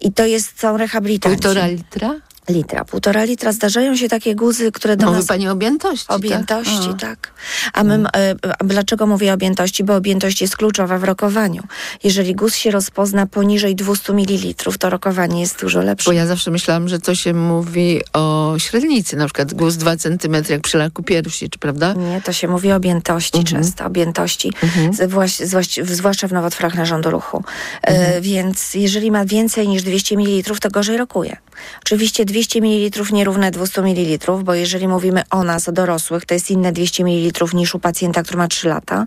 I 0.00 0.12
to 0.12 0.26
jest, 0.26 0.60
są 0.60 0.76
rehabilitanci. 0.76 1.38
Półtora 1.38 1.66
litra? 1.66 2.14
Litra, 2.48 2.84
półtora 2.84 3.24
litra. 3.24 3.52
Zdarzają 3.52 3.96
się 3.96 4.08
takie 4.08 4.34
guzy, 4.34 4.72
które 4.72 4.96
do 4.96 5.06
Mówi 5.06 5.16
nas... 5.18 5.26
pani 5.26 5.48
o 5.48 5.52
objętości, 5.52 6.06
Objętości, 6.08 6.88
tak? 6.88 6.98
tak. 7.00 7.32
A 7.72 7.84
my, 7.84 7.94
e, 8.16 8.34
a 8.58 8.64
dlaczego 8.64 9.06
mówię 9.06 9.30
o 9.30 9.34
objętości? 9.34 9.84
Bo 9.84 9.96
objętość 9.96 10.40
jest 10.40 10.56
kluczowa 10.56 10.98
w 10.98 11.04
rokowaniu. 11.04 11.62
Jeżeli 12.04 12.34
guz 12.34 12.54
się 12.56 12.70
rozpozna 12.70 13.26
poniżej 13.26 13.74
200 13.76 14.12
ml, 14.12 14.54
to 14.78 14.90
rokowanie 14.90 15.40
jest 15.40 15.60
dużo 15.60 15.80
lepsze. 15.82 16.10
Bo 16.10 16.12
ja 16.12 16.26
zawsze 16.26 16.50
myślałam, 16.50 16.88
że 16.88 16.98
to 16.98 17.14
się 17.14 17.34
mówi 17.34 18.00
o 18.12 18.54
średnicy, 18.58 19.16
na 19.16 19.24
przykład 19.26 19.54
głos 19.54 19.76
2 19.76 19.96
cm 19.96 20.34
jak 20.48 20.60
przy 20.62 20.78
laku 20.78 21.02
piersi, 21.02 21.50
czy 21.50 21.58
prawda? 21.58 21.92
Nie, 21.92 22.20
to 22.24 22.32
się 22.32 22.48
mówi 22.48 22.72
o 22.72 22.76
objętości 22.76 23.38
Mhm. 23.38 23.56
często, 23.62 23.84
objętości, 23.86 24.52
zwłaś- 24.92 25.84
zwłaszcza 25.86 26.28
w 26.28 26.32
nowotworach 26.32 26.74
narządu 26.74 27.10
ruchu. 27.10 27.44
E, 27.82 28.20
więc 28.20 28.74
jeżeli 28.74 29.10
ma 29.10 29.24
więcej 29.24 29.68
niż 29.68 29.82
200 29.82 30.16
ml, 30.16 30.58
to 30.60 30.70
gorzej 30.70 30.96
rokuje. 30.96 31.36
Oczywiście 31.82 32.24
200 32.24 32.60
ml 32.60 33.04
nierówne 33.12 33.50
200 33.50 33.82
ml, 33.82 34.32
bo 34.44 34.54
jeżeli 34.54 34.88
mówimy 34.88 35.22
o 35.30 35.44
nas, 35.44 35.68
o 35.68 35.72
dorosłych, 35.72 36.26
to 36.26 36.34
jest 36.34 36.50
inne 36.50 36.72
200 36.72 37.04
ml 37.04 37.46
niż 37.54 37.74
u 37.74 37.78
pacjenta, 37.78 38.22
który 38.22 38.38
ma 38.38 38.48
3 38.48 38.68
lata, 38.68 39.06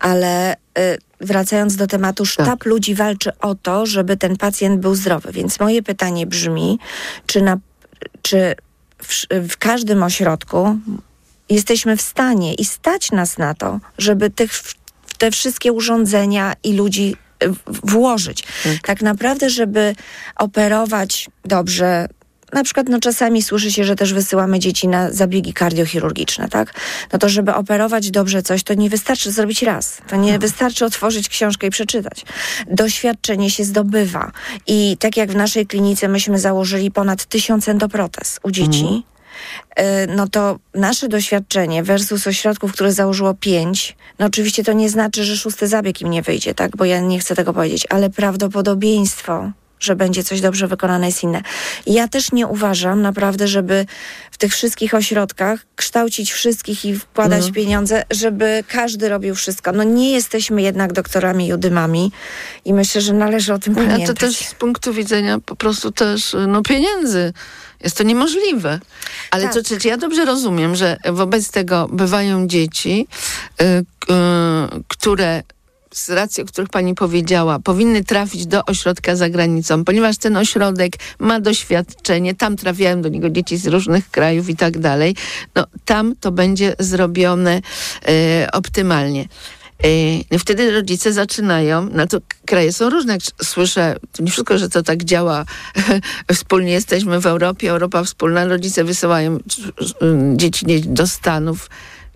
ale 0.00 0.52
e, 0.52 0.56
wracając 1.20 1.76
do 1.76 1.86
tematu, 1.86 2.26
sztab 2.26 2.64
ludzi 2.64 2.94
walczy 2.94 3.30
o 3.38 3.54
to, 3.54 3.86
żeby 3.86 4.16
ten 4.16 4.36
pacjent 4.36 4.80
był 4.80 4.94
zdrowy. 4.94 5.32
Więc 5.32 5.60
moje 5.60 5.82
pytanie 5.82 6.26
brzmi, 6.26 6.78
czy, 7.26 7.42
na, 7.42 7.58
czy 8.22 8.54
w, 9.02 9.26
w 9.48 9.56
każdym 9.56 10.02
ośrodku 10.02 10.76
jesteśmy 11.48 11.96
w 11.96 12.02
stanie 12.02 12.54
i 12.54 12.64
stać 12.64 13.10
nas 13.10 13.38
na 13.38 13.54
to, 13.54 13.80
żeby 13.98 14.30
tych, 14.30 14.50
te 15.18 15.30
wszystkie 15.30 15.72
urządzenia 15.72 16.52
i 16.64 16.72
ludzi 16.72 17.16
y, 17.16 17.27
włożyć. 17.66 18.44
Tak 18.82 19.02
naprawdę, 19.02 19.50
żeby 19.50 19.94
operować 20.36 21.30
dobrze. 21.44 22.08
Na 22.52 22.64
przykład 22.64 22.88
no, 22.88 23.00
czasami 23.00 23.42
słyszy 23.42 23.72
się, 23.72 23.84
że 23.84 23.96
też 23.96 24.14
wysyłamy 24.14 24.58
dzieci 24.58 24.88
na 24.88 25.12
zabiegi 25.12 25.52
kardiochirurgiczne, 25.52 26.48
tak? 26.48 26.74
No 27.12 27.18
to 27.18 27.28
żeby 27.28 27.54
operować 27.54 28.10
dobrze 28.10 28.42
coś, 28.42 28.62
to 28.62 28.74
nie 28.74 28.90
wystarczy 28.90 29.32
zrobić 29.32 29.62
raz. 29.62 29.98
To 30.08 30.16
nie 30.16 30.38
wystarczy 30.38 30.84
otworzyć 30.84 31.28
książkę 31.28 31.66
i 31.66 31.70
przeczytać. 31.70 32.24
Doświadczenie 32.70 33.50
się 33.50 33.64
zdobywa. 33.64 34.32
I 34.66 34.96
tak 35.00 35.16
jak 35.16 35.32
w 35.32 35.36
naszej 35.36 35.66
klinice 35.66 36.08
myśmy 36.08 36.38
założyli 36.38 36.90
ponad 36.90 37.24
tysiąc 37.24 37.68
endoprotez 37.68 38.40
u 38.42 38.50
dzieci, 38.50 38.84
y, 38.84 39.17
no 40.08 40.28
to 40.28 40.58
nasze 40.74 41.08
doświadczenie 41.08 41.82
versus 41.82 42.26
ośrodków, 42.26 42.72
które 42.72 42.92
założyło 42.92 43.34
pięć, 43.34 43.96
no 44.18 44.26
oczywiście 44.26 44.64
to 44.64 44.72
nie 44.72 44.88
znaczy, 44.90 45.24
że 45.24 45.36
szósty 45.36 45.68
zabieg 45.68 46.00
im 46.00 46.10
nie 46.10 46.22
wyjdzie, 46.22 46.54
tak? 46.54 46.76
Bo 46.76 46.84
ja 46.84 47.00
nie 47.00 47.18
chcę 47.18 47.36
tego 47.36 47.52
powiedzieć, 47.52 47.86
ale 47.90 48.10
prawdopodobieństwo, 48.10 49.50
że 49.80 49.96
będzie 49.96 50.24
coś 50.24 50.40
dobrze 50.40 50.68
wykonane 50.68 51.06
jest 51.06 51.22
inne. 51.22 51.42
Ja 51.86 52.08
też 52.08 52.32
nie 52.32 52.46
uważam 52.46 53.02
naprawdę, 53.02 53.48
żeby 53.48 53.86
w 54.30 54.38
tych 54.38 54.52
wszystkich 54.52 54.94
ośrodkach 54.94 55.60
kształcić 55.76 56.32
wszystkich 56.32 56.84
i 56.84 56.94
wkładać 56.98 57.36
Mhm. 57.38 57.54
pieniądze, 57.54 58.04
żeby 58.10 58.64
każdy 58.68 59.08
robił 59.08 59.34
wszystko. 59.34 59.72
No 59.72 59.82
nie 59.82 60.10
jesteśmy 60.12 60.62
jednak 60.62 60.92
doktorami 60.92 61.46
judymami 61.48 62.12
i 62.64 62.74
myślę, 62.74 63.00
że 63.00 63.12
należy 63.12 63.54
o 63.54 63.58
tym 63.58 63.72
A 63.72 63.76
pamiętać. 63.76 64.06
to 64.06 64.14
też 64.14 64.36
z 64.36 64.54
punktu 64.54 64.92
widzenia 64.92 65.38
po 65.46 65.56
prostu 65.56 65.90
też 65.92 66.36
no, 66.48 66.62
pieniędzy. 66.62 67.32
Jest 67.84 67.96
to 67.96 68.04
niemożliwe. 68.04 68.80
Ale 69.30 69.42
Tak. 69.44 69.52
co, 69.54 69.62
czy, 69.62 69.78
czy 69.80 69.88
ja 69.88 69.96
dobrze 69.96 70.24
rozumiem, 70.24 70.76
że 70.76 70.96
wobec 71.12 71.50
tego 71.50 71.88
bywają 71.92 72.46
dzieci, 72.46 73.06
y, 73.62 73.64
y, 73.64 73.84
które 74.88 75.42
z 75.90 76.10
racji, 76.10 76.42
o 76.42 76.46
których 76.46 76.70
pani 76.70 76.94
powiedziała, 76.94 77.58
powinny 77.58 78.04
trafić 78.04 78.46
do 78.46 78.64
ośrodka 78.64 79.16
za 79.16 79.28
granicą, 79.28 79.84
ponieważ 79.84 80.18
ten 80.18 80.36
ośrodek 80.36 80.92
ma 81.18 81.40
doświadczenie, 81.40 82.34
tam 82.34 82.56
trafiają 82.56 83.02
do 83.02 83.08
niego 83.08 83.30
dzieci 83.30 83.56
z 83.56 83.66
różnych 83.66 84.10
krajów 84.10 84.48
i 84.48 84.56
tak 84.56 84.78
dalej, 84.78 85.16
no 85.54 85.64
tam 85.84 86.14
to 86.20 86.32
będzie 86.32 86.74
zrobione 86.78 87.56
y, 87.58 88.50
optymalnie. 88.52 89.28
Yy, 90.30 90.38
wtedy 90.38 90.70
rodzice 90.70 91.12
zaczynają, 91.12 91.88
no 91.92 92.06
to 92.06 92.18
kraje 92.46 92.72
są 92.72 92.90
różne, 92.90 93.12
jak 93.12 93.22
słyszę, 93.42 93.96
to 94.12 94.22
nie 94.22 94.30
wszystko, 94.30 94.58
że 94.58 94.68
to 94.68 94.82
tak 94.82 95.04
działa, 95.04 95.44
wspólnie 96.34 96.72
jesteśmy 96.72 97.20
w 97.20 97.26
Europie, 97.26 97.70
Europa 97.70 98.04
wspólna, 98.04 98.44
rodzice 98.44 98.84
wysyłają 98.84 99.36
y, 99.36 99.40
dzieci 100.36 100.66
do 100.80 101.06
Stanów, 101.06 101.70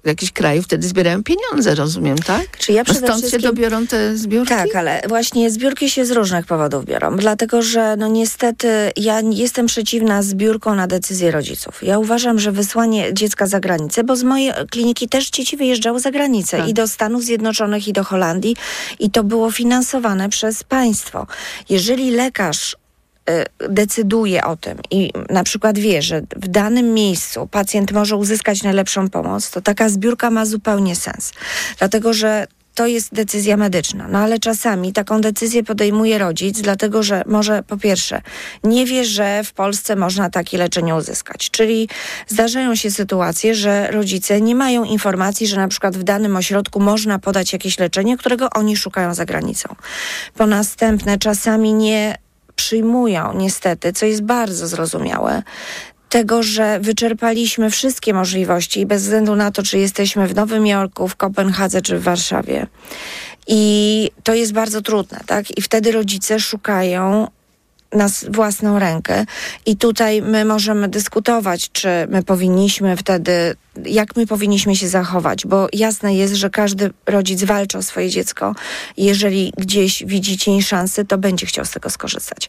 jakichś 0.04 0.32
krajów, 0.32 0.64
wtedy 0.64 0.88
zbierają 0.88 1.22
pieniądze, 1.22 1.74
rozumiem, 1.74 2.18
tak? 2.18 2.58
Czy 2.58 2.72
ja 2.72 2.80
no 2.80 2.84
przede 2.84 2.98
stąd 3.06 3.20
się 3.20 3.28
wszystkim- 3.28 3.50
dobiorą 3.54 3.86
te 3.86 4.16
zbiórki? 4.16 4.48
Tak, 4.54 4.76
ale 4.76 5.02
właśnie 5.08 5.50
zbiórki 5.50 5.90
się 5.90 6.04
z 6.06 6.10
różnych 6.10 6.46
powodów 6.46 6.84
biorą. 6.84 7.16
Dlatego, 7.16 7.62
że 7.62 7.96
no 7.96 8.08
niestety 8.08 8.68
ja 8.96 9.20
jestem 9.20 9.66
przeciwna 9.66 10.22
zbiórką 10.22 10.74
na 10.74 10.86
decyzję 10.86 11.30
rodziców. 11.30 11.82
Ja 11.82 11.98
uważam, 11.98 12.38
że 12.38 12.52
wysłanie 12.52 13.14
dziecka 13.14 13.46
za 13.46 13.60
granicę, 13.60 14.04
bo 14.04 14.16
z 14.16 14.22
mojej 14.22 14.52
kliniki 14.70 15.08
też 15.08 15.30
dzieci 15.30 15.56
wyjeżdżały 15.56 16.00
za 16.00 16.10
granicę 16.10 16.56
Tak. 16.58 16.68
i 16.68 16.74
do 16.74 16.88
Stanów 16.88 17.22
Zjednoczonych, 17.24 17.88
i 17.88 17.92
do 17.92 18.04
Holandii 18.04 18.56
i 18.98 19.10
to 19.10 19.24
było 19.24 19.50
finansowane 19.50 20.28
przez 20.28 20.64
państwo. 20.64 21.26
Jeżeli 21.68 22.10
lekarz 22.10 22.76
decyduje 23.68 24.44
o 24.44 24.56
tym 24.56 24.78
i 24.90 25.10
na 25.30 25.44
przykład 25.44 25.78
wie, 25.78 26.02
że 26.02 26.20
w 26.36 26.48
danym 26.48 26.94
miejscu 26.94 27.46
pacjent 27.46 27.92
może 27.92 28.16
uzyskać 28.16 28.62
najlepszą 28.62 29.08
pomoc, 29.08 29.50
to 29.50 29.60
taka 29.60 29.88
zbiórka 29.88 30.30
ma 30.30 30.46
zupełnie 30.46 30.96
sens. 30.96 31.32
Dlatego, 31.78 32.12
że 32.12 32.46
to 32.74 32.86
jest 32.86 33.14
decyzja 33.14 33.56
medyczna. 33.56 34.08
No 34.08 34.18
ale 34.18 34.38
czasami 34.38 34.92
taką 34.92 35.20
decyzję 35.20 35.64
podejmuje 35.64 36.18
rodzic, 36.18 36.60
dlatego 36.60 37.02
że 37.02 37.22
może 37.26 37.62
po 37.62 37.76
pierwsze 37.76 38.22
nie 38.64 38.86
wie, 38.86 39.04
że 39.04 39.44
w 39.44 39.52
Polsce 39.52 39.96
można 39.96 40.30
takie 40.30 40.58
leczenie 40.58 40.94
uzyskać. 40.94 41.50
Czyli 41.50 41.88
zdarzają 42.26 42.74
się 42.74 42.90
sytuacje, 42.90 43.54
że 43.54 43.90
rodzice 43.90 44.40
nie 44.40 44.54
mają 44.54 44.84
informacji, 44.84 45.46
że 45.46 45.56
na 45.56 45.68
przykład 45.68 45.96
w 45.96 46.02
danym 46.02 46.36
ośrodku 46.36 46.80
można 46.80 47.18
podać 47.18 47.52
jakieś 47.52 47.78
leczenie, 47.78 48.16
którego 48.16 48.50
oni 48.50 48.76
szukają 48.76 49.14
za 49.14 49.24
granicą. 49.24 49.74
Po 50.34 50.46
następne 50.46 51.18
czasami 51.18 51.74
nie 51.74 52.21
przyjmują 52.62 53.32
niestety, 53.36 53.92
co 53.92 54.06
jest 54.06 54.22
bardzo 54.22 54.68
zrozumiałe, 54.68 55.42
tego, 56.08 56.42
że 56.42 56.80
wyczerpaliśmy 56.80 57.70
wszystkie 57.70 58.14
możliwości 58.14 58.80
i 58.80 58.86
bez 58.86 59.02
względu 59.02 59.36
na 59.36 59.50
to, 59.50 59.62
czy 59.62 59.78
jesteśmy 59.78 60.28
w 60.28 60.34
Nowym 60.34 60.66
Jorku, 60.66 61.08
w 61.08 61.16
Kopenhadze 61.16 61.82
czy 61.82 61.98
w 61.98 62.02
Warszawie. 62.02 62.66
I 63.46 64.10
to 64.22 64.34
jest 64.34 64.52
bardzo 64.52 64.82
trudne, 64.82 65.20
tak? 65.26 65.58
I 65.58 65.62
wtedy 65.62 65.92
rodzice 65.92 66.40
szukają 66.40 67.28
na 67.92 68.06
własną 68.30 68.78
rękę. 68.78 69.26
I 69.66 69.76
tutaj 69.76 70.22
my 70.22 70.44
możemy 70.44 70.88
dyskutować, 70.88 71.70
czy 71.72 71.88
my 72.08 72.22
powinniśmy 72.22 72.96
wtedy 72.96 73.56
jak 73.86 74.16
my 74.16 74.26
powinniśmy 74.26 74.76
się 74.76 74.88
zachować, 74.88 75.46
bo 75.46 75.68
jasne 75.72 76.14
jest, 76.14 76.34
że 76.34 76.50
każdy 76.50 76.90
rodzic 77.06 77.44
walczy 77.44 77.78
o 77.78 77.82
swoje 77.82 78.10
dziecko. 78.10 78.54
Jeżeli 78.96 79.52
gdzieś 79.58 80.04
widzi 80.06 80.38
cień 80.38 80.62
szansy, 80.62 81.04
to 81.04 81.18
będzie 81.18 81.46
chciał 81.46 81.64
z 81.64 81.70
tego 81.70 81.90
skorzystać. 81.90 82.48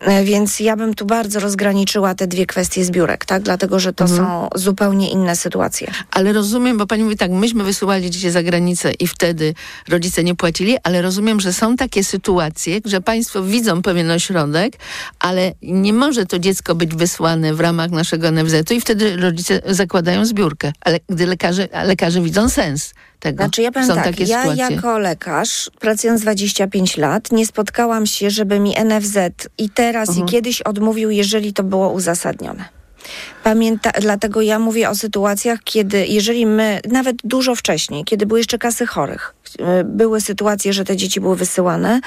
E, 0.00 0.24
Więc 0.24 0.60
ja 0.60 0.76
bym 0.76 0.94
tu 0.94 1.06
bardzo 1.06 1.40
rozgraniczyła 1.40 2.14
te 2.14 2.26
dwie 2.26 2.46
kwestie 2.46 2.84
zbiórek, 2.84 3.24
tak? 3.24 3.42
Dlatego, 3.42 3.80
że 3.80 3.92
to 3.92 4.04
Mhm. 4.04 4.20
są 4.20 4.48
zupełnie 4.54 5.10
inne 5.10 5.36
sytuacje. 5.36 5.90
Ale 6.10 6.32
rozumiem, 6.32 6.78
bo 6.78 6.86
pani 6.86 7.02
mówi 7.04 7.16
tak, 7.16 7.30
myśmy 7.30 7.64
wysyłali 7.64 8.10
dzieci 8.10 8.30
za 8.30 8.42
granicę 8.42 8.92
i 8.92 9.06
wtedy 9.06 9.54
rodzice 9.88 10.24
nie 10.24 10.34
płacili, 10.34 10.76
ale 10.82 11.02
rozumiem, 11.02 11.40
że 11.40 11.52
są 11.52 11.76
takie 11.76 12.04
sytuacje, 12.04 12.80
że 12.84 13.00
państwo 13.00 13.42
widzą 13.42 13.82
pewien 13.82 14.10
ośrodek, 14.10 14.72
ale 15.18 15.52
nie 15.62 15.92
może 15.92 16.26
to 16.26 16.38
dziecko 16.38 16.74
być 16.74 16.94
wysłane 16.94 17.54
w 17.54 17.60
ramach 17.60 17.90
naszego 17.90 18.30
NFZ-u 18.30 18.74
i 18.74 18.80
wtedy 18.80 19.16
rodzice 19.16 19.60
zakładają 19.66 20.24
zbiórkę. 20.24 20.53
Ale 20.80 20.98
gdy 21.08 21.26
lekarze, 21.26 21.68
lekarze 21.84 22.20
widzą 22.20 22.48
sens 22.48 22.94
tego. 23.20 23.42
Znaczy 23.44 23.62
ja 23.62 23.72
powiem 23.72 23.88
są 23.88 23.94
tak, 23.94 24.04
takie 24.04 24.24
ja 24.24 24.42
sytuacje. 24.42 24.74
jako 24.76 24.98
lekarz, 24.98 25.70
pracując 25.80 26.20
25 26.20 26.96
lat, 26.96 27.32
nie 27.32 27.46
spotkałam 27.46 28.06
się, 28.06 28.30
żeby 28.30 28.60
mi 28.60 28.74
NFZ 28.84 29.16
i 29.58 29.70
teraz 29.70 30.08
Mhm. 30.08 30.26
i 30.26 30.30
kiedyś 30.30 30.62
odmówił, 30.62 31.10
jeżeli 31.10 31.52
to 31.52 31.62
było 31.62 31.90
uzasadnione. 31.90 32.64
Pamięta, 33.42 33.90
dlatego 34.00 34.42
ja 34.42 34.58
mówię 34.58 34.90
o 34.90 34.94
sytuacjach, 34.94 35.58
kiedy, 35.64 36.06
jeżeli 36.06 36.46
my, 36.46 36.80
nawet 36.88 37.16
dużo 37.24 37.54
wcześniej, 37.54 38.04
kiedy 38.04 38.26
były 38.26 38.40
jeszcze 38.40 38.58
kasy 38.58 38.86
chorych, 38.86 39.34
były 39.84 40.20
sytuacje, 40.20 40.72
że 40.72 40.84
te 40.84 40.96
dzieci 40.96 41.20
były 41.20 41.36
wysyłane, 41.36 42.00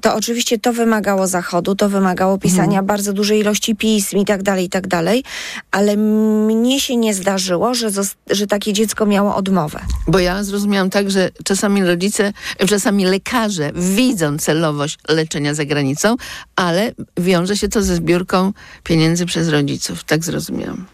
to 0.00 0.14
oczywiście 0.14 0.58
to 0.58 0.72
wymagało 0.72 1.26
zachodu, 1.26 1.74
to 1.74 1.88
wymagało 1.88 2.38
pisania 2.38 2.64
Mhm. 2.64 2.86
bardzo 2.86 3.12
dużej 3.12 3.40
ilości 3.40 3.76
pism 3.76 4.16
i 4.16 4.24
tak 4.24 4.42
dalej, 4.42 4.64
i 4.64 4.68
tak 4.68 4.86
dalej, 4.86 5.24
ale 5.70 5.96
mnie 5.96 6.80
się 6.80 6.96
nie 6.96 7.14
zdarzyło, 7.14 7.74
że, 7.74 7.88
że 8.30 8.46
takie 8.46 8.72
dziecko 8.72 9.06
miało 9.06 9.36
odmowę. 9.36 9.80
Bo 10.06 10.18
ja 10.18 10.44
zrozumiałam 10.44 10.90
tak, 10.90 11.10
że 11.10 11.30
czasami 11.44 11.84
rodzice, 11.84 12.32
czasami 12.68 13.04
lekarze 13.04 13.70
widzą 13.74 14.38
celowość 14.38 14.98
leczenia 15.08 15.54
za 15.54 15.64
granicą, 15.64 16.16
ale 16.56 16.92
wiąże 17.16 17.56
się 17.56 17.68
to 17.68 17.82
ze 17.82 17.96
zbiórką 17.96 18.52
pieniędzy 18.84 19.26
przez 19.26 19.48
rodziców. 19.48 20.04
Tak 20.04 20.24
zrozumiałam. 20.24 20.86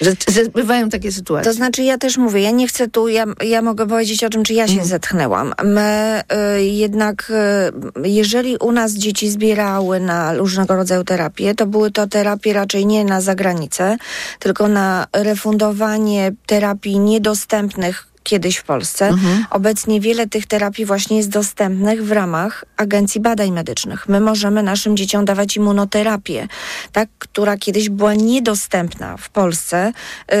Że, 0.00 0.12
że 0.28 0.44
bywają 0.44 0.88
takie 0.88 1.12
sytuacje. 1.12 1.50
To 1.50 1.56
znaczy 1.56 1.82
ja 1.82 1.98
też 1.98 2.16
mówię, 2.16 2.40
ja 2.40 2.50
nie 2.50 2.68
chcę 2.68 2.88
tu, 2.88 3.08
ja, 3.08 3.24
ja 3.44 3.62
mogę 3.62 3.86
powiedzieć 3.86 4.24
o 4.24 4.30
tym, 4.30 4.44
czy 4.44 4.54
ja 4.54 4.68
się 4.68 4.84
zetchnęłam. 4.84 5.54
My 5.64 6.20
y, 6.56 6.64
jednak, 6.64 7.32
y, 8.04 8.08
jeżeli 8.08 8.56
u 8.56 8.72
nas 8.72 8.92
dzieci 8.92 9.30
zbierały 9.30 10.00
na 10.00 10.34
różnego 10.34 10.76
rodzaju 10.76 11.04
terapie, 11.04 11.54
to 11.54 11.66
były 11.66 11.90
to 11.90 12.06
terapie 12.06 12.52
raczej 12.52 12.86
nie 12.86 13.04
na 13.04 13.20
zagranicę, 13.20 13.96
tylko 14.38 14.68
na 14.68 15.06
refundowanie 15.12 16.32
terapii 16.46 16.98
niedostępnych 16.98 18.08
kiedyś 18.28 18.56
w 18.56 18.64
Polsce. 18.64 19.10
Obecnie 19.50 20.00
wiele 20.00 20.26
tych 20.26 20.46
terapii 20.46 20.84
właśnie 20.84 21.16
jest 21.16 21.28
dostępnych 21.28 22.04
w 22.04 22.12
ramach 22.12 22.64
Agencji 22.76 23.20
Badań 23.20 23.50
Medycznych. 23.50 24.08
My 24.08 24.20
możemy 24.20 24.62
naszym 24.62 24.96
dzieciom 24.96 25.24
dawać 25.24 25.56
immunoterapię, 25.56 26.48
tak, 26.92 27.08
która 27.18 27.56
kiedyś 27.56 27.88
była 27.88 28.14
niedostępna 28.14 29.16
w 29.16 29.30
Polsce 29.30 29.92
y, 30.32 30.34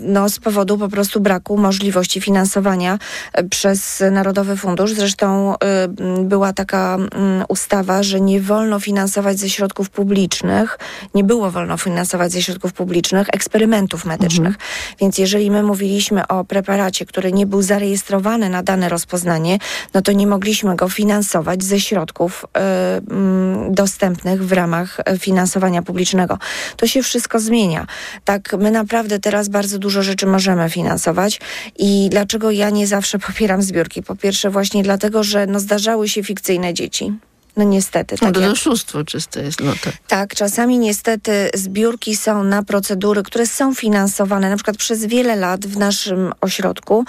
no, 0.00 0.28
z 0.28 0.38
powodu 0.38 0.78
po 0.78 0.88
prostu 0.88 1.20
braku 1.20 1.56
możliwości 1.56 2.20
finansowania 2.20 2.98
y, 3.38 3.48
przez 3.48 4.02
Narodowy 4.10 4.56
Fundusz. 4.56 4.92
Zresztą 4.92 5.54
y, 5.54 5.56
m, 5.56 6.28
była 6.28 6.52
taka 6.52 6.94
mm, 6.94 7.44
ustawa, 7.48 8.02
że 8.02 8.20
nie 8.20 8.40
wolno 8.40 8.80
finansować 8.80 9.38
ze 9.38 9.50
środków 9.50 9.90
publicznych, 9.90 10.78
nie 11.14 11.24
było 11.24 11.50
wolno 11.50 11.76
finansować 11.76 12.32
ze 12.32 12.42
środków 12.42 12.72
publicznych 12.72 13.28
eksperymentów 13.32 14.04
medycznych. 14.04 14.56
Więc 15.00 15.18
jeżeli 15.18 15.50
my 15.50 15.62
mówiliśmy 15.62 16.26
o 16.26 16.44
preparacie, 16.44 17.06
który 17.10 17.32
nie 17.32 17.46
był 17.46 17.62
zarejestrowany 17.62 18.48
na 18.48 18.62
dane 18.62 18.88
rozpoznanie, 18.88 19.58
no 19.94 20.02
to 20.02 20.12
nie 20.12 20.26
mogliśmy 20.26 20.76
go 20.76 20.88
finansować 20.88 21.64
ze 21.64 21.80
środków 21.80 22.44
y, 22.44 23.72
dostępnych 23.74 24.46
w 24.46 24.52
ramach 24.52 25.00
e, 25.04 25.18
finansowania 25.18 25.82
publicznego. 25.82 26.38
To 26.76 26.86
się 26.86 27.02
wszystko 27.02 27.40
zmienia. 27.40 27.86
Tak, 28.24 28.56
my 28.58 28.70
naprawdę 28.70 29.18
teraz 29.18 29.48
bardzo 29.48 29.78
dużo 29.78 30.02
rzeczy 30.02 30.26
możemy 30.26 30.70
finansować 30.70 31.40
i 31.78 32.08
dlaczego 32.10 32.50
ja 32.50 32.70
nie 32.70 32.86
zawsze 32.86 33.18
popieram 33.28 33.62
zbiórki? 33.62 34.02
Po 34.02 34.16
pierwsze 34.16 34.50
właśnie 34.50 34.82
dlatego, 34.82 35.22
że 35.22 35.46
no 35.46 35.60
zdarzały 35.60 36.08
się 36.08 36.22
fikcyjne 36.22 36.74
dzieci. 36.74 37.12
No 37.60 37.66
niestety. 37.66 38.14
No 38.22 38.26
Tak 38.26 38.34
to 38.34 38.40
jak- 38.40 38.52
oszustwo 38.52 39.04
czyste 39.04 39.42
jest. 39.42 39.60
No 39.60 39.72
tak. 39.84 39.94
tak, 40.08 40.34
czasami 40.34 40.78
niestety 40.78 41.50
zbiórki 41.54 42.16
są 42.16 42.44
na 42.44 42.62
procedury, 42.62 43.22
które 43.22 43.46
są 43.46 43.74
finansowane. 43.74 44.50
Na 44.50 44.56
przykład 44.56 44.76
przez 44.76 45.04
wiele 45.06 45.36
lat 45.36 45.66
w 45.66 45.76
naszym 45.78 46.32
ośrodku 46.40 47.04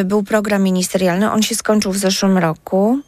y, 0.00 0.04
był 0.04 0.22
program 0.22 0.62
ministerialny. 0.62 1.30
On 1.32 1.42
się 1.42 1.54
skończył 1.54 1.92
w 1.92 1.96
zeszłym 1.98 2.38
roku, 2.38 2.98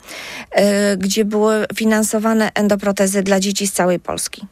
y, 0.93 0.97
gdzie 0.97 1.25
były 1.25 1.67
finansowane 1.77 2.51
endoprotezy 2.55 3.23
dla 3.23 3.41
dzieci 3.41 3.67
z 3.67 3.73
całej 3.73 4.01
Polski. 4.01 4.47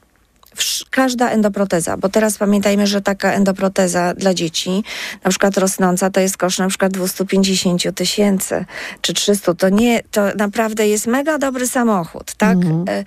Każda 0.90 1.30
endoproteza, 1.30 1.96
bo 1.96 2.08
teraz 2.08 2.38
pamiętajmy, 2.38 2.86
że 2.86 3.00
taka 3.00 3.32
endoproteza 3.32 4.14
dla 4.14 4.34
dzieci, 4.34 4.84
na 5.24 5.30
przykład 5.30 5.58
rosnąca, 5.58 6.10
to 6.10 6.20
jest 6.20 6.36
koszt 6.36 6.58
na 6.58 6.68
przykład 6.68 6.92
250 6.92 7.82
tysięcy 7.94 8.64
czy 9.00 9.14
300. 9.14 9.54
To 9.54 9.68
nie, 9.68 10.00
to 10.10 10.22
naprawdę 10.36 10.88
jest 10.88 11.06
mega 11.06 11.38
dobry 11.38 11.66
samochód, 11.66 12.34
tak? 12.34 12.58
E, 12.88 13.04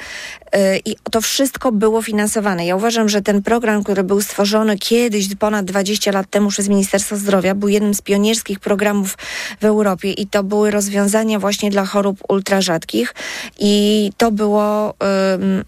e, 0.52 0.78
I 0.78 0.96
to 1.12 1.22
wszystko 1.22 1.72
było 1.72 2.02
finansowane. 2.02 2.66
Ja 2.66 2.76
uważam, 2.76 3.10
że 3.10 3.22
ten 3.22 3.44
program, 3.44 3.84
który 3.84 4.04
był 4.04 4.22
stworzony 4.22 4.78
kiedyś, 4.78 5.36
ponad 5.36 5.66
20 5.66 6.12
lat 6.12 6.30
temu 6.30 6.50
przez 6.50 6.70
Ministerstwo 6.70 7.18
Zdrowia, 7.18 7.56
był 7.56 7.70
jednym 7.70 7.94
z 7.94 8.02
pionierskich 8.02 8.60
programów 8.60 9.18
w 9.62 9.66
Europie 9.66 10.12
i 10.12 10.28
to 10.28 10.44
były 10.44 10.72
rozwiązania 10.72 11.40
właśnie 11.40 11.70
dla 11.70 11.86
chorób 11.86 12.20
ultrarzadkich 12.30 13.14
i 13.60 14.12
to 14.18 14.32
było... 14.32 14.94
ym, 15.34 15.64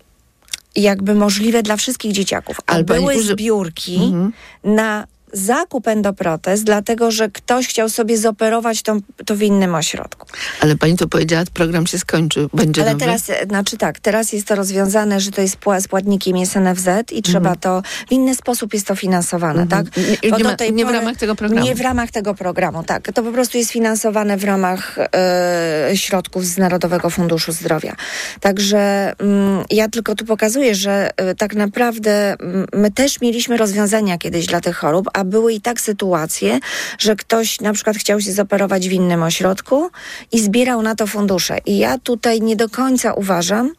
jakby 0.76 1.16
możliwe 1.16 1.64
dla 1.64 1.78
wszystkich 1.78 2.12
dzieciaków. 2.12 2.58
A 2.66 2.72
pani 2.74 2.84
były 2.84 3.16
uży- 3.16 3.24
zbiórki 3.34 3.96
Mhm. 3.96 4.32
na 4.64 5.08
zakup 5.36 5.88
endoprotez, 5.88 6.64
dlatego 6.64 7.12
że 7.12 7.30
ktoś 7.30 7.68
chciał 7.68 7.90
sobie 7.90 8.18
zoperować 8.18 8.82
to, 8.82 8.98
to 9.26 9.36
w 9.36 9.42
innym 9.42 9.76
ośrodku. 9.76 10.28
Ale 10.62 10.76
pani 10.76 10.98
to 10.98 11.08
powiedziała, 11.08 11.44
program 11.54 11.88
się 11.88 12.00
skończył. 12.00 12.50
Będzie 12.54 12.82
Ale 12.82 12.92
nowy? 12.94 13.06
teraz, 13.06 13.32
znaczy 13.48 13.78
tak, 13.78 14.00
teraz 14.00 14.34
jest 14.34 14.48
to 14.48 14.56
rozwiązane, 14.56 15.20
że 15.20 15.32
to 15.32 15.42
jest 15.42 15.58
z 15.80 15.88
płatnikiem 15.88 16.38
jest 16.38 16.56
NFZ 16.56 16.88
i 17.12 17.22
trzeba 17.22 17.56
to, 17.56 17.82
w 18.08 18.12
inny 18.12 18.36
sposób 18.36 18.74
jest 18.74 18.88
to 18.88 18.96
finansowane, 18.96 19.62
Mhm. 19.62 19.86
tak? 19.86 19.98
Nie- 19.98 20.32
nie 20.32 20.44
ma- 20.44 20.56
nie 20.72 20.86
w 20.86 20.90
ramach 20.90 21.18
tego 21.18 21.36
programu. 21.36 21.66
Nie 21.66 21.76
w 21.76 21.82
ramach 21.82 22.12
tego 22.12 22.36
programu, 22.36 22.84
tak. 22.84 23.12
To 23.14 23.24
po 23.24 23.32
prostu 23.32 23.58
jest 23.58 23.72
finansowane 23.72 24.38
w 24.38 24.44
ramach 24.44 24.98
e, 25.16 25.92
środków 25.98 26.46
z 26.46 26.58
Narodowego 26.58 27.10
Funduszu 27.10 27.52
Zdrowia. 27.52 27.96
Także 28.40 29.14
mm, 29.20 29.64
ja 29.70 29.90
tylko 29.90 30.16
tu 30.16 30.26
pokazuję, 30.26 30.76
że 30.76 31.10
e, 31.18 31.36
tak 31.36 31.56
naprawdę 31.56 32.34
mm, 32.40 32.66
my 32.74 32.92
też 32.92 33.22
mieliśmy 33.22 33.58
rozwiązania 33.58 34.18
kiedyś 34.18 34.46
dla 34.46 34.62
tych 34.62 34.76
chorób, 34.78 35.08
a 35.14 35.25
były 35.26 35.54
i 35.54 35.62
tak 35.62 35.82
sytuacje, 35.82 36.60
że 36.98 37.16
ktoś 37.16 37.62
na 37.62 37.74
przykład 37.74 37.98
chciał 37.98 38.22
się 38.22 38.32
zoperować 38.32 38.90
w 38.90 38.92
innym 38.92 39.24
ośrodku 39.24 39.90
i 40.32 40.40
zbierał 40.40 40.82
na 40.82 40.96
to 40.96 41.08
fundusze. 41.08 41.58
I 41.66 41.78
ja 41.78 41.98
tutaj 41.98 42.42
nie 42.42 42.56
do 42.56 42.70
końca 42.70 43.14
uważam, 43.14 43.72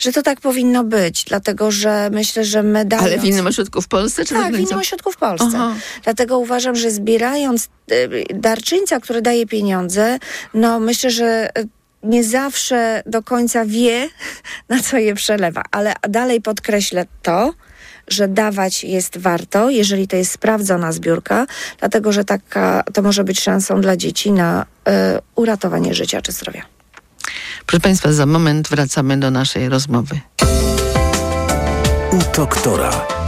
że 0.00 0.12
to 0.12 0.22
tak 0.22 0.40
powinno 0.40 0.84
być, 0.84 1.24
dlatego 1.24 1.70
że 1.70 2.10
myślę, 2.12 2.44
że 2.44 2.62
my 2.62 2.84
dając... 2.84 3.08
Ale 3.08 3.18
w 3.18 3.24
innym 3.24 3.46
ośrodku 3.46 3.82
w 3.82 3.88
Polsce? 3.88 4.24
Czy 4.24 4.34
Tak, 4.34 4.54
w 4.54 4.58
innym 4.58 4.78
ośrodku 4.78 5.12
w 5.12 5.16
Polsce. 5.16 5.46
Aha. 5.46 5.74
Dlatego 6.04 6.38
uważam, 6.38 6.76
że 6.76 6.90
zbierając 6.90 7.68
y, 7.92 8.24
darczyńca, 8.34 9.00
który 9.00 9.22
daje 9.22 9.46
pieniądze, 9.46 10.18
no 10.54 10.80
myślę, 10.80 11.10
że 11.10 11.48
y, 11.58 11.68
nie 12.02 12.24
zawsze 12.24 13.02
do 13.06 13.22
końca 13.22 13.64
wie, 13.64 14.08
na 14.68 14.82
co 14.82 14.98
je 14.98 15.14
przelewa. 15.14 15.62
Ale 15.70 15.94
dalej 16.08 16.40
podkreślę 16.40 17.06
to, 17.22 17.54
że 18.10 18.28
dawać 18.28 18.84
jest 18.84 19.18
warto, 19.18 19.70
jeżeli 19.70 20.08
to 20.08 20.16
jest 20.16 20.32
sprawdzona 20.32 20.92
zbiórka, 20.92 21.46
dlatego 21.78 22.12
że 22.12 22.24
taka, 22.24 22.82
to 22.94 23.02
może 23.02 23.24
być 23.24 23.40
szansą 23.40 23.80
dla 23.80 23.96
dzieci 23.96 24.32
na 24.32 24.62
y, 24.62 24.92
uratowanie 25.34 25.94
życia 25.94 26.22
czy 26.22 26.32
zdrowia. 26.32 26.62
Proszę 27.66 27.80
Państwa, 27.80 28.12
za 28.12 28.26
moment 28.26 28.68
wracamy 28.68 29.16
do 29.16 29.30
naszej 29.30 29.68
rozmowy. 29.68 30.20
U 32.12 32.36
doktora. 32.36 33.19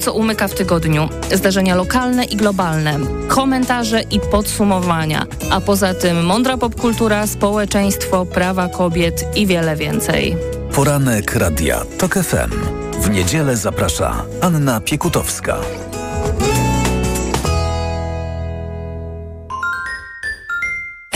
Co 0.00 0.12
umyka 0.12 0.48
w 0.48 0.54
tygodniu. 0.54 1.08
Zdarzenia 1.34 1.74
lokalne 1.74 2.24
i 2.24 2.36
globalne, 2.36 2.98
komentarze 3.28 4.02
i 4.10 4.20
podsumowania, 4.20 5.26
a 5.50 5.60
poza 5.60 5.94
tym 5.94 6.24
mądra 6.24 6.56
popkultura, 6.56 7.26
społeczeństwo, 7.26 8.26
prawa 8.26 8.68
kobiet 8.68 9.36
i 9.36 9.46
wiele 9.46 9.76
więcej. 9.76 10.36
Poranek 10.74 11.34
Radia 11.34 11.82
TOK 11.98 12.14
FM. 12.14 12.50
W 13.00 13.10
niedzielę 13.10 13.56
zaprasza 13.56 14.24
Anna 14.40 14.80
Piekutowska. 14.80 15.56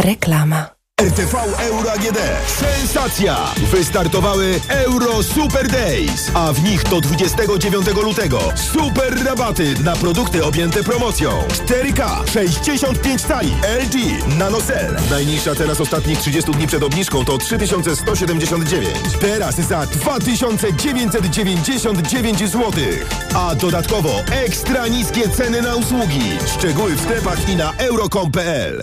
Reklama. 0.05 0.74
RTV 1.05 1.35
Euro 1.61 1.93
AGD. 1.93 2.19
Sensacja! 2.47 3.37
Wystartowały 3.73 4.61
Euro 4.69 5.23
Super 5.23 5.69
Days, 5.69 6.31
a 6.35 6.53
w 6.53 6.65
nich 6.65 6.85
do 6.85 7.01
29 7.01 7.87
lutego 8.03 8.39
super 8.73 9.25
rabaty 9.25 9.75
na 9.85 9.97
produkty 9.97 10.45
objęte 10.45 10.85
promocją. 10.85 11.43
4K, 11.49 12.31
65 12.31 13.23
cali, 13.23 13.55
LG, 13.83 13.95
NanoCell. 14.39 14.97
Najniższa 15.11 15.55
teraz 15.55 15.81
ostatnich 15.81 16.19
30 16.19 16.53
dni 16.53 16.67
przed 16.67 16.83
obniżką 16.83 17.25
to 17.25 17.39
3179. 17.39 18.89
Teraz 19.21 19.55
za 19.55 19.87
2999 19.87 22.39
zł. 22.39 22.73
A 23.35 23.55
dodatkowo 23.55 24.23
ekstra 24.31 24.89
niskie 24.89 25.29
ceny 25.29 25.63
na 25.63 25.77
usługi. 25.77 26.39
Szczegóły 26.59 26.95
w 26.95 27.01
sklepach 27.01 27.49
i 27.49 27.57
na 27.57 27.73
euro.com.pl. 27.73 28.83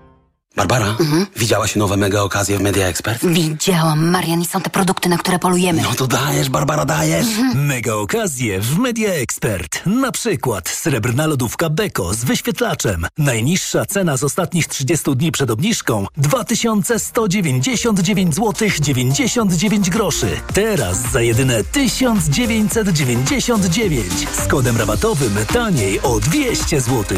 Barbara, 0.55 0.95
widziałaś 1.35 1.75
nowe 1.75 1.97
mega 1.97 2.21
okazje 2.21 2.57
w 2.57 2.61
Media 2.61 2.87
Expert? 2.87 3.25
Widziałam, 3.25 4.09
Marian, 4.09 4.41
i 4.41 4.45
są 4.45 4.61
te 4.61 4.69
produkty, 4.69 5.09
na 5.09 5.17
które 5.17 5.39
polujemy. 5.39 5.81
No 5.81 5.93
to 5.97 6.07
dajesz, 6.07 6.49
Barbara, 6.49 6.85
dajesz. 6.85 7.27
Mega 7.55 7.93
okazje 7.93 8.59
w 8.59 8.77
Media 8.77 9.13
Expert. 9.13 9.85
Na 9.85 10.11
przykład 10.11 10.69
srebrna 10.69 11.27
lodówka 11.27 11.69
Beko 11.69 12.13
z 12.13 12.23
wyświetlaczem. 12.23 13.05
Najniższa 13.17 13.85
cena 13.85 14.17
z 14.17 14.23
ostatnich 14.23 14.67
30 14.67 15.15
dni 15.15 15.31
przed 15.31 15.51
obniżką 15.51 16.05
2199 16.17 18.35
zł 18.35 18.69
99 18.81 19.89
groszy. 19.89 20.29
Teraz 20.53 21.11
za 21.11 21.21
jedyne 21.21 21.63
1999 21.63 24.05
z 24.43 24.47
kodem 24.47 24.77
rabatowym 24.77 25.35
taniej 25.53 26.01
o 26.01 26.19
200 26.19 26.81
zł. 26.81 27.17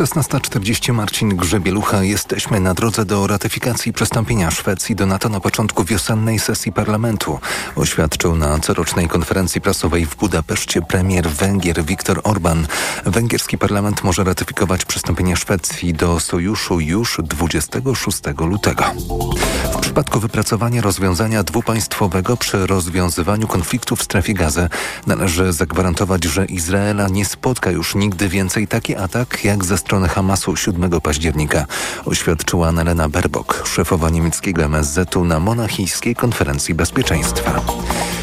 Szesnasta 0.00 0.40
czterdzieści 0.40 0.92
Marcin 0.92 1.36
Grzebielucha. 1.36 2.02
Jesteśmy 2.02 2.60
na 2.60 2.74
drodze 2.74 3.04
do 3.04 3.26
ratyfikacji 3.26 3.92
przystąpienia 3.92 4.50
Szwecji 4.50 4.96
do 4.96 5.06
NATO 5.06 5.28
na 5.28 5.40
początku 5.40 5.84
wiosennej 5.84 6.38
sesji 6.38 6.72
parlamentu. 6.72 7.38
Oświadczył 7.76 8.36
na 8.36 8.58
corocznej 8.58 9.08
konferencji 9.08 9.60
prasowej 9.60 10.06
w 10.06 10.16
Budapeszcie 10.16 10.82
premier 10.82 11.28
Węgier 11.28 11.84
Viktor 11.84 12.20
Orban. 12.24 12.66
Węgierski 13.06 13.58
parlament 13.58 14.04
może 14.04 14.24
ratyfikować 14.24 14.84
przystąpienie 14.84 15.36
Szwecji 15.36 15.94
do 15.94 16.20
sojuszu 16.20 16.80
już 16.80 17.20
26 17.24 18.18
lutego. 18.38 18.84
W 19.72 19.78
przypadku 19.80 20.20
wypracowania 20.20 20.82
rozwiązania 20.82 21.42
dwupaństwowego 21.42 22.36
przy 22.36 22.66
rozwiązywaniu 22.66 23.46
konfliktu 23.46 23.96
w 23.96 24.02
strefie 24.02 24.34
Gazy 24.34 24.68
należy 25.06 25.52
zagwarantować, 25.52 26.24
że 26.24 26.44
Izraela 26.44 27.08
nie 27.08 27.24
spotka 27.24 27.70
już 27.70 27.94
nigdy 27.94 28.28
więcej 28.28 28.68
taki 28.68 28.96
atak 28.96 29.44
jak 29.44 29.64
ze 29.64 29.78
strony 29.90 30.08
Hamasu 30.08 30.56
7 30.56 31.00
października, 31.00 31.66
oświadczyła 32.04 32.68
Annalena 32.68 33.08
Baerbock, 33.08 33.66
szefowa 33.66 34.10
niemieckiego 34.10 34.64
MSZ-u 34.64 35.24
na 35.24 35.40
monachijskiej 35.40 36.14
konferencji 36.14 36.74
bezpieczeństwa. 36.74 37.60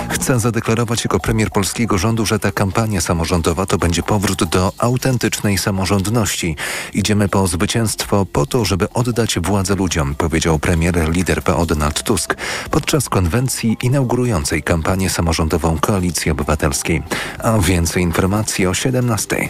Chce 0.10 0.40
zadeklarować 0.40 1.04
jako 1.04 1.20
premier 1.20 1.52
polskiego 1.52 1.98
rządu, 1.98 2.26
że 2.26 2.40
ta 2.40 2.52
kampania 2.52 3.02
samorządowa 3.02 3.66
to 3.66 3.78
będzie 3.78 4.04
powrót 4.04 4.44
do 4.44 4.72
autentycznej 4.78 5.58
samorządności. 5.58 6.56
Idziemy 6.94 7.30
po 7.30 7.48
zwycięstwo 7.48 8.26
po 8.26 8.46
to, 8.46 8.66
żeby 8.66 8.90
oddać 8.90 9.40
władzę 9.40 9.76
ludziom, 9.76 10.16
powiedział 10.16 10.60
premier 10.60 11.12
lider 11.12 11.44
PO 11.44 11.66
Donald 11.66 12.04
Tusk 12.04 12.36
podczas 12.72 13.10
konwencji 13.10 13.78
inaugurującej 13.82 14.64
kampanię 14.64 15.10
samorządową 15.10 15.80
Koalicji 15.80 16.32
Obywatelskiej. 16.32 17.04
A 17.40 17.60
więcej 17.60 18.04
informacji 18.04 18.68
o 18.68 18.74
17. 18.74 19.50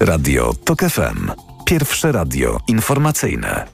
Radio 0.00 0.54
TOK 0.64 0.80
FM. 0.80 1.53
Pierwsze 1.64 2.12
radio 2.12 2.60
informacyjne. 2.68 3.66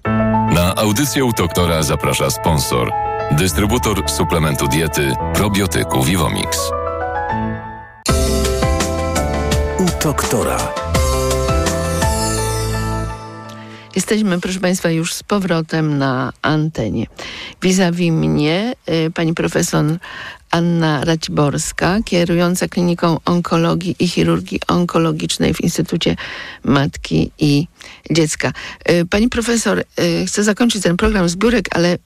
Na 0.55 0.75
audycję 0.75 1.25
u 1.25 1.33
doktora 1.33 1.83
zaprasza 1.83 2.31
sponsor. 2.31 2.93
Dystrybutor 3.31 4.11
suplementu 4.11 4.69
diety 4.69 5.13
probiotyku 5.35 6.03
Vivomix. 6.03 6.59
U 9.79 10.05
doktora. 10.05 10.90
Jesteśmy, 14.01 14.41
proszę 14.41 14.61
Państwa, 14.61 14.91
już 14.91 15.15
z 15.15 15.23
powrotem 15.23 15.99
na 15.99 16.33
antenie. 16.43 17.07
Vis-a-vis 17.63 18.13
mnie 18.13 18.73
y, 19.07 19.11
pani 19.11 19.35
profesor 19.35 19.85
Anna 20.51 21.05
Raciborska, 21.05 21.99
kierująca 22.05 22.69
kliniką 22.69 23.19
onkologii 23.25 23.97
i 23.99 24.09
chirurgii 24.09 24.61
onkologicznej 24.69 25.55
w 25.55 25.61
Instytucie 25.61 26.17
Matki 26.65 27.31
i 27.39 27.67
Dziecka. 28.11 28.53
Y, 28.91 29.07
Pani 29.07 29.29
profesor, 29.29 29.79
y, 29.79 30.27
chcę 30.27 30.45
zakończyć 30.45 30.83
ten 30.83 30.97
program 30.97 31.29
zbiórek, 31.29 31.69
ale 31.71 31.95
y, 31.95 31.99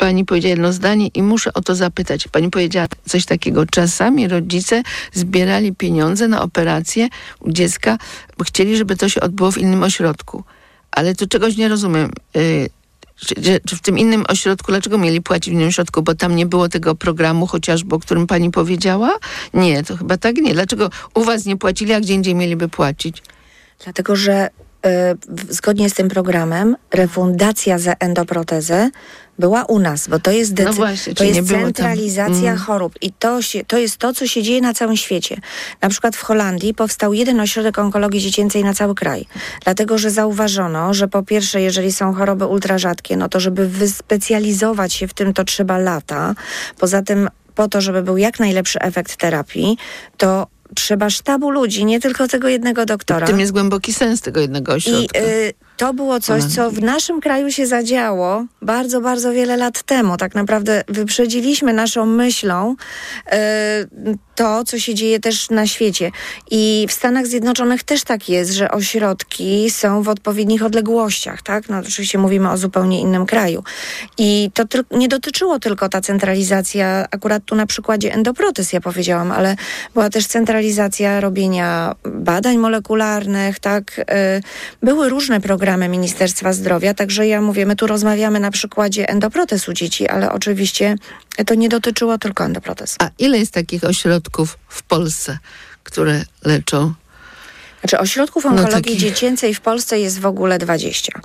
Pani 0.00 0.24
powiedziała 0.24 0.50
jedno 0.50 0.72
zdanie 0.72 1.08
i 1.08 1.22
muszę 1.22 1.52
o 1.52 1.60
to 1.60 1.74
zapytać. 1.74 2.28
Pani 2.28 2.50
powiedziała 2.50 2.86
coś 3.08 3.24
takiego. 3.26 3.66
Czasami 3.66 4.28
rodzice 4.28 4.82
zbierali 5.12 5.74
pieniądze 5.74 6.28
na 6.28 6.42
operację 6.42 7.08
u 7.40 7.52
dziecka, 7.52 7.98
bo 8.38 8.44
chcieli, 8.44 8.76
żeby 8.76 8.96
to 8.96 9.08
się 9.08 9.20
odbyło 9.20 9.52
w 9.52 9.58
innym 9.58 9.82
ośrodku. 9.82 10.44
Ale 10.90 11.14
tu 11.14 11.26
czegoś 11.26 11.56
nie 11.56 11.68
rozumiem. 11.68 12.10
Y, 12.36 12.70
czy, 13.16 13.34
czy- 13.66 13.76
w 13.76 13.80
tym 13.80 13.98
innym 13.98 14.24
ośrodku, 14.28 14.72
dlaczego 14.72 14.98
mieli 14.98 15.20
płacić 15.20 15.50
w 15.50 15.56
innym 15.56 15.68
ośrodku? 15.68 16.02
Bo 16.02 16.14
tam 16.14 16.36
nie 16.36 16.46
było 16.46 16.68
tego 16.68 16.94
programu 16.94 17.46
chociażby, 17.46 17.94
o 17.94 17.98
którym 17.98 18.26
pani 18.26 18.50
powiedziała? 18.50 19.18
Nie, 19.54 19.84
to 19.84 19.96
chyba 19.96 20.16
tak 20.16 20.36
nie. 20.36 20.54
Dlaczego 20.54 20.90
u 21.14 21.24
was 21.24 21.44
nie 21.46 21.56
płacili, 21.56 21.92
a 21.92 22.00
gdzie 22.00 22.14
indziej 22.14 22.34
mieliby 22.34 22.68
płacić? 22.68 23.22
Dlatego, 23.84 24.16
że 24.16 24.48
zgodnie 25.48 25.90
z 25.90 25.94
tym 25.94 26.08
programem 26.08 26.76
refundacja 26.92 27.78
za 27.78 27.92
endoprotezę 28.00 28.90
była 29.38 29.64
u 29.64 29.78
nas, 29.78 30.08
bo 30.08 30.18
to 30.18 30.30
jest, 30.30 30.58
No 30.64 30.72
właśnie, 30.72 31.14
to 31.14 31.24
jest 31.24 31.48
centralizacja 31.48 32.50
Mm. 32.50 32.58
chorób 32.58 32.94
i 33.00 33.12
to, 33.12 33.42
się, 33.42 33.64
to 33.64 33.78
jest 33.78 33.96
to, 33.96 34.12
co 34.12 34.26
się 34.26 34.42
dzieje 34.42 34.60
na 34.60 34.74
całym 34.74 34.96
świecie. 34.96 35.36
Na 35.82 35.88
przykład 35.88 36.16
w 36.16 36.22
Holandii 36.22 36.74
powstał 36.74 37.14
jeden 37.14 37.40
ośrodek 37.40 37.78
onkologii 37.78 38.20
dziecięcej 38.20 38.64
na 38.64 38.74
cały 38.74 38.94
kraj, 38.94 39.26
dlatego, 39.64 39.98
że 39.98 40.10
zauważono, 40.10 40.94
że 40.94 41.08
po 41.08 41.22
pierwsze, 41.22 41.60
jeżeli 41.60 41.92
są 41.92 42.14
choroby 42.14 42.46
ultrarzadkie, 42.46 43.16
no 43.16 43.28
to 43.28 43.40
żeby 43.40 43.68
wyspecjalizować 43.68 44.92
się 44.92 45.08
w 45.08 45.14
tym, 45.14 45.32
to 45.34 45.44
trzeba 45.44 45.78
lata. 45.78 46.34
Poza 46.78 47.02
tym 47.02 47.28
po 47.54 47.68
to, 47.68 47.80
żeby 47.80 48.02
był 48.02 48.16
jak 48.16 48.40
najlepszy 48.40 48.80
efekt 48.80 49.16
terapii, 49.16 49.78
to 50.16 50.46
trzeba 50.74 51.10
sztabu 51.10 51.50
ludzi, 51.50 51.84
nie 51.84 52.00
tylko 52.00 52.28
tego 52.28 52.48
jednego 52.48 52.86
doktora. 52.86 53.26
W 53.26 53.30
tym 53.30 53.40
jest 53.40 53.52
głęboki 53.52 53.92
sens 53.94 54.20
tego 54.20 54.40
jednego 54.40 54.72
I 54.72 54.76
ośrodka. 54.76 55.18
y, 55.18 55.54
to 55.80 55.94
było 55.94 56.20
coś, 56.20 56.44
co 56.44 56.70
w 56.70 56.82
naszym 56.82 57.20
kraju 57.20 57.50
się 57.50 57.66
zadziało 57.66 58.44
bardzo, 58.62 59.00
bardzo 59.00 59.32
wiele 59.32 59.56
lat 59.56 59.82
temu. 59.82 60.16
Tak 60.16 60.34
naprawdę 60.34 60.84
wyprzedziliśmy 60.88 61.72
naszą 61.72 62.06
myślą 62.06 62.76
e, 63.26 63.86
to, 64.34 64.64
co 64.64 64.78
się 64.78 64.94
dzieje 64.94 65.20
też 65.20 65.50
na 65.50 65.66
świecie. 65.66 66.10
I 66.50 66.86
w 66.88 66.92
Stanach 66.92 67.26
Zjednoczonych 67.26 67.82
też 67.82 68.04
tak 68.04 68.28
jest, 68.28 68.52
że 68.52 68.70
ośrodki 68.70 69.70
są 69.70 70.02
w 70.02 70.08
odpowiednich 70.08 70.64
odległościach, 70.64 71.42
tak? 71.42 71.68
No 71.68 71.78
oczywiście 71.78 72.18
mówimy 72.18 72.50
o 72.50 72.56
zupełnie 72.56 73.00
innym 73.00 73.26
kraju. 73.26 73.64
I 74.18 74.50
to 74.54 74.64
nie 74.90 75.08
dotyczyło 75.08 75.58
tylko 75.58 75.88
ta 75.88 76.00
centralizacja, 76.00 77.06
akurat 77.10 77.44
tu 77.44 77.54
na 77.54 77.66
przykładzie 77.66 78.14
endoprotez 78.14 78.72
ja 78.72 78.80
powiedziałam, 78.80 79.32
ale 79.32 79.56
była 79.94 80.10
też 80.10 80.26
centralizacja 80.26 81.20
robienia 81.20 81.94
badań 82.04 82.56
molekularnych, 82.58 83.58
tak? 83.58 83.98
Y, 83.98 84.04
Były 84.82 85.08
różne 85.08 85.40
programy 85.40 85.69
Ministerstwa 85.76 86.52
Zdrowia, 86.52 86.94
także 86.94 87.26
ja 87.26 87.40
mówię, 87.40 87.66
my 87.66 87.76
tu 87.76 87.86
rozmawiamy 87.86 88.40
na 88.40 88.50
przykładzie 88.50 89.08
endoprotez 89.08 89.68
u 89.68 89.72
dzieci, 89.72 90.08
ale 90.08 90.32
oczywiście 90.32 90.96
to 91.46 91.54
nie 91.54 91.68
dotyczyło 91.68 92.18
tylko 92.18 92.44
endoprotez. 92.44 92.96
A 92.98 93.10
ile 93.18 93.38
jest 93.38 93.52
takich 93.52 93.84
ośrodków 93.84 94.58
w 94.68 94.82
Polsce, 94.82 95.38
które 95.84 96.22
leczą? 96.44 96.94
Znaczy 97.80 97.98
ośrodków 97.98 98.44
No, 98.44 98.50
onkologii 98.50 98.82
takich- 98.82 98.98
dziecięcej 99.00 99.54
w 99.54 99.60
Polsce 99.60 99.98
jest 100.00 100.20
w 100.20 100.26
ogóle 100.26 100.58
20. 100.58 101.20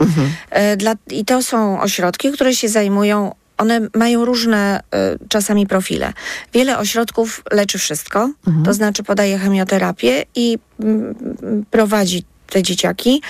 E, 0.49 0.77
Dla, 0.77 0.93
I 1.09 1.25
to 1.25 1.43
są 1.43 1.81
ośrodki, 1.81 2.31
które 2.31 2.55
się 2.55 2.69
zajmują 2.69 3.31
one 3.57 3.81
mają 3.95 4.25
różne 4.25 4.79
e, 4.91 5.15
czasami 5.29 5.67
profile. 5.67 6.13
Wiele 6.53 6.77
ośrodków 6.77 7.43
leczy 7.51 7.77
wszystko, 7.77 8.29
to 8.65 8.73
znaczy 8.73 9.03
podaje 9.03 9.37
chemioterapię 9.37 10.25
i 10.35 10.57
mm, 10.79 11.15
mm, 11.43 11.65
prowadzi 11.71 12.23
te 12.49 12.63
dzieciaki. 12.63 13.21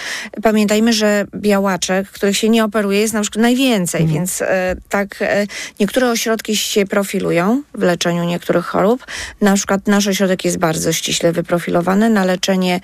Pamiętajmy, 0.44 0.94
że 0.94 1.26
białaczek, 1.36 2.10
których 2.10 2.38
się 2.38 2.50
nie 2.50 2.64
operuje, 2.64 3.00
jest 3.00 3.14
na 3.14 3.22
przykład 3.22 3.42
najwięcej, 3.42 4.08
więc 4.08 4.42
e, 4.42 4.76
tak 4.90 5.22
e, 5.22 5.48
niektóre 5.80 6.10
ośrodki 6.12 6.58
się 6.58 6.86
profilują 6.86 7.62
w 7.74 7.82
leczeniu 7.82 8.24
niektórych 8.24 8.66
chorób. 8.66 9.06
Na 9.42 9.56
przykład 9.56 9.88
nasz 9.88 10.08
ośrodek 10.08 10.46
jest 10.46 10.58
bardzo 10.58 10.94
ściśle 10.94 11.32
wyprofilowany 11.32 12.10
na 12.10 12.26
leczenie 12.26 12.80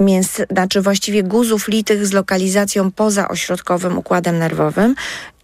mięs, 0.00 0.42
znaczy 0.50 0.80
właściwie 0.80 1.22
guzów 1.22 1.68
litych 1.68 2.06
z 2.06 2.12
lokalizacją 2.12 2.90
poza 2.90 3.28
ośrodkowym 3.28 3.98
układem 3.98 4.38
nerwowym 4.38 4.94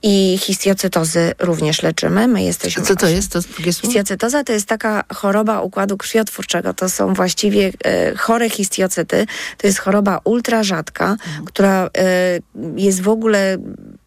i 0.02 0.38
histiocytozy 0.38 1.32
również 1.38 1.82
leczymy. 1.82 2.28
My 2.28 2.42
jesteśmy... 2.42 2.82
Co 2.82 2.96
to 2.96 3.08
jest? 3.08 3.32
To 3.32 3.40
drugie 3.40 3.72
słowo? 3.72 3.86
Histiocytoza 3.86 4.44
to 4.44 4.52
jest 4.52 4.66
taka 4.66 5.04
choroba 5.14 5.60
układu 5.60 5.96
krwiotwórczego. 5.96 6.74
To 6.74 6.88
są 6.88 7.14
właściwie 7.14 7.72
e, 7.84 8.16
chore 8.16 8.50
histiocyty. 8.50 9.26
To 9.58 9.66
jest 9.66 9.78
choroba 9.78 10.20
ultra 10.24 10.62
rzadka, 10.62 11.16
która 11.46 11.90
e, 11.98 12.38
jest 12.76 13.02
w 13.02 13.08
ogóle 13.08 13.56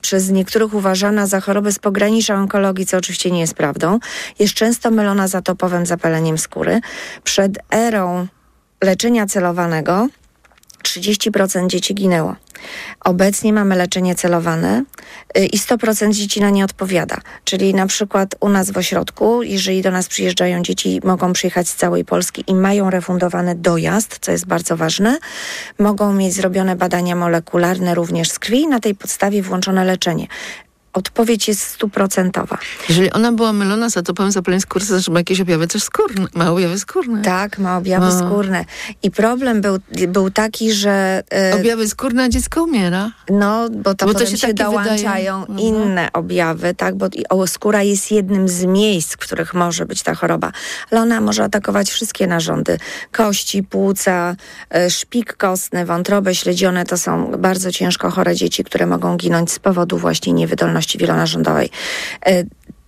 przez 0.02 0.30
niektórych 0.30 0.74
uważana 0.74 1.28
za 1.28 1.42
chorobę 1.42 1.72
z 1.72 1.80
pogranicza 1.80 2.36
onkologii, 2.36 2.86
co 2.86 2.98
oczywiście 2.98 3.32
nie 3.32 3.40
jest 3.40 3.54
prawdą. 3.54 4.00
Jest 4.40 4.54
często 4.54 4.92
mylona 4.92 5.28
z 5.28 5.36
atopowym 5.36 5.86
zapaleniem 5.86 6.38
skóry. 6.38 6.82
Przed 7.24 7.60
erą 7.72 8.28
leczenia 8.84 9.26
celowanego 9.26 10.08
30% 10.84 11.68
dzieci 11.68 11.96
ginęło. 11.96 12.36
Obecnie 13.00 13.54
mamy 13.54 13.76
leczenie 13.76 14.16
celowane 14.16 14.84
y, 15.38 15.46
i 15.46 15.58
100% 15.58 16.12
dzieci 16.12 16.42
na 16.42 16.50
nie 16.50 16.66
odpowiada. 16.66 17.18
Czyli 17.44 17.74
na 17.74 17.88
przykład 17.88 18.36
u 18.40 18.50
nas 18.50 18.72
w 18.72 18.78
ośrodku, 18.78 19.44
jeżeli 19.44 19.82
do 19.82 19.92
nas 19.92 20.08
przyjeżdżają 20.08 20.64
dzieci, 20.64 21.02
mogą 21.04 21.34
przyjechać 21.34 21.70
z 21.70 21.76
całej 21.76 22.06
Polski 22.06 22.44
i 22.48 22.56
mają 22.56 22.90
refundowany 22.90 23.56
dojazd, 23.56 24.18
co 24.22 24.32
jest 24.32 24.46
bardzo 24.46 24.78
ważne, 24.78 25.18
mogą 25.80 26.14
mieć 26.14 26.34
zrobione 26.34 26.76
badania 26.76 27.16
molekularne 27.16 27.96
również 27.96 28.30
z 28.30 28.40
krwi 28.40 28.62
i 28.62 28.68
na 28.68 28.80
tej 28.80 28.96
podstawie 28.96 29.42
włączone 29.42 29.86
leczenie. 29.86 30.28
Odpowiedź 30.94 31.48
jest 31.48 31.62
stuprocentowa. 31.62 32.58
Jeżeli 32.90 33.12
ona 33.12 33.32
była 33.32 33.54
mylona 33.54 33.90
z 33.90 33.98
atopowym 33.98 34.32
zapaleniem 34.32 34.62
skóry, 34.62 34.86
to 34.86 34.94
znaczy 34.94 35.12
ma 35.12 35.20
jakieś 35.20 35.42
objawy 35.42 35.68
też 35.68 35.84
skórne, 35.84 36.28
ma 36.36 36.52
objawy 36.52 36.80
skórne. 36.80 37.22
Tak, 37.22 37.58
ma 37.60 37.78
objawy 37.78 38.06
No. 38.06 38.20
skórne. 38.20 38.66
I 39.04 39.12
problem 39.12 39.62
był, 39.62 39.78
był 40.08 40.32
taki, 40.32 40.72
że... 40.74 41.24
e, 41.32 41.56
Objawy 41.56 41.88
skórne, 41.90 42.24
a 42.24 42.30
dziecko 42.30 42.64
umiera. 42.64 43.12
No, 43.30 43.70
bo 43.70 43.96
to 43.96 44.06
Bo 44.06 44.14
to 44.14 44.26
się 44.26 44.38
się, 44.38 44.54
dołączają 44.54 45.42
wydaje. 45.42 45.60
Mhm. 45.60 45.60
inne 45.60 46.10
objawy, 46.14 46.74
tak? 46.76 46.96
Bo 46.96 47.08
o, 47.30 47.48
skóra 47.48 47.84
jest 47.84 48.12
jednym 48.12 48.48
z 48.48 48.66
miejsc, 48.66 49.14
w 49.14 49.18
których 49.18 49.54
może 49.54 49.86
być 49.86 50.04
ta 50.04 50.16
choroba. 50.16 50.52
Ale 50.92 51.02
ona 51.02 51.22
może 51.22 51.44
atakować 51.44 51.92
wszystkie 51.92 52.28
narządy. 52.28 52.78
Kości, 53.12 53.64
płuca, 53.64 54.36
e, 54.70 54.90
szpik 54.90 55.38
kostny, 55.38 55.86
wątrobę 55.86 56.36
śledzione. 56.36 56.86
To 56.86 56.98
są 56.98 57.32
bardzo 57.38 57.72
ciężko 57.72 58.10
chore 58.12 58.36
dzieci, 58.36 58.64
które 58.64 58.86
mogą 58.86 59.18
ginąć 59.18 59.52
z 59.52 59.60
powodu 59.60 59.98
właśnie 59.98 60.34
niewydolności 60.34 60.83
wielonarządowej. 60.98 61.70
E, 62.26 62.44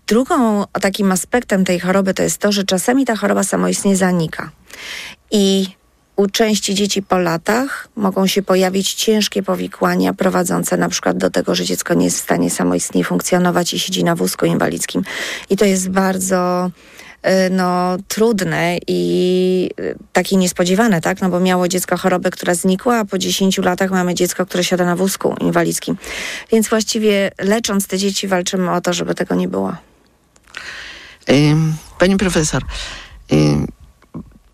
Drugą 0.07 0.63
takim 0.81 1.11
aspektem 1.11 1.65
tej 1.65 1.79
choroby 1.79 2.13
to 2.13 2.23
jest 2.23 2.37
to, 2.37 2.51
że 2.51 2.63
czasami 2.63 3.05
ta 3.05 3.15
choroba 3.15 3.43
samoistnie 3.43 3.95
zanika. 3.95 4.51
I 5.31 5.67
u 6.15 6.27
części 6.27 6.75
dzieci 6.75 7.03
po 7.03 7.17
latach 7.17 7.87
mogą 7.95 8.27
się 8.27 8.41
pojawić 8.41 8.93
ciężkie 8.93 9.43
powikłania 9.43 10.13
prowadzące 10.13 10.77
na 10.77 10.89
przykład 10.89 11.17
do 11.17 11.29
tego, 11.29 11.55
że 11.55 11.65
dziecko 11.65 11.93
nie 11.93 12.05
jest 12.05 12.17
w 12.17 12.23
stanie 12.23 12.49
samoistnie 12.49 13.03
funkcjonować 13.03 13.73
i 13.73 13.79
siedzi 13.79 14.03
na 14.03 14.15
wózku 14.15 14.45
inwalidzkim. 14.45 15.03
I 15.49 15.57
to 15.57 15.65
jest 15.65 15.89
bardzo 15.89 16.71
no, 17.51 17.97
trudne 18.07 18.77
i 18.87 19.69
y, 19.79 19.95
takie 20.13 20.35
niespodziewane, 20.35 21.01
tak? 21.01 21.21
No 21.21 21.29
bo 21.29 21.39
miało 21.39 21.67
dziecko 21.67 21.97
chorobę, 21.97 22.31
która 22.31 22.55
znikła, 22.55 22.97
a 22.97 23.05
po 23.05 23.17
10 23.17 23.57
latach 23.57 23.91
mamy 23.91 24.15
dziecko, 24.15 24.45
które 24.45 24.63
siada 24.63 24.85
na 24.85 24.95
wózku 24.95 25.35
inwalidzkim. 25.41 25.97
Więc 26.51 26.69
właściwie 26.69 27.31
lecząc 27.39 27.87
te 27.87 27.97
dzieci 27.97 28.27
walczymy 28.27 28.71
o 28.71 28.81
to, 28.81 28.93
żeby 28.93 29.15
tego 29.15 29.35
nie 29.35 29.47
było. 29.47 29.75
Pani 31.99 32.17
profesor, 32.17 32.63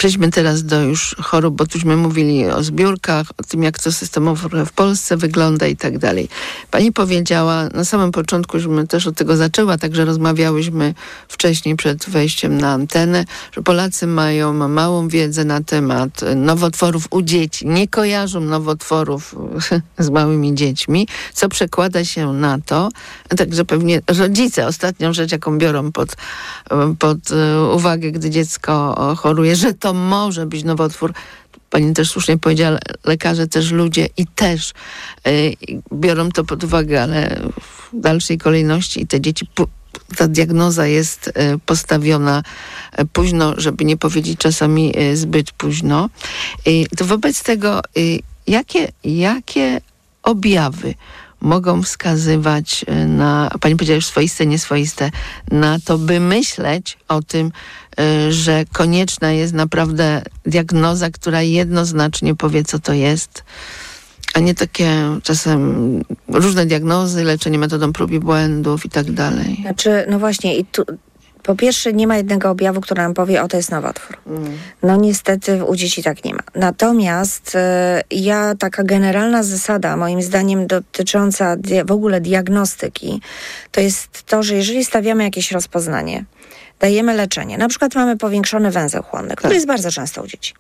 przejdźmy 0.02 0.32
teraz 0.32 0.64
do 0.64 0.82
już 0.82 1.16
chorób, 1.20 1.56
bo 1.56 1.66
tuśmy 1.66 1.98
mówili 1.98 2.46
o 2.46 2.64
zbiórkach, 2.64 3.28
o 3.38 3.44
tym, 3.44 3.64
jak 3.64 3.80
to 3.80 3.92
systemowo 3.92 4.50
w 4.66 4.72
Polsce 4.72 5.18
wygląda 5.18 5.68
i 5.68 5.76
tak 5.76 5.98
dalej. 5.98 6.30
Pani 6.72 6.92
powiedziała 6.92 7.70
na 7.74 7.86
samym 7.86 8.12
początku, 8.12 8.60
żebym 8.60 8.88
też 8.88 9.08
od 9.08 9.16
tego 9.16 9.38
zaczęła, 9.38 9.78
także 9.78 10.06
rozmawiałyśmy 10.06 10.94
wcześniej 11.28 11.76
przed 11.76 12.10
wejściem 12.10 12.58
na 12.58 12.72
antenę, 12.72 13.26
że 13.52 13.62
Polacy 13.62 14.08
mają 14.08 14.68
małą 14.68 15.08
wiedzę 15.08 15.46
na 15.46 15.64
temat 15.64 16.22
nowotworów 16.36 17.08
u 17.10 17.22
dzieci. 17.22 17.68
Nie 17.68 17.88
kojarzą 17.88 18.40
nowotworów 18.40 19.36
z 20.00 20.10
małymi 20.10 20.56
dziećmi, 20.56 21.08
co 21.34 21.50
przekłada 21.50 22.06
się 22.06 22.34
na 22.34 22.60
to, 22.66 22.90
także 23.38 23.66
pewnie 23.66 24.02
rodzice 24.08 24.68
ostatnią 24.68 25.14
rzecz, 25.14 25.32
jaką 25.32 25.58
biorą 25.58 25.92
pod, 25.92 26.16
pod 27.00 27.18
e, 27.32 27.62
uwagę, 27.74 28.12
gdy 28.12 28.30
dziecko 28.30 28.96
choruje, 29.18 29.56
że 29.56 29.74
to 29.74 29.91
może 29.94 30.46
być 30.46 30.64
nowotwór. 30.64 31.14
Pani 31.70 31.94
też 31.94 32.10
słusznie 32.10 32.38
powiedziała, 32.38 32.78
lekarze 33.04 33.48
też 33.48 33.72
ludzie 33.72 34.08
i 34.18 34.28
też 34.28 34.74
y, 35.28 35.54
biorą 35.94 36.30
to 36.30 36.44
pod 36.44 36.64
uwagę, 36.64 37.04
ale 37.04 37.42
w 37.62 38.00
dalszej 38.00 38.38
kolejności 38.38 39.08
te 39.08 39.22
dzieci 39.22 39.48
ta 40.18 40.28
diagnoza 40.28 40.88
jest 40.88 41.28
y, 41.28 41.32
postawiona 41.66 42.44
y, 43.00 43.06
późno, 43.06 43.54
żeby 43.58 43.86
nie 43.86 43.98
powiedzieć 43.98 44.40
czasami 44.40 44.94
zbyt 45.14 45.52
późno. 45.52 46.10
To 46.98 47.06
wobec 47.06 47.44
tego, 47.44 47.82
jakie, 48.48 48.92
jakie 49.04 49.82
objawy 50.24 50.94
mogą 51.42 51.84
wskazywać 51.84 52.86
na, 53.08 53.52
pani 53.62 53.76
powiedziała 53.76 53.96
już 53.96 54.06
swoiste, 54.06 54.46
nieswoiste, 54.46 55.12
na 55.52 55.80
to, 55.86 55.98
by 55.98 56.20
myśleć 56.20 56.98
o 57.08 57.22
tym, 57.22 57.52
że 58.30 58.66
konieczna 58.74 59.32
jest 59.32 59.54
naprawdę 59.54 60.22
diagnoza, 60.46 61.10
która 61.10 61.42
jednoznacznie 61.42 62.36
powie, 62.36 62.64
co 62.64 62.80
to 62.80 62.94
jest, 62.94 63.44
a 64.34 64.40
nie 64.40 64.56
takie 64.56 64.90
czasem 65.24 66.04
różne 66.28 66.66
diagnozy, 66.66 67.24
leczenie 67.24 67.60
metodą 67.60 67.94
prób 67.94 68.12
i 68.12 68.20
błędów 68.20 68.86
i 68.86 68.90
tak 68.90 69.12
dalej. 69.12 69.58
Znaczy, 69.62 70.06
no 70.10 70.20
właśnie, 70.20 70.58
i 70.58 70.66
tu 70.66 70.86
po 71.44 71.56
pierwsze 71.56 71.94
nie 71.94 72.08
ma 72.08 72.18
jednego 72.18 72.50
objawu, 72.50 72.82
który 72.82 73.02
nam 73.02 73.14
powie, 73.14 73.44
o 73.44 73.48
to 73.48 73.58
jest 73.58 73.72
nowotwór. 73.72 74.18
No 74.84 74.96
niestety 74.96 75.64
u 75.66 75.76
dzieci 75.76 76.04
tak 76.04 76.26
nie 76.26 76.34
ma. 76.34 76.44
Natomiast 76.56 77.56
e, 77.56 78.02
ja 78.12 78.56
taka 78.56 78.84
generalna 78.84 79.44
zasada, 79.44 79.98
moim 79.98 80.22
zdaniem 80.22 80.68
dotycząca 80.68 81.56
w 81.86 81.92
ogóle 81.92 82.22
diagnostyki, 82.22 83.22
to 83.72 83.82
jest 83.82 84.24
to, 84.24 84.44
że 84.44 84.56
jeżeli 84.56 84.86
stawiamy 84.86 85.24
jakieś 85.24 85.52
rozpoznanie, 85.52 86.26
dajemy 86.82 87.14
leczenie, 87.14 87.58
na 87.58 87.68
przykład 87.68 87.96
mamy 87.96 88.18
powiększony 88.18 88.72
węzeł 88.72 89.04
chłonny, 89.04 89.36
który 89.36 89.54
jest 89.54 89.68
bardzo 89.68 89.92
często 89.92 90.24
u 90.24 90.28
dzieci. 90.28 90.54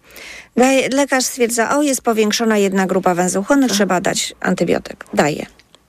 Daje, 0.57 0.89
lekarz 0.89 1.25
stwierdza, 1.25 1.77
o 1.77 1.81
jest 1.81 2.01
powiększona 2.01 2.57
jedna 2.57 2.85
grupa 2.85 3.15
węzeł 3.15 3.43
chłonny, 3.43 3.67
trzeba 3.67 4.01
dać 4.01 4.33
antybiotyk. 4.39 5.05
Daje. 5.13 5.45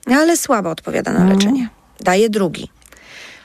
No, 0.07 0.15
ale 0.15 0.37
słabo 0.37 0.69
odpowiada 0.69 1.11
na 1.11 1.25
leczenie. 1.25 1.69
Daje 1.99 2.29
drugi. 2.29 2.69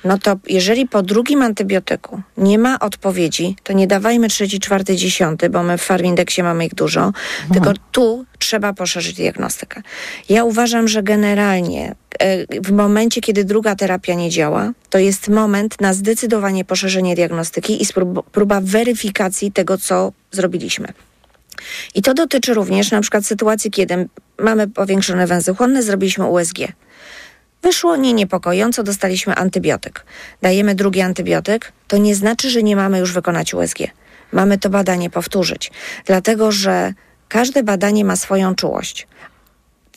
No 0.04 0.18
to 0.18 0.36
jeżeli 0.48 0.86
po 0.86 1.02
drugim 1.02 1.42
antybiotyku 1.42 2.20
nie 2.36 2.58
ma 2.58 2.78
odpowiedzi, 2.78 3.56
to 3.62 3.72
nie 3.72 3.86
dawajmy 3.86 4.28
trzeci, 4.28 4.60
czwarty, 4.60 4.96
dziesiąty, 4.96 5.50
bo 5.50 5.62
my 5.62 5.78
w 5.78 5.82
Farmindeksie 5.82 6.42
mamy 6.42 6.66
ich 6.66 6.74
dużo, 6.74 7.12
tylko 7.52 7.72
tu 7.92 8.24
trzeba 8.38 8.72
poszerzyć 8.72 9.16
diagnostykę. 9.16 9.82
Ja 10.28 10.44
uważam, 10.44 10.88
że 10.88 11.02
generalnie 11.02 11.94
e, 12.18 12.60
w 12.60 12.72
momencie, 12.72 13.20
kiedy 13.20 13.44
druga 13.44 13.76
terapia 13.76 14.14
nie 14.14 14.30
działa, 14.30 14.72
to 14.90 14.98
jest 14.98 15.28
moment 15.28 15.80
na 15.80 15.94
zdecydowanie 15.94 16.64
poszerzenie 16.64 17.14
diagnostyki 17.14 17.82
i 17.82 17.86
próba 18.32 18.60
weryfikacji 18.62 19.52
tego, 19.52 19.78
co 19.78 20.12
zrobiliśmy. 20.30 20.88
I 21.94 22.02
to 22.02 22.14
dotyczy 22.14 22.54
również 22.54 22.90
na 22.90 23.00
przykład 23.00 23.26
sytuacji, 23.26 23.70
kiedy 23.70 24.08
mamy 24.38 24.68
powiększone 24.68 25.26
węzy 25.26 25.54
chłonne, 25.54 25.82
zrobiliśmy 25.82 26.26
USG. 26.26 26.58
Wyszło 27.62 27.96
nie 27.96 28.12
niepokojąco, 28.12 28.82
dostaliśmy 28.82 29.34
antybiotyk. 29.34 30.04
Dajemy 30.42 30.74
drugi 30.74 31.00
antybiotyk, 31.00 31.72
to 31.88 31.96
nie 31.96 32.14
znaczy, 32.14 32.50
że 32.50 32.62
nie 32.62 32.76
mamy 32.76 32.98
już 32.98 33.12
wykonać 33.12 33.54
USG. 33.54 33.78
Mamy 34.32 34.58
to 34.58 34.70
badanie 34.70 35.10
powtórzyć, 35.10 35.70
dlatego 36.04 36.52
że 36.52 36.92
każde 37.28 37.62
badanie 37.62 38.04
ma 38.04 38.16
swoją 38.16 38.54
czułość. 38.54 39.06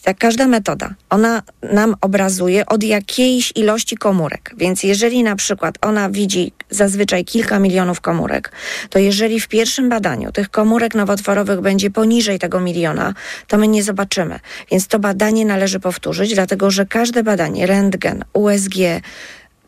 Tak, 0.03 0.17
każda 0.17 0.47
metoda, 0.47 0.93
ona 1.09 1.41
nam 1.73 1.95
obrazuje 2.01 2.65
od 2.65 2.83
jakiejś 2.83 3.51
ilości 3.55 3.97
komórek. 3.97 4.53
Więc 4.57 4.83
jeżeli 4.83 5.23
na 5.23 5.35
przykład 5.35 5.75
ona 5.81 6.09
widzi 6.09 6.51
zazwyczaj 6.69 7.25
kilka 7.25 7.59
milionów 7.59 8.01
komórek, 8.01 8.51
to 8.89 8.99
jeżeli 8.99 9.39
w 9.39 9.47
pierwszym 9.47 9.89
badaniu 9.89 10.31
tych 10.31 10.49
komórek 10.49 10.95
nowotworowych 10.95 11.61
będzie 11.61 11.89
poniżej 11.89 12.39
tego 12.39 12.59
miliona, 12.59 13.13
to 13.47 13.57
my 13.57 13.67
nie 13.67 13.83
zobaczymy. 13.83 14.39
Więc 14.71 14.87
to 14.87 14.99
badanie 14.99 15.45
należy 15.45 15.79
powtórzyć, 15.79 16.33
dlatego 16.33 16.71
że 16.71 16.85
każde 16.85 17.23
badanie, 17.23 17.67
rentgen, 17.67 18.23
USG, 18.33 18.75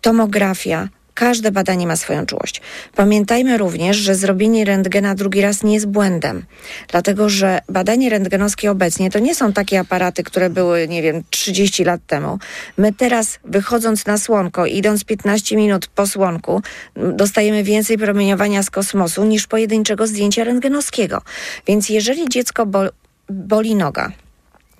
tomografia, 0.01 0.89
Każde 1.13 1.51
badanie 1.51 1.87
ma 1.87 1.95
swoją 1.95 2.25
czułość. 2.25 2.61
Pamiętajmy 2.95 3.57
również, 3.57 3.97
że 3.97 4.15
zrobienie 4.15 4.65
rentgena 4.65 5.15
drugi 5.15 5.41
raz 5.41 5.63
nie 5.63 5.73
jest 5.73 5.87
błędem, 5.87 6.45
dlatego 6.87 7.29
że 7.29 7.59
badanie 7.69 8.09
rentgenowskie 8.09 8.71
obecnie 8.71 9.09
to 9.11 9.19
nie 9.19 9.35
są 9.35 9.53
takie 9.53 9.79
aparaty, 9.79 10.23
które 10.23 10.49
były, 10.49 10.87
nie 10.87 11.01
wiem, 11.01 11.23
30 11.29 11.83
lat 11.83 12.01
temu. 12.07 12.39
My 12.77 12.93
teraz, 12.93 13.39
wychodząc 13.43 14.05
na 14.05 14.17
słonko, 14.17 14.65
idąc 14.65 15.03
15 15.03 15.55
minut 15.55 15.87
po 15.87 16.07
słonku, 16.07 16.61
dostajemy 16.95 17.63
więcej 17.63 17.97
promieniowania 17.97 18.63
z 18.63 18.69
kosmosu 18.69 19.25
niż 19.25 19.47
pojedynczego 19.47 20.07
zdjęcia 20.07 20.43
rentgenowskiego. 20.43 21.21
Więc 21.67 21.89
jeżeli 21.89 22.29
dziecko 22.29 22.65
bol, 22.65 22.89
boli 23.29 23.75
noga, 23.75 24.11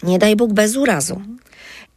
nie 0.04 0.20
daj 0.20 0.36
Bóg 0.36 0.54
bez 0.54 0.76
urazu, 0.76 1.22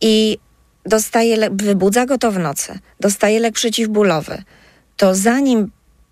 i 0.00 0.38
dostaje 0.86 1.36
lek, 1.36 1.62
wybudza 1.62 2.06
go 2.06 2.18
to 2.18 2.32
w 2.32 2.38
nocy, 2.38 2.78
dostaje 3.00 3.40
lek 3.40 3.54
przeciwbólowy, 3.54 4.42
to 4.96 5.14
zanim 5.14 5.70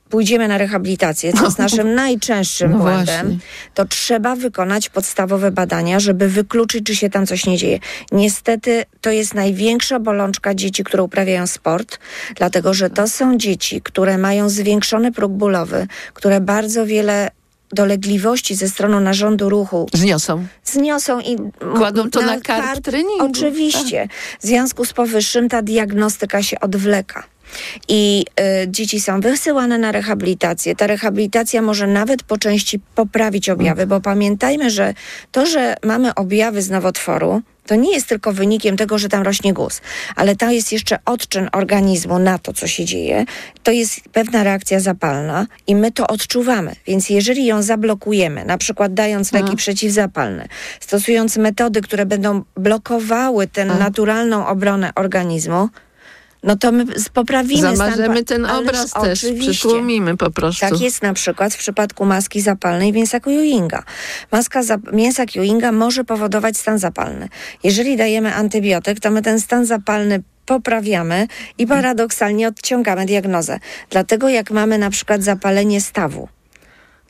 pójdziemy 0.08 0.48
na 0.48 0.58
rehabilitację, 0.58 1.32
co 1.32 1.44
jest 1.44 1.58
naszym 1.68 1.94
najczęstszym 1.94 2.72
No 2.72 2.78
błędem, 2.78 3.26
właśnie. 3.26 3.38
to 3.74 3.84
trzeba 3.84 4.36
wykonać 4.36 4.88
podstawowe 4.88 5.50
badania, 5.50 6.00
żeby 6.00 6.28
wykluczyć, 6.28 6.86
czy 6.86 6.96
się 6.96 7.10
tam 7.10 7.26
coś 7.26 7.46
nie 7.46 7.56
dzieje. 7.56 7.78
Niestety 8.12 8.84
to 9.00 9.10
jest 9.10 9.34
największa 9.34 10.00
bolączka 10.00 10.54
dzieci, 10.54 10.84
które 10.84 11.02
uprawiają 11.02 11.46
sport, 11.46 11.98
dlatego 12.36 12.74
że 12.74 12.90
to 12.90 13.08
są 13.08 13.38
dzieci, 13.38 13.80
które 13.82 14.18
mają 14.18 14.48
zwiększony 14.48 15.12
próg 15.12 15.32
bólowy, 15.32 15.86
które 16.14 16.40
bardzo 16.40 16.86
wiele 16.86 17.30
dolegliwości 17.74 18.54
ze 18.54 18.68
strony 18.68 19.00
narządu 19.00 19.48
ruchu 19.50 19.86
Zniosą. 19.92 20.46
zniosą 20.64 21.20
i 21.20 21.36
Kładą 21.76 22.10
to 22.10 22.22
na 22.22 22.40
karp 22.40 22.80
treningu. 22.80 23.24
Oczywiście. 23.26 24.08
W 24.40 24.46
związku 24.46 24.84
z 24.84 24.92
powyższym 24.92 25.48
ta 25.48 25.62
diagnostyka 25.62 26.42
się 26.42 26.60
odwleka. 26.60 27.24
I 27.88 28.24
y, 28.64 28.68
dzieci 28.68 29.00
są 29.00 29.20
wysyłane 29.20 29.78
na 29.78 29.92
rehabilitację. 29.92 30.76
Ta 30.76 30.86
rehabilitacja 30.86 31.62
może 31.62 31.86
nawet 31.86 32.22
po 32.22 32.38
części 32.38 32.80
poprawić 32.94 33.48
objawy, 33.48 33.86
bo 33.86 34.00
pamiętajmy, 34.00 34.70
że 34.70 34.94
to, 35.32 35.46
że 35.46 35.76
mamy 35.82 36.14
objawy 36.14 36.62
z 36.62 36.70
nowotworu, 36.70 37.42
to 37.66 37.74
nie 37.74 37.92
jest 37.92 38.06
tylko 38.06 38.32
wynikiem 38.32 38.76
tego, 38.76 38.98
że 38.98 39.08
tam 39.08 39.22
rośnie 39.22 39.52
guz, 39.52 39.80
ale 40.16 40.36
to 40.36 40.50
jest 40.50 40.72
jeszcze 40.72 40.98
odczyn 41.04 41.48
organizmu 41.52 42.18
na 42.18 42.38
to, 42.38 42.52
co 42.52 42.66
się 42.66 42.84
dzieje. 42.84 43.24
To 43.62 43.72
jest 43.72 44.00
pewna 44.12 44.42
reakcja 44.42 44.80
zapalna 44.80 45.46
i 45.66 45.76
my 45.76 45.92
to 45.92 46.06
odczuwamy. 46.06 46.76
Więc 46.86 47.10
jeżeli 47.10 47.46
ją 47.46 47.62
zablokujemy, 47.62 48.44
na 48.44 48.58
przykład 48.58 48.94
dając 48.94 49.32
leki 49.32 49.56
przeciwzapalne, 49.56 50.48
stosując 50.80 51.36
metody, 51.36 51.80
które 51.80 52.06
będą 52.06 52.42
blokowały 52.56 53.46
tę 53.46 53.64
naturalną 53.64 54.46
obronę 54.46 54.90
organizmu, 54.94 55.68
no 56.44 56.56
to 56.56 56.72
my 56.72 56.84
poprawimy 57.12 57.60
stan 57.60 57.76
Zamarzemy 57.76 58.18
pa- 58.18 58.24
ten 58.24 58.44
Ależ 58.44 58.60
obraz 58.68 58.90
też, 58.92 59.24
oczywiście. 59.24 59.52
przytłumimy 59.52 60.16
po 60.16 60.30
prostu. 60.30 60.60
Tak 60.60 60.80
jest 60.80 61.02
na 61.02 61.12
przykład 61.12 61.54
w 61.54 61.58
przypadku 61.58 62.04
maski 62.04 62.40
zapalnej 62.40 62.92
mięsa 62.92 63.18
Ewinga. 63.26 63.82
Maska 64.32 64.62
zap- 64.62 64.92
mięsa 64.92 65.22
Ewinga 65.22 65.72
może 65.72 66.04
powodować 66.04 66.56
stan 66.56 66.78
zapalny. 66.78 67.28
Jeżeli 67.62 67.96
dajemy 67.96 68.34
antybiotyk, 68.34 69.00
to 69.00 69.10
my 69.10 69.22
ten 69.22 69.40
stan 69.40 69.66
zapalny 69.66 70.22
poprawiamy 70.46 71.26
i 71.58 71.66
paradoksalnie 71.66 72.48
odciągamy 72.48 73.06
diagnozę. 73.06 73.58
Dlatego 73.90 74.28
jak 74.28 74.50
mamy 74.50 74.78
na 74.78 74.90
przykład 74.90 75.22
zapalenie 75.22 75.80
stawu 75.80 76.28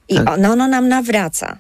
i 0.09 0.15
Tak. 0.17 0.29
ono, 0.31 0.53
ono 0.53 0.69
nam 0.69 0.89
nawraca, 0.89 1.57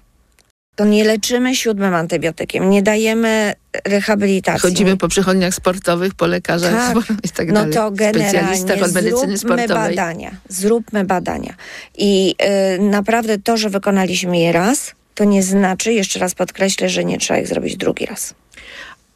to 0.76 0.84
nie 0.84 1.04
leczymy 1.04 1.56
siódmym 1.56 1.94
antybiotykiem, 1.94 2.70
nie 2.70 2.82
dajemy 2.82 3.54
rehabilitacji. 3.84 4.70
Chodzimy 4.70 4.96
po 4.96 5.08
przychodniach 5.08 5.54
sportowych, 5.54 6.14
po 6.14 6.26
lekarzach 6.26 6.94
Tak. 6.94 7.04
i 7.22 7.28
tak 7.28 7.48
no 7.48 7.54
dalej. 7.54 7.74
to 7.74 7.90
generalnie 7.90 8.76
medycyny 8.76 9.10
zróbmy 9.10 9.38
sportowej. 9.38 9.68
badania. 9.68 10.30
Zróbmy 10.48 11.04
badania. 11.04 11.54
I 11.98 12.34
y, 12.76 12.78
naprawdę 12.78 13.38
to, 13.38 13.56
że 13.56 13.70
wykonaliśmy 13.70 14.38
je 14.38 14.52
raz, 14.52 14.92
to 15.14 15.24
nie 15.24 15.42
znaczy, 15.42 15.92
jeszcze 15.92 16.18
raz 16.18 16.34
podkreślę, 16.34 16.88
że 16.88 17.04
nie 17.04 17.18
trzeba 17.18 17.40
ich 17.40 17.48
zrobić 17.48 17.76
drugi 17.76 18.06
raz. 18.06 18.34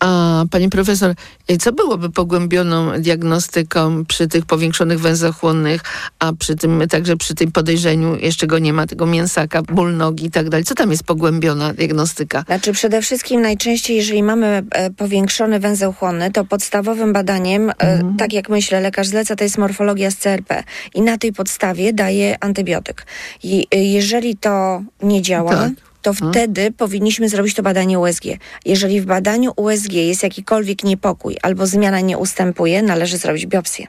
A 0.00 0.44
pani 0.50 0.68
profesor, 0.68 1.14
co 1.60 1.72
byłoby 1.72 2.10
pogłębioną 2.10 3.00
diagnostyką 3.00 4.04
przy 4.04 4.28
tych 4.28 4.46
powiększonych 4.46 5.00
węzochłonnych, 5.00 5.80
a 6.18 6.32
przy 6.32 6.56
tym 6.56 6.82
także 6.88 7.16
przy 7.16 7.34
tym 7.34 7.52
podejrzeniu 7.52 8.16
jeszcze 8.16 8.46
go 8.46 8.58
nie 8.58 8.72
ma, 8.72 8.86
tego 8.86 9.06
mięsaka, 9.06 9.62
ból 9.62 9.96
nogi 9.96 10.26
i 10.26 10.30
tak 10.30 10.48
dalej. 10.48 10.64
Co 10.64 10.74
tam 10.74 10.90
jest 10.90 11.04
pogłębiona 11.04 11.74
diagnostyka? 11.74 12.42
Znaczy 12.46 12.72
przede 12.72 13.02
wszystkim 13.02 13.40
najczęściej, 13.40 13.96
jeżeli 13.96 14.22
mamy 14.22 14.62
e, 14.70 14.90
powiększony 14.90 15.60
węzeł 15.60 15.92
chłonny, 15.92 16.30
to 16.30 16.44
podstawowym 16.44 17.12
badaniem, 17.12 17.70
e, 17.78 18.14
tak 18.18 18.32
jak 18.32 18.48
myślę, 18.48 18.80
lekarz 18.80 19.06
zleca, 19.06 19.36
to 19.36 19.44
jest 19.44 19.58
morfologia 19.58 20.10
z 20.10 20.16
CRP 20.16 20.64
i 20.94 21.02
na 21.02 21.18
tej 21.18 21.32
podstawie 21.32 21.92
daje 21.92 22.44
antybiotyk. 22.44 23.06
I, 23.42 23.66
e, 23.70 23.84
jeżeli 23.84 24.36
to 24.36 24.82
nie 25.02 25.22
działa, 25.22 25.52
Tak. 25.52 25.70
To 26.14 26.30
wtedy 26.30 26.72
powinniśmy 26.72 27.28
zrobić 27.28 27.54
to 27.54 27.62
badanie 27.62 27.98
USG. 27.98 28.24
Jeżeli 28.64 29.00
w 29.00 29.04
badaniu 29.06 29.52
USG 29.56 29.92
jest 29.92 30.22
jakikolwiek 30.22 30.84
niepokój 30.84 31.36
albo 31.42 31.66
zmiana 31.66 32.00
nie 32.00 32.18
ustępuje, 32.18 32.82
należy 32.82 33.16
zrobić 33.16 33.46
biopsję. 33.46 33.86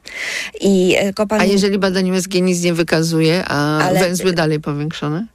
I 0.61 0.95
e, 0.97 1.13
tylko 1.13 1.25
A 1.29 1.45
jeżeli 1.45 1.79
badanie 1.79 2.13
USG 2.13 2.33
nic 2.33 2.63
nie 2.63 2.73
wykazuje, 2.73 3.43
a 3.47 3.79
Ale- 3.79 3.99
węzły 3.99 4.33
dalej 4.33 4.59
powiększone? 4.59 5.27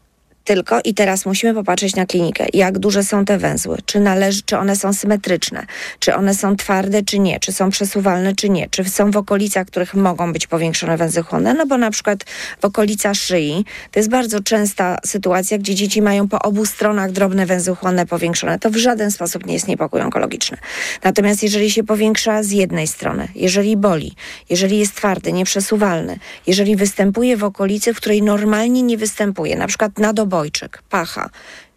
Tylko 0.44 0.80
i 0.84 0.94
teraz 0.94 1.26
musimy 1.26 1.54
popatrzeć 1.54 1.96
na 1.96 2.06
klinikę, 2.06 2.46
jak 2.52 2.78
duże 2.78 3.04
są 3.04 3.24
te 3.24 3.38
węzły, 3.38 3.78
czy 3.86 4.00
należy, 4.00 4.42
czy 4.42 4.58
one 4.58 4.76
są 4.76 4.92
symetryczne, 4.92 5.66
czy 5.98 6.14
one 6.14 6.34
są 6.34 6.56
twarde, 6.56 7.02
czy 7.02 7.18
nie, 7.18 7.40
czy 7.40 7.52
są 7.52 7.70
przesuwalne, 7.70 8.34
czy 8.34 8.48
nie, 8.48 8.68
czy 8.68 8.84
są 8.84 9.10
w 9.10 9.16
okolicach, 9.16 9.66
których 9.66 9.94
mogą 9.94 10.32
być 10.32 10.46
powiększone 10.46 10.96
węzły 10.96 11.22
chłonne, 11.22 11.54
no 11.54 11.66
bo 11.66 11.78
na 11.78 11.90
przykład 11.90 12.24
w 12.60 12.64
okolicach 12.64 13.14
szyi 13.14 13.64
to 13.90 13.98
jest 13.98 14.10
bardzo 14.10 14.40
częsta 14.40 14.98
sytuacja, 15.06 15.58
gdzie 15.58 15.74
dzieci 15.74 16.02
mają 16.02 16.28
po 16.28 16.38
obu 16.38 16.66
stronach 16.66 17.12
drobne 17.12 17.46
węzły 17.46 17.76
chłonne 17.76 18.06
powiększone. 18.06 18.58
To 18.58 18.70
w 18.70 18.76
żaden 18.76 19.10
sposób 19.10 19.46
nie 19.46 19.54
jest 19.54 19.68
niepokój 19.68 20.00
onkologiczny. 20.00 20.56
Natomiast 21.04 21.42
jeżeli 21.42 21.70
się 21.70 21.84
powiększa 21.84 22.42
z 22.42 22.50
jednej 22.50 22.86
strony, 22.86 23.28
jeżeli 23.34 23.76
boli, 23.76 24.14
jeżeli 24.50 24.78
jest 24.78 24.94
twardy, 24.94 25.32
nieprzesuwalny, 25.32 26.18
jeżeli 26.46 26.76
występuje 26.76 27.36
w 27.36 27.44
okolicy, 27.44 27.94
w 27.94 27.96
której 27.96 28.22
normalnie 28.22 28.82
nie 28.82 28.96
występuje, 28.96 29.56
na 29.56 29.66
przykład 29.66 29.98
nadobojczyk, 30.34 30.82
pacha, 30.90 31.30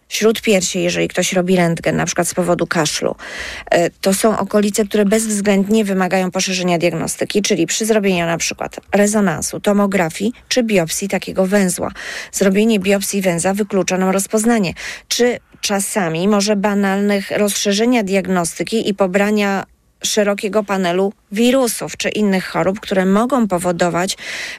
śródpiersie, 0.10 0.80
jeżeli 0.80 1.08
ktoś 1.08 1.34
robi 1.34 1.56
rentgen, 1.56 1.96
na 1.96 2.06
przykład 2.06 2.28
z 2.28 2.34
powodu 2.34 2.68
kaszlu, 2.68 3.16
e, 3.72 3.90
to 3.90 4.14
są 4.14 4.38
okolice, 4.38 4.86
które 4.86 5.06
bezwzględnie 5.06 5.86
wymagają 5.86 6.32
poszerzenia 6.32 6.78
diagnostyki, 6.78 7.42
czyli 7.42 7.68
przy 7.68 7.86
zrobieniu 7.86 8.26
na 8.26 8.38
przykład 8.38 8.80
rezonansu, 8.92 9.60
tomografii 9.60 10.34
czy 10.48 10.64
biopsji 10.64 11.08
takiego 11.08 11.46
węzła. 11.46 11.92
Zrobienie 12.32 12.80
biopsji 12.80 13.22
węza 13.22 13.54
wyklucza 13.54 13.98
nam 13.98 14.10
rozpoznanie. 14.10 14.74
Czy 15.08 15.40
czasami 15.62 16.28
może 16.28 16.56
banalnych 16.56 17.32
rozszerzenia 17.32 18.04
diagnostyki 18.04 18.90
i 18.90 18.94
pobrania 18.94 19.66
szerokiego 20.04 20.64
panelu 20.64 21.14
wirusów 21.32 21.98
czy 21.98 22.10
innych 22.10 22.46
chorób, 22.48 22.80
które 22.80 23.06
mogą 23.06 23.48
powodować 23.48 24.18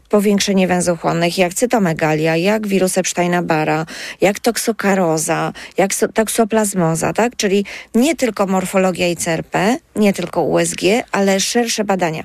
powiększenie 0.08 0.68
węzłów 0.68 1.00
chłonnych, 1.00 1.38
jak 1.38 1.54
cytomegalia, 1.54 2.36
jak 2.36 2.66
wirus 2.66 2.98
Epsteina-Barra, 2.98 3.86
jak 4.20 4.40
toksokaroza, 4.40 5.52
jak 5.76 5.94
so- 5.94 6.08
toksoplazmoza, 6.08 7.12
tak? 7.12 7.36
Czyli 7.36 7.64
nie 7.94 8.16
tylko 8.16 8.46
morfologia 8.46 9.08
ICRP, 9.08 9.76
nie 9.96 10.12
tylko 10.12 10.42
USG, 10.42 10.80
ale 11.12 11.40
szersze 11.40 11.84
badania. 11.84 12.22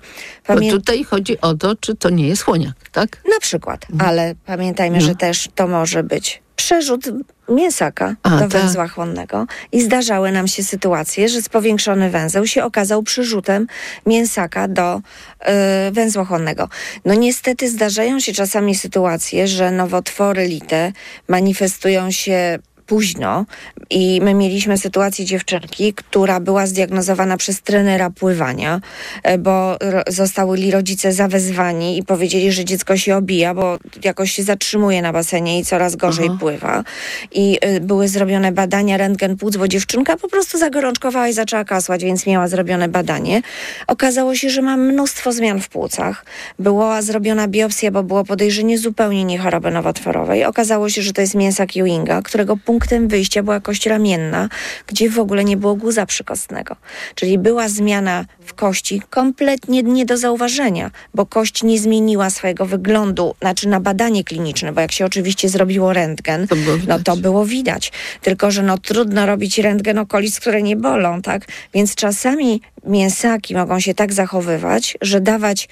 Bo 0.48 0.54
Pamię- 0.54 0.72
tutaj 0.72 1.04
chodzi 1.04 1.42
o 1.42 1.54
to, 1.54 1.76
czy 1.76 1.96
to 1.96 2.10
nie 2.10 2.28
jest 2.28 2.42
chłoniak, 2.42 2.90
tak? 2.92 3.22
na 3.34 3.40
przykład, 3.40 3.86
ale 4.00 4.36
pamiętajmy, 4.46 5.02
że 5.02 5.16
też 5.16 5.50
to 5.56 5.68
może 5.68 6.04
być 6.04 6.43
przerzut 6.56 7.04
mięsaka 7.50 8.16
A, 8.24 8.30
do 8.30 8.40
tak. 8.40 8.50
węzła 8.50 8.88
chłonnego 8.88 9.48
i 9.72 9.82
zdarzały 9.82 10.32
nam 10.32 10.48
się 10.48 10.64
sytuacje, 10.64 11.30
że 11.30 11.42
spowiększony 11.42 12.10
węzeł 12.10 12.48
się 12.48 12.64
okazał 12.64 13.04
przerzutem 13.04 13.68
mięsaka 14.06 14.68
do 14.68 14.98
y, 14.98 15.92
węzła 15.92 16.26
chłonnego. 16.26 16.70
No 17.06 17.14
niestety 17.14 17.70
zdarzają 17.70 18.20
się 18.20 18.34
czasami 18.34 18.76
sytuacje, 18.76 19.48
że 19.48 19.72
nowotwory 19.72 20.48
lite 20.48 20.92
manifestują 21.28 22.12
się 22.12 22.60
późno 22.94 23.46
i 23.90 24.22
my 24.22 24.34
mieliśmy 24.34 24.78
sytuację 24.78 25.26
dziewczynki, 25.26 25.94
która 25.94 26.40
była 26.40 26.68
zdiagnozowana 26.68 27.38
przez 27.38 27.62
trenera 27.62 28.10
pływania, 28.10 28.82
e, 29.24 29.38
bo 29.38 29.78
zostali 30.08 30.72
rodzice 30.72 31.14
zawezwani 31.14 31.98
i 31.98 32.04
powiedzieli, 32.04 32.52
że 32.52 32.66
dziecko 32.66 32.98
się 32.98 33.16
obija, 33.16 33.54
bo 33.54 33.78
jakoś 34.04 34.32
się 34.32 34.44
zatrzymuje 34.44 35.02
na 35.02 35.14
basenie 35.14 35.60
i 35.60 35.66
coraz 35.66 35.96
gorzej 35.96 36.30
pływa. 36.40 36.84
I 37.32 37.58
y, 37.66 37.82
były 37.82 38.08
zrobione 38.08 38.52
badania 38.52 38.98
rentgen 38.98 39.38
płuc, 39.38 39.58
bo 39.58 39.68
dziewczynka 39.68 40.18
po 40.18 40.28
prostu 40.28 40.58
zagorączkowała 40.58 41.28
i 41.28 41.34
zaczęła 41.34 41.64
kasłać, 41.64 42.04
więc 42.04 42.28
miała 42.28 42.48
zrobione 42.48 42.88
badanie. 42.88 43.42
Okazało 43.88 44.36
się, 44.36 44.50
że 44.50 44.62
ma 44.62 44.78
mnóstwo 44.78 45.32
zmian 45.32 45.62
w 45.62 45.70
płucach. 45.70 46.26
Była 46.60 47.02
zrobiona 47.02 47.48
biopsja, 47.48 47.92
bo 47.92 48.04
było 48.04 48.24
podejrzenie 48.24 48.78
zupełnie 48.78 49.24
nie 49.26 49.40
choroby 49.40 49.72
nowotworowej. 49.72 50.46
Okazało 50.46 50.90
się, 50.90 51.02
że 51.02 51.14
to 51.14 51.22
jest 51.22 51.36
mięsak 51.36 51.70
Ewinga, 51.78 52.22
którego 52.22 52.58
punktem 52.84 53.08
wyjścia 53.08 53.44
była 53.44 53.60
kość 53.60 53.86
ramienna, 53.86 54.50
gdzie 54.88 55.10
w 55.10 55.20
ogóle 55.20 55.44
nie 55.44 55.58
było 55.58 55.76
guza 55.76 56.06
przykostnego. 56.06 56.76
Czyli 57.16 57.38
była 57.38 57.70
zmiana 57.70 58.26
w 58.46 58.54
kości 58.54 59.02
kompletnie 59.10 59.84
nie 59.84 60.06
do 60.06 60.18
zauważenia, 60.18 60.92
bo 61.14 61.26
kość 61.26 61.64
nie 61.64 61.80
zmieniła 61.80 62.30
swojego 62.30 62.66
wyglądu, 62.66 63.36
znaczy 63.42 63.68
na 63.68 63.80
badanie 63.80 64.24
kliniczne, 64.24 64.72
bo 64.72 64.82
jak 64.82 64.92
się 64.92 65.06
oczywiście 65.06 65.50
zrobiło 65.50 65.94
rentgen, 65.94 66.48
no 66.88 67.00
to 67.00 67.18
było 67.18 67.46
widać. 67.46 67.92
Tylko, 68.22 68.52
że 68.52 68.64
no 68.64 68.78
trudno 68.78 69.26
robić 69.26 69.58
rentgen 69.58 69.98
okolic, 69.98 70.40
które 70.40 70.62
nie 70.62 70.76
bolą, 70.76 71.22
tak? 71.22 71.46
Więc 71.74 71.96
czasami 71.96 72.62
mięsaki 72.86 73.56
mogą 73.56 73.80
się 73.80 73.94
tak 73.94 74.14
zachowywać, 74.14 74.98
że 75.02 75.22
dawać 75.22 75.70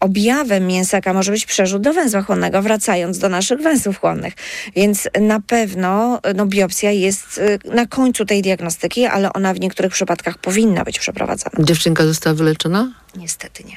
objawem 0.00 0.66
mięsaka 0.66 1.12
może 1.12 1.32
być 1.32 1.46
przerzut 1.46 1.82
do 1.82 1.92
węzła 1.92 2.22
chłonnego, 2.22 2.62
wracając 2.62 3.18
do 3.18 3.28
naszych 3.28 3.60
węzłów 3.60 4.00
chłonnych. 4.00 4.34
Więc 4.76 5.08
na 5.20 5.40
pewno 5.40 6.20
no, 6.34 6.46
biopsja 6.46 6.90
jest 6.90 7.38
y, 7.38 7.58
na 7.74 7.86
końcu 7.86 8.24
tej 8.24 8.42
diagnostyki, 8.42 9.06
ale 9.06 9.32
ona 9.32 9.54
w 9.54 9.60
niektórych 9.60 9.92
przypadkach 9.92 10.38
powinna 10.38 10.84
być 10.84 10.98
przeprowadzana. 10.98 11.64
Dziewczynka 11.64 12.04
została 12.04 12.34
wyleczona? 12.34 12.92
Niestety 13.16 13.64
nie. 13.64 13.76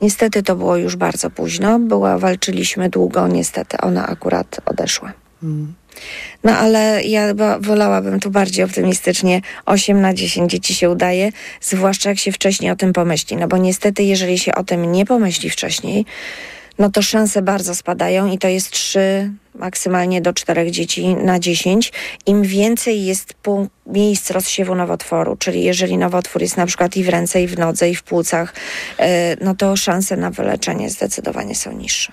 Niestety 0.00 0.42
to 0.42 0.56
było 0.56 0.76
już 0.76 0.96
bardzo 0.96 1.30
późno. 1.30 1.78
Była, 1.78 2.18
walczyliśmy 2.18 2.90
długo, 2.90 3.28
niestety 3.28 3.78
ona 3.78 4.06
akurat 4.06 4.60
odeszła. 4.66 5.12
No 6.44 6.56
ale 6.56 7.02
ja 7.04 7.34
ba- 7.34 7.58
wolałabym 7.58 8.20
tu 8.20 8.30
bardziej 8.30 8.64
optymistycznie 8.64 9.40
8 9.66 10.00
na 10.00 10.14
10 10.14 10.50
dzieci 10.50 10.74
się 10.74 10.90
udaje, 10.90 11.32
zwłaszcza 11.60 12.08
jak 12.08 12.18
się 12.18 12.32
wcześniej 12.32 12.70
o 12.70 12.76
tym 12.76 12.92
pomyśli. 12.92 13.36
No 13.36 13.48
bo 13.48 13.56
niestety, 13.56 14.02
jeżeli 14.02 14.38
się 14.38 14.54
o 14.54 14.64
tym 14.64 14.92
nie 14.92 15.06
pomyśli 15.06 15.50
wcześniej, 15.50 16.04
no 16.78 16.90
to 16.90 17.02
szanse 17.02 17.42
bardzo 17.42 17.74
spadają 17.74 18.32
i 18.32 18.38
to 18.38 18.48
jest 18.48 18.70
3, 18.70 19.30
maksymalnie 19.54 20.20
do 20.20 20.32
4 20.32 20.70
dzieci 20.70 21.14
na 21.14 21.38
10. 21.38 21.92
Im 22.26 22.42
więcej 22.42 23.04
jest 23.04 23.34
pół 23.34 23.68
miejsc 23.86 24.30
rozsiewu 24.30 24.74
nowotworu, 24.74 25.36
czyli 25.36 25.64
jeżeli 25.64 25.98
nowotwór 25.98 26.42
jest 26.42 26.56
na 26.56 26.66
przykład 26.66 26.96
i 26.96 27.04
w 27.04 27.08
ręce, 27.08 27.42
i 27.42 27.46
w 27.46 27.58
nodze, 27.58 27.90
i 27.90 27.94
w 27.94 28.02
płucach, 28.02 28.54
e, 28.98 29.36
no 29.44 29.54
to 29.54 29.76
szanse 29.76 30.16
na 30.16 30.30
wyleczenie 30.30 30.90
zdecydowanie 30.90 31.54
są 31.54 31.72
niższe. 31.72 32.12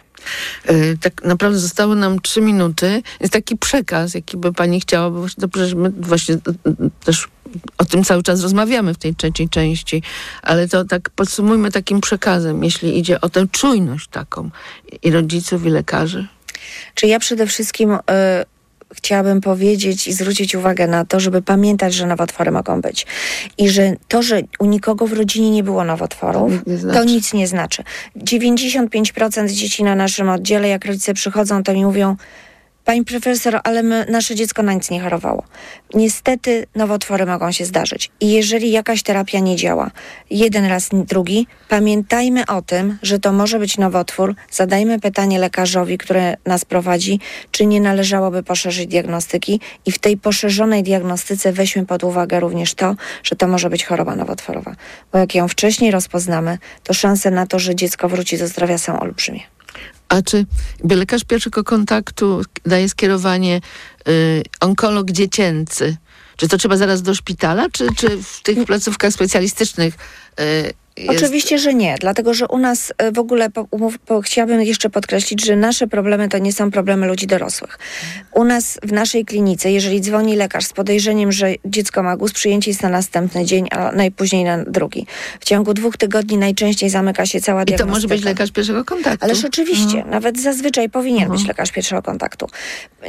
Y, 0.70 0.98
tak 1.02 1.24
naprawdę 1.24 1.60
zostały 1.60 1.96
nam 1.96 2.22
trzy 2.22 2.42
minuty. 2.42 3.02
Jest 3.20 3.34
taki 3.34 3.58
przekaz, 3.58 4.14
jaki 4.14 4.38
by 4.38 4.54
pani 4.54 4.80
chciała, 4.80 5.10
bo 5.10 5.26
dobrze, 5.38 5.68
że 5.68 5.76
my 5.76 5.90
właśnie 5.90 6.36
y, 6.36 6.40
też 7.06 7.28
o 7.78 7.86
tym 7.86 8.04
cały 8.04 8.24
czas 8.24 8.42
rozmawiamy 8.42 8.94
w 8.94 8.98
tej 8.98 9.16
trzeciej 9.16 9.50
części, 9.50 10.04
ale 10.42 10.68
to 10.68 10.86
tak 10.86 11.10
podsumujmy 11.10 11.72
takim 11.72 12.02
przekazem, 12.02 12.64
jeśli 12.64 13.00
idzie 13.00 13.22
o 13.22 13.30
tę 13.30 13.48
czujność 13.52 14.08
taką 14.08 14.50
i 15.04 15.12
rodziców, 15.12 15.66
i 15.66 15.70
lekarzy. 15.70 16.28
Czy 16.96 17.08
ja 17.08 17.20
przede 17.20 17.48
wszystkim 17.48 17.92
y, 17.94 17.98
chciałabym 18.96 19.42
powiedzieć 19.42 20.08
i 20.08 20.14
zwrócić 20.14 20.56
uwagę 20.56 20.88
na 20.88 21.06
to, 21.06 21.20
żeby 21.20 21.42
pamiętać, 21.42 21.94
że 21.94 22.08
nowotwory 22.08 22.52
mogą 22.52 22.82
być. 22.82 23.06
I 23.58 23.70
że 23.70 23.94
to, 24.08 24.24
że 24.24 24.42
u 24.60 24.66
nikogo 24.66 25.08
w 25.08 25.14
rodzinie 25.14 25.52
nie 25.52 25.64
było 25.64 25.84
nowotworów, 25.84 26.52
To 26.64 26.64
nic 26.64 26.68
nie 26.68 26.78
to 26.78 26.80
znaczy. 26.92 27.06
nic 27.06 27.34
nie 27.34 27.48
znaczy. 27.48 27.84
95% 28.18 29.48
dzieci 29.50 29.84
na 29.84 29.96
naszym 29.96 30.30
oddziale, 30.30 30.68
jak 30.68 30.86
rodzice 30.86 31.14
przychodzą, 31.14 31.64
to 31.64 31.74
mi 31.74 31.86
mówią, 31.86 32.16
Pani 32.88 33.04
profesor, 33.04 33.60
ale 33.64 33.84
my, 33.84 34.06
nasze 34.10 34.36
dziecko 34.36 34.64
na 34.64 34.74
nic 34.74 34.90
nie 34.90 35.02
chorowało. 35.02 35.44
Niestety 35.94 36.68
nowotwory 36.76 37.26
mogą 37.26 37.52
się 37.52 37.66
zdarzyć. 37.66 38.12
I 38.20 38.32
jeżeli 38.32 38.72
jakaś 38.72 39.04
terapia 39.04 39.40
nie 39.40 39.56
działa, 39.56 39.92
jeden 40.30 40.66
raz, 40.66 40.90
drugi, 40.94 41.48
pamiętajmy 41.70 42.46
o 42.46 42.62
tym, 42.62 42.98
że 43.02 43.20
to 43.20 43.34
może 43.34 43.60
być 43.60 43.78
nowotwór. 43.78 44.36
Zadajmy 44.52 45.00
pytanie 45.00 45.40
lekarzowi, 45.40 45.98
który 45.98 46.36
nas 46.46 46.66
prowadzi, 46.66 47.20
czy 47.52 47.66
nie 47.66 47.82
należałoby 47.82 48.44
poszerzyć 48.44 48.88
diagnostyki 48.88 49.60
i 49.86 49.92
w 49.92 50.00
tej 50.00 50.18
poszerzonej 50.18 50.84
diagnostyce 50.84 51.54
weźmy 51.54 51.86
pod 51.86 52.04
uwagę 52.04 52.40
również 52.40 52.74
to, 52.74 52.96
że 53.24 53.36
to 53.36 53.48
może 53.48 53.70
być 53.70 53.86
choroba 53.86 54.16
nowotworowa. 54.16 54.76
Bo 55.12 55.20
jak 55.20 55.36
ją 55.36 55.48
wcześniej 55.48 55.92
rozpoznamy, 55.92 56.58
to 56.84 56.94
szanse 56.94 57.32
na 57.32 57.48
to, 57.48 57.60
że 57.60 57.76
dziecko 57.76 58.10
wróci 58.10 58.38
do 58.38 58.48
zdrowia 58.48 58.78
są 58.78 59.00
olbrzymie. 59.00 59.57
A 60.10 60.22
czy 60.22 60.46
lekarz 60.90 61.24
pierwszego 61.24 61.64
kontaktu 61.64 62.42
daje 62.66 62.90
skierowanie 62.90 63.62
y, 64.08 64.44
onkolog 64.60 65.12
dziecięcy? 65.12 65.98
Czy 66.38 66.48
to 66.48 66.58
trzeba 66.58 66.78
zaraz 66.78 67.02
do 67.02 67.16
szpitala, 67.16 67.70
czy, 67.72 67.88
czy 67.96 68.24
w 68.24 68.42
tych 68.44 68.66
placówkach 68.66 69.14
specjalistycznych 69.14 69.96
y, 70.40 70.74
jest... 70.98 71.10
Oczywiście, 71.24 71.58
że 71.60 71.74
nie, 71.74 71.96
dlatego 72.00 72.34
że 72.34 72.48
u 72.48 72.58
nas 72.58 72.94
e, 72.98 73.12
w 73.12 73.20
ogóle 73.20 73.50
po, 73.50 73.68
umów, 73.72 73.98
po, 74.00 74.22
chciałabym 74.22 74.62
jeszcze 74.62 74.90
podkreślić, 74.90 75.46
że 75.46 75.56
nasze 75.56 75.88
problemy 75.88 76.30
to 76.30 76.38
nie 76.38 76.54
są 76.54 76.72
problemy 76.72 77.08
ludzi 77.08 77.28
dorosłych. 77.28 77.80
U 78.34 78.44
nas 78.44 78.80
w 78.84 78.92
naszej 78.92 79.26
klinice, 79.26 79.72
jeżeli 79.72 80.02
dzwoni 80.02 80.36
lekarz 80.36 80.66
z 80.66 80.74
podejrzeniem, 80.74 81.32
że 81.32 81.54
dziecko 81.66 82.04
ma 82.04 82.18
guz, 82.18 82.32
przyjęcie 82.34 82.72
jest 82.72 82.84
na 82.84 82.90
następny 82.90 83.46
dzień, 83.46 83.68
a 83.72 83.92
najpóźniej 83.92 84.44
na 84.44 84.64
drugi. 84.64 85.06
W 85.40 85.46
ciągu 85.46 85.74
dwóch 85.74 85.98
tygodni 85.98 86.38
najczęściej 86.38 86.90
zamyka 86.90 87.26
się 87.26 87.42
cała 87.42 87.62
I 87.64 87.66
to 87.66 87.68
diagnostyka. 87.70 87.96
może 87.96 88.08
być 88.08 88.24
lekarz 88.24 88.52
pierwszego 88.52 88.86
kontaktu? 88.86 89.26
Ależ 89.26 89.46
oczywiście, 89.46 89.84
Mhm. 89.98 90.10
nawet 90.10 90.40
zazwyczaj 90.42 90.90
powinien 90.90 91.22
Mhm. 91.24 91.40
być 91.40 91.48
lekarz 91.48 91.72
pierwszego 91.72 92.02
kontaktu. 92.02 92.48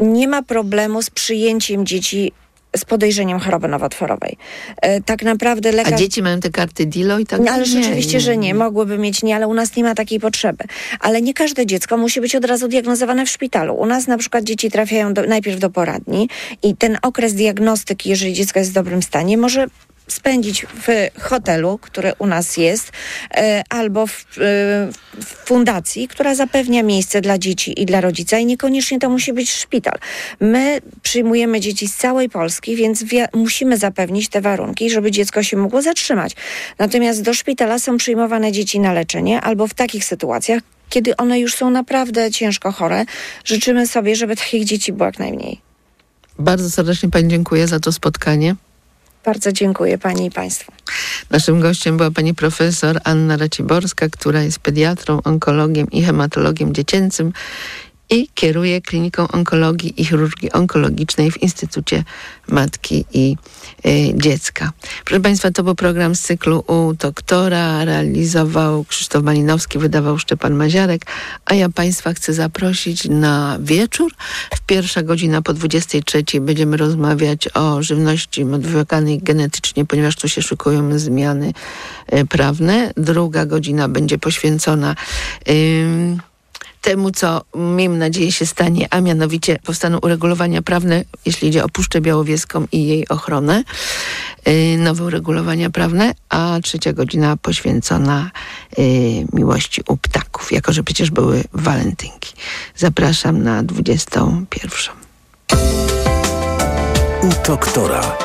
Nie 0.01 0.29
ma 0.29 0.43
problemu 0.43 1.03
z 1.03 1.11
przyjęciem 1.11 1.87
dzieci 1.87 2.33
z 2.77 2.85
podejrzeniem 2.85 3.41
choroby 3.41 3.69
nowotworowej. 3.69 4.37
E, 4.83 5.01
tak 5.01 5.23
naprawdę 5.23 5.73
lekarz... 5.73 5.93
A 5.93 5.97
dzieci 5.97 6.23
mają 6.23 6.41
te 6.41 6.51
karty 6.51 6.87
DILO 6.87 7.19
i 7.19 7.27
tak 7.27 7.41
No, 7.41 7.53
ależ 7.53 7.75
nie, 7.75 7.81
oczywiście, 7.81 8.21
że 8.21 8.37
nie. 8.37 8.55
Mogłyby 8.55 8.99
mieć 8.99 9.23
nie, 9.23 9.37
ale 9.37 9.49
u 9.49 9.55
nas 9.55 9.77
nie 9.77 9.85
ma 9.85 9.95
takiej 9.95 10.21
potrzeby. 10.21 10.65
Ale 11.01 11.23
nie 11.23 11.35
każde 11.35 11.67
dziecko 11.67 11.97
musi 11.97 12.21
być 12.21 12.37
od 12.37 12.45
razu 12.45 12.69
diagnozowane 12.69 13.27
w 13.27 13.31
szpitalu. 13.31 13.75
U 13.75 13.87
nas 13.87 14.07
na 14.07 14.19
przykład 14.19 14.45
dzieci 14.45 14.71
trafiają 14.71 15.15
do, 15.15 15.23
najpierw 15.23 15.59
do 15.59 15.71
poradni 15.71 16.29
i 16.63 16.77
ten 16.77 16.99
okres 17.03 17.35
diagnostyki, 17.35 18.11
jeżeli 18.11 18.33
dziecko 18.33 18.59
jest 18.59 18.71
w 18.71 18.75
dobrym 18.75 19.03
stanie, 19.03 19.39
może 19.39 19.67
spędzić 20.13 20.67
w 20.67 21.21
hotelu, 21.21 21.79
który 21.79 22.13
u 22.19 22.27
nas 22.27 22.57
jest, 22.57 22.93
e, 23.31 23.63
albo 23.71 24.07
w, 24.07 24.13
e, 24.13 24.25
w 25.21 25.27
fundacji, 25.45 26.09
która 26.09 26.35
zapewnia 26.35 26.83
miejsce 26.83 27.21
dla 27.21 27.39
dzieci 27.39 27.83
i 27.83 27.87
dla 27.87 28.01
rodzica 28.01 28.39
i 28.39 28.47
niekoniecznie 28.47 28.99
to 28.99 29.11
musi 29.11 29.33
być 29.33 29.51
szpital. 29.51 29.99
My 30.41 30.81
przyjmujemy 31.03 31.61
dzieci 31.61 31.89
z 31.89 31.97
całej 31.97 32.29
Polski, 32.29 32.77
więc 32.77 33.05
musimy 33.35 33.79
zapewnić 33.79 34.29
te 34.29 34.41
warunki, 34.41 34.91
żeby 34.91 35.11
dziecko 35.11 35.43
się 35.43 35.57
mogło 35.57 35.83
zatrzymać. 35.83 36.33
Natomiast 36.79 37.23
do 37.23 37.35
szpitala 37.35 37.79
są 37.79 37.97
przyjmowane 37.97 38.53
dzieci 38.53 38.81
na 38.81 38.93
leczenie 38.93 39.41
albo 39.41 39.67
w 39.67 39.75
takich 39.75 40.05
sytuacjach, 40.05 40.63
kiedy 40.89 41.17
one 41.17 41.41
już 41.41 41.55
są 41.55 41.71
naprawdę 41.71 42.31
ciężko 42.31 42.73
chore. 42.73 43.05
Życzymy 43.45 43.87
sobie, 43.87 44.17
żeby 44.17 44.37
takich 44.37 44.65
dzieci 44.65 44.93
było 44.93 45.07
jak 45.07 45.19
najmniej. 45.19 45.61
Bardzo 46.39 46.71
serdecznie 46.71 47.11
Pani 47.11 47.29
dziękuję 47.29 47.67
za 47.67 47.81
to 47.81 47.93
spotkanie. 47.93 48.57
Bardzo 49.25 49.53
dziękuję 49.53 49.99
Pani 49.99 50.27
i 50.27 50.31
Państwu. 50.31 50.73
Naszym 51.31 51.61
gościem 51.61 51.97
była 51.97 52.11
pani 52.11 52.35
profesor 52.35 53.01
Anna 53.05 53.37
Raciborska, 53.37 54.09
która 54.09 54.43
jest 54.43 54.59
pediatrą, 54.59 55.21
onkologiem 55.25 55.91
i 55.91 56.03
hematologiem 56.03 56.75
dziecięcym 56.75 57.33
i 58.11 58.29
kieruje 58.35 58.81
kliniką 58.81 59.29
onkologii 59.29 60.01
i 60.01 60.05
chirurgii 60.05 60.53
onkologicznej 60.53 61.31
w 61.31 61.43
Instytucie 61.43 62.05
Matki 62.49 63.05
i 63.13 63.37
y, 63.87 64.13
Dziecka. 64.15 64.73
Proszę 65.05 65.21
Państwa, 65.21 65.51
to 65.51 65.63
był 65.63 65.75
program 65.75 66.15
z 66.15 66.21
cyklu 66.21 66.65
u 66.67 66.95
doktora. 66.95 67.85
Realizował 67.85 68.85
Krzysztof 68.85 69.23
Malinowski, 69.23 69.79
wydawał 69.79 70.19
Szczepan 70.19 70.55
Maziarek, 70.55 71.03
a 71.45 71.55
ja 71.55 71.69
Państwa 71.69 72.15
chcę 72.15 72.33
zaprosić 72.33 73.05
na 73.09 73.59
wieczór. 73.61 74.13
W 74.55 74.61
pierwsza 74.61 75.03
godzina 75.03 75.43
po 75.43 75.55
23 75.55 76.25
będziemy 76.41 76.77
rozmawiać 76.77 77.49
o 77.55 77.83
żywności 77.83 78.45
modyfikowanej 78.45 79.19
genetycznie, 79.19 79.85
ponieważ 79.85 80.17
tu 80.17 80.29
się 80.29 80.43
szykują 80.43 80.99
zmiany 80.99 81.53
e, 82.07 82.25
prawne. 82.25 82.93
Druga 82.97 83.47
godzina 83.47 83.89
będzie 83.89 84.19
poświęcona 84.19 84.95
ym, 85.49 86.21
temu, 86.81 87.11
co 87.11 87.45
miejmy 87.55 87.99
nadzieję 87.99 88.33
się 88.33 88.47
stanie, 88.47 88.87
a 88.91 89.01
mianowicie 89.01 89.59
powstaną 89.65 89.99
uregulowania 89.99 90.63
prawne, 90.63 91.05
jeśli 91.27 91.49
idzie 91.49 91.65
o 91.65 91.69
Puszczę 91.69 92.01
Białowieską 92.01 92.67
i 92.73 92.87
jej 92.87 93.09
ochronę, 93.09 93.63
yy, 94.47 94.79
nowe 94.79 95.05
uregulowania 95.05 95.71
prawne, 95.71 96.15
a 96.29 96.59
trzecia 96.63 96.93
godzina 96.93 97.37
poświęcona 97.37 98.31
yy, 98.79 98.85
miłości 99.33 99.83
u 99.89 99.97
ptaków, 99.97 100.53
jako 100.53 100.73
że 100.73 100.83
przecież 100.83 101.11
były 101.11 101.45
walentynki. 101.53 102.35
Zapraszam 102.77 103.43
na 103.43 103.63
21. 103.63 104.95
U 107.23 107.47
doktora. 107.47 108.19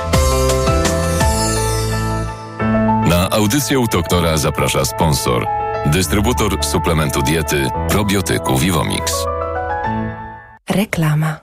Na 3.10 3.30
audycję 3.30 3.80
u 3.80 3.88
doktora 3.88 4.38
zaprasza 4.38 4.86
sponsor. 4.86 5.63
Dystrybutor 5.92 6.64
suplementu 6.64 7.20
diety 7.22 7.68
probiotyku 7.92 8.56
Vivomix. 8.56 9.12
Reklama. 10.70 11.43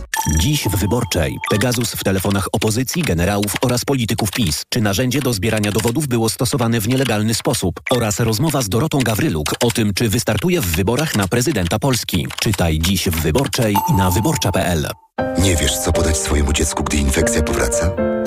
Dziś 0.39 0.63
w 0.63 0.75
Wyborczej. 0.75 1.37
Pegasus 1.49 1.91
w 1.91 2.03
telefonach 2.03 2.47
opozycji, 2.51 3.03
generałów 3.03 3.53
oraz 3.61 3.85
polityków 3.85 4.31
PiS. 4.31 4.63
Czy 4.69 4.81
narzędzie 4.81 5.21
do 5.21 5.33
zbierania 5.33 5.71
dowodów 5.71 6.07
było 6.07 6.29
stosowane 6.29 6.79
w 6.79 6.87
nielegalny 6.87 7.33
sposób? 7.33 7.81
Oraz 7.89 8.19
rozmowa 8.19 8.61
z 8.61 8.69
Dorotą 8.69 8.99
Gawryluk 8.99 9.55
o 9.63 9.71
tym, 9.71 9.93
czy 9.93 10.09
wystartuje 10.09 10.61
w 10.61 10.65
wyborach 10.65 11.15
na 11.15 11.27
prezydenta 11.27 11.79
Polski. 11.79 12.27
Czytaj 12.39 12.79
dziś 12.79 13.09
w 13.09 13.21
Wyborczej 13.21 13.75
na 13.97 14.11
wyborcza.pl. 14.11 14.87
Nie 15.37 15.55
wiesz, 15.55 15.77
co 15.77 15.93
podać 15.93 16.17
swojemu 16.17 16.53
dziecku, 16.53 16.83
gdy 16.83 16.97
infekcja 16.97 17.43
powraca? 17.43 18.10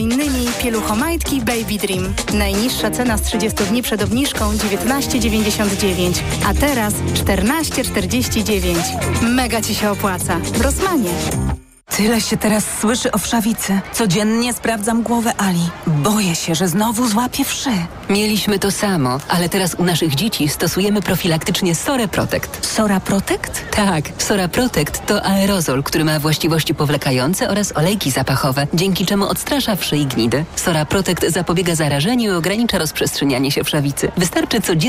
innymi 0.00 0.46
pieluchomajtki 0.62 1.40
Baby 1.40 1.78
Dream. 1.78 2.14
Najniższa 2.34 2.90
cena 2.90 3.18
z 3.18 3.22
30 3.22 3.64
dni 3.64 3.82
przed 3.82 4.02
obniżką 4.02 4.52
19,99, 4.52 6.20
a 6.46 6.54
teraz 6.54 6.94
14,49. 6.94 8.74
Mega 9.22 9.62
Ci 9.62 9.74
się 9.74 9.90
opłaca. 9.90 10.38
W 10.38 10.60
Rosmanie. 10.60 11.61
Tyle 11.96 12.20
się 12.20 12.36
teraz 12.36 12.64
słyszy 12.80 13.12
o 13.12 13.18
wszawicy. 13.18 13.80
Codziennie 13.92 14.52
sprawdzam 14.52 15.02
głowę 15.02 15.32
Ali. 15.38 15.70
Boję 15.86 16.34
się, 16.34 16.54
że 16.54 16.68
znowu 16.68 17.08
złapie 17.08 17.44
wszy. 17.44 17.70
Mieliśmy 18.10 18.58
to 18.58 18.70
samo, 18.70 19.18
ale 19.28 19.48
teraz 19.48 19.74
u 19.74 19.84
naszych 19.84 20.14
dzieci 20.14 20.48
stosujemy 20.48 21.02
profilaktycznie 21.02 21.74
Sora 21.74 22.08
Protect. 22.08 22.66
Sora 22.66 23.00
Protect? 23.00 23.64
Tak, 23.70 24.04
Sora 24.18 24.48
Protect 24.48 25.06
to 25.06 25.24
aerozol, 25.24 25.82
który 25.82 26.04
ma 26.04 26.18
właściwości 26.18 26.74
powlekające 26.74 27.48
oraz 27.48 27.76
olejki 27.76 28.10
zapachowe, 28.10 28.66
dzięki 28.74 29.06
czemu 29.06 29.24
odstrasza 29.24 29.76
wszy 29.76 29.96
i 29.96 30.06
gnidy. 30.06 30.44
Sora 30.56 30.84
Protect 30.84 31.28
zapobiega 31.28 31.74
zarażeniu 31.74 32.32
i 32.32 32.34
ogranicza 32.34 32.78
rozprzestrzenianie 32.78 33.50
się 33.50 33.64
wszawicy. 33.64 34.12
Wystarczy 34.16 34.60
codziennie 34.60 34.82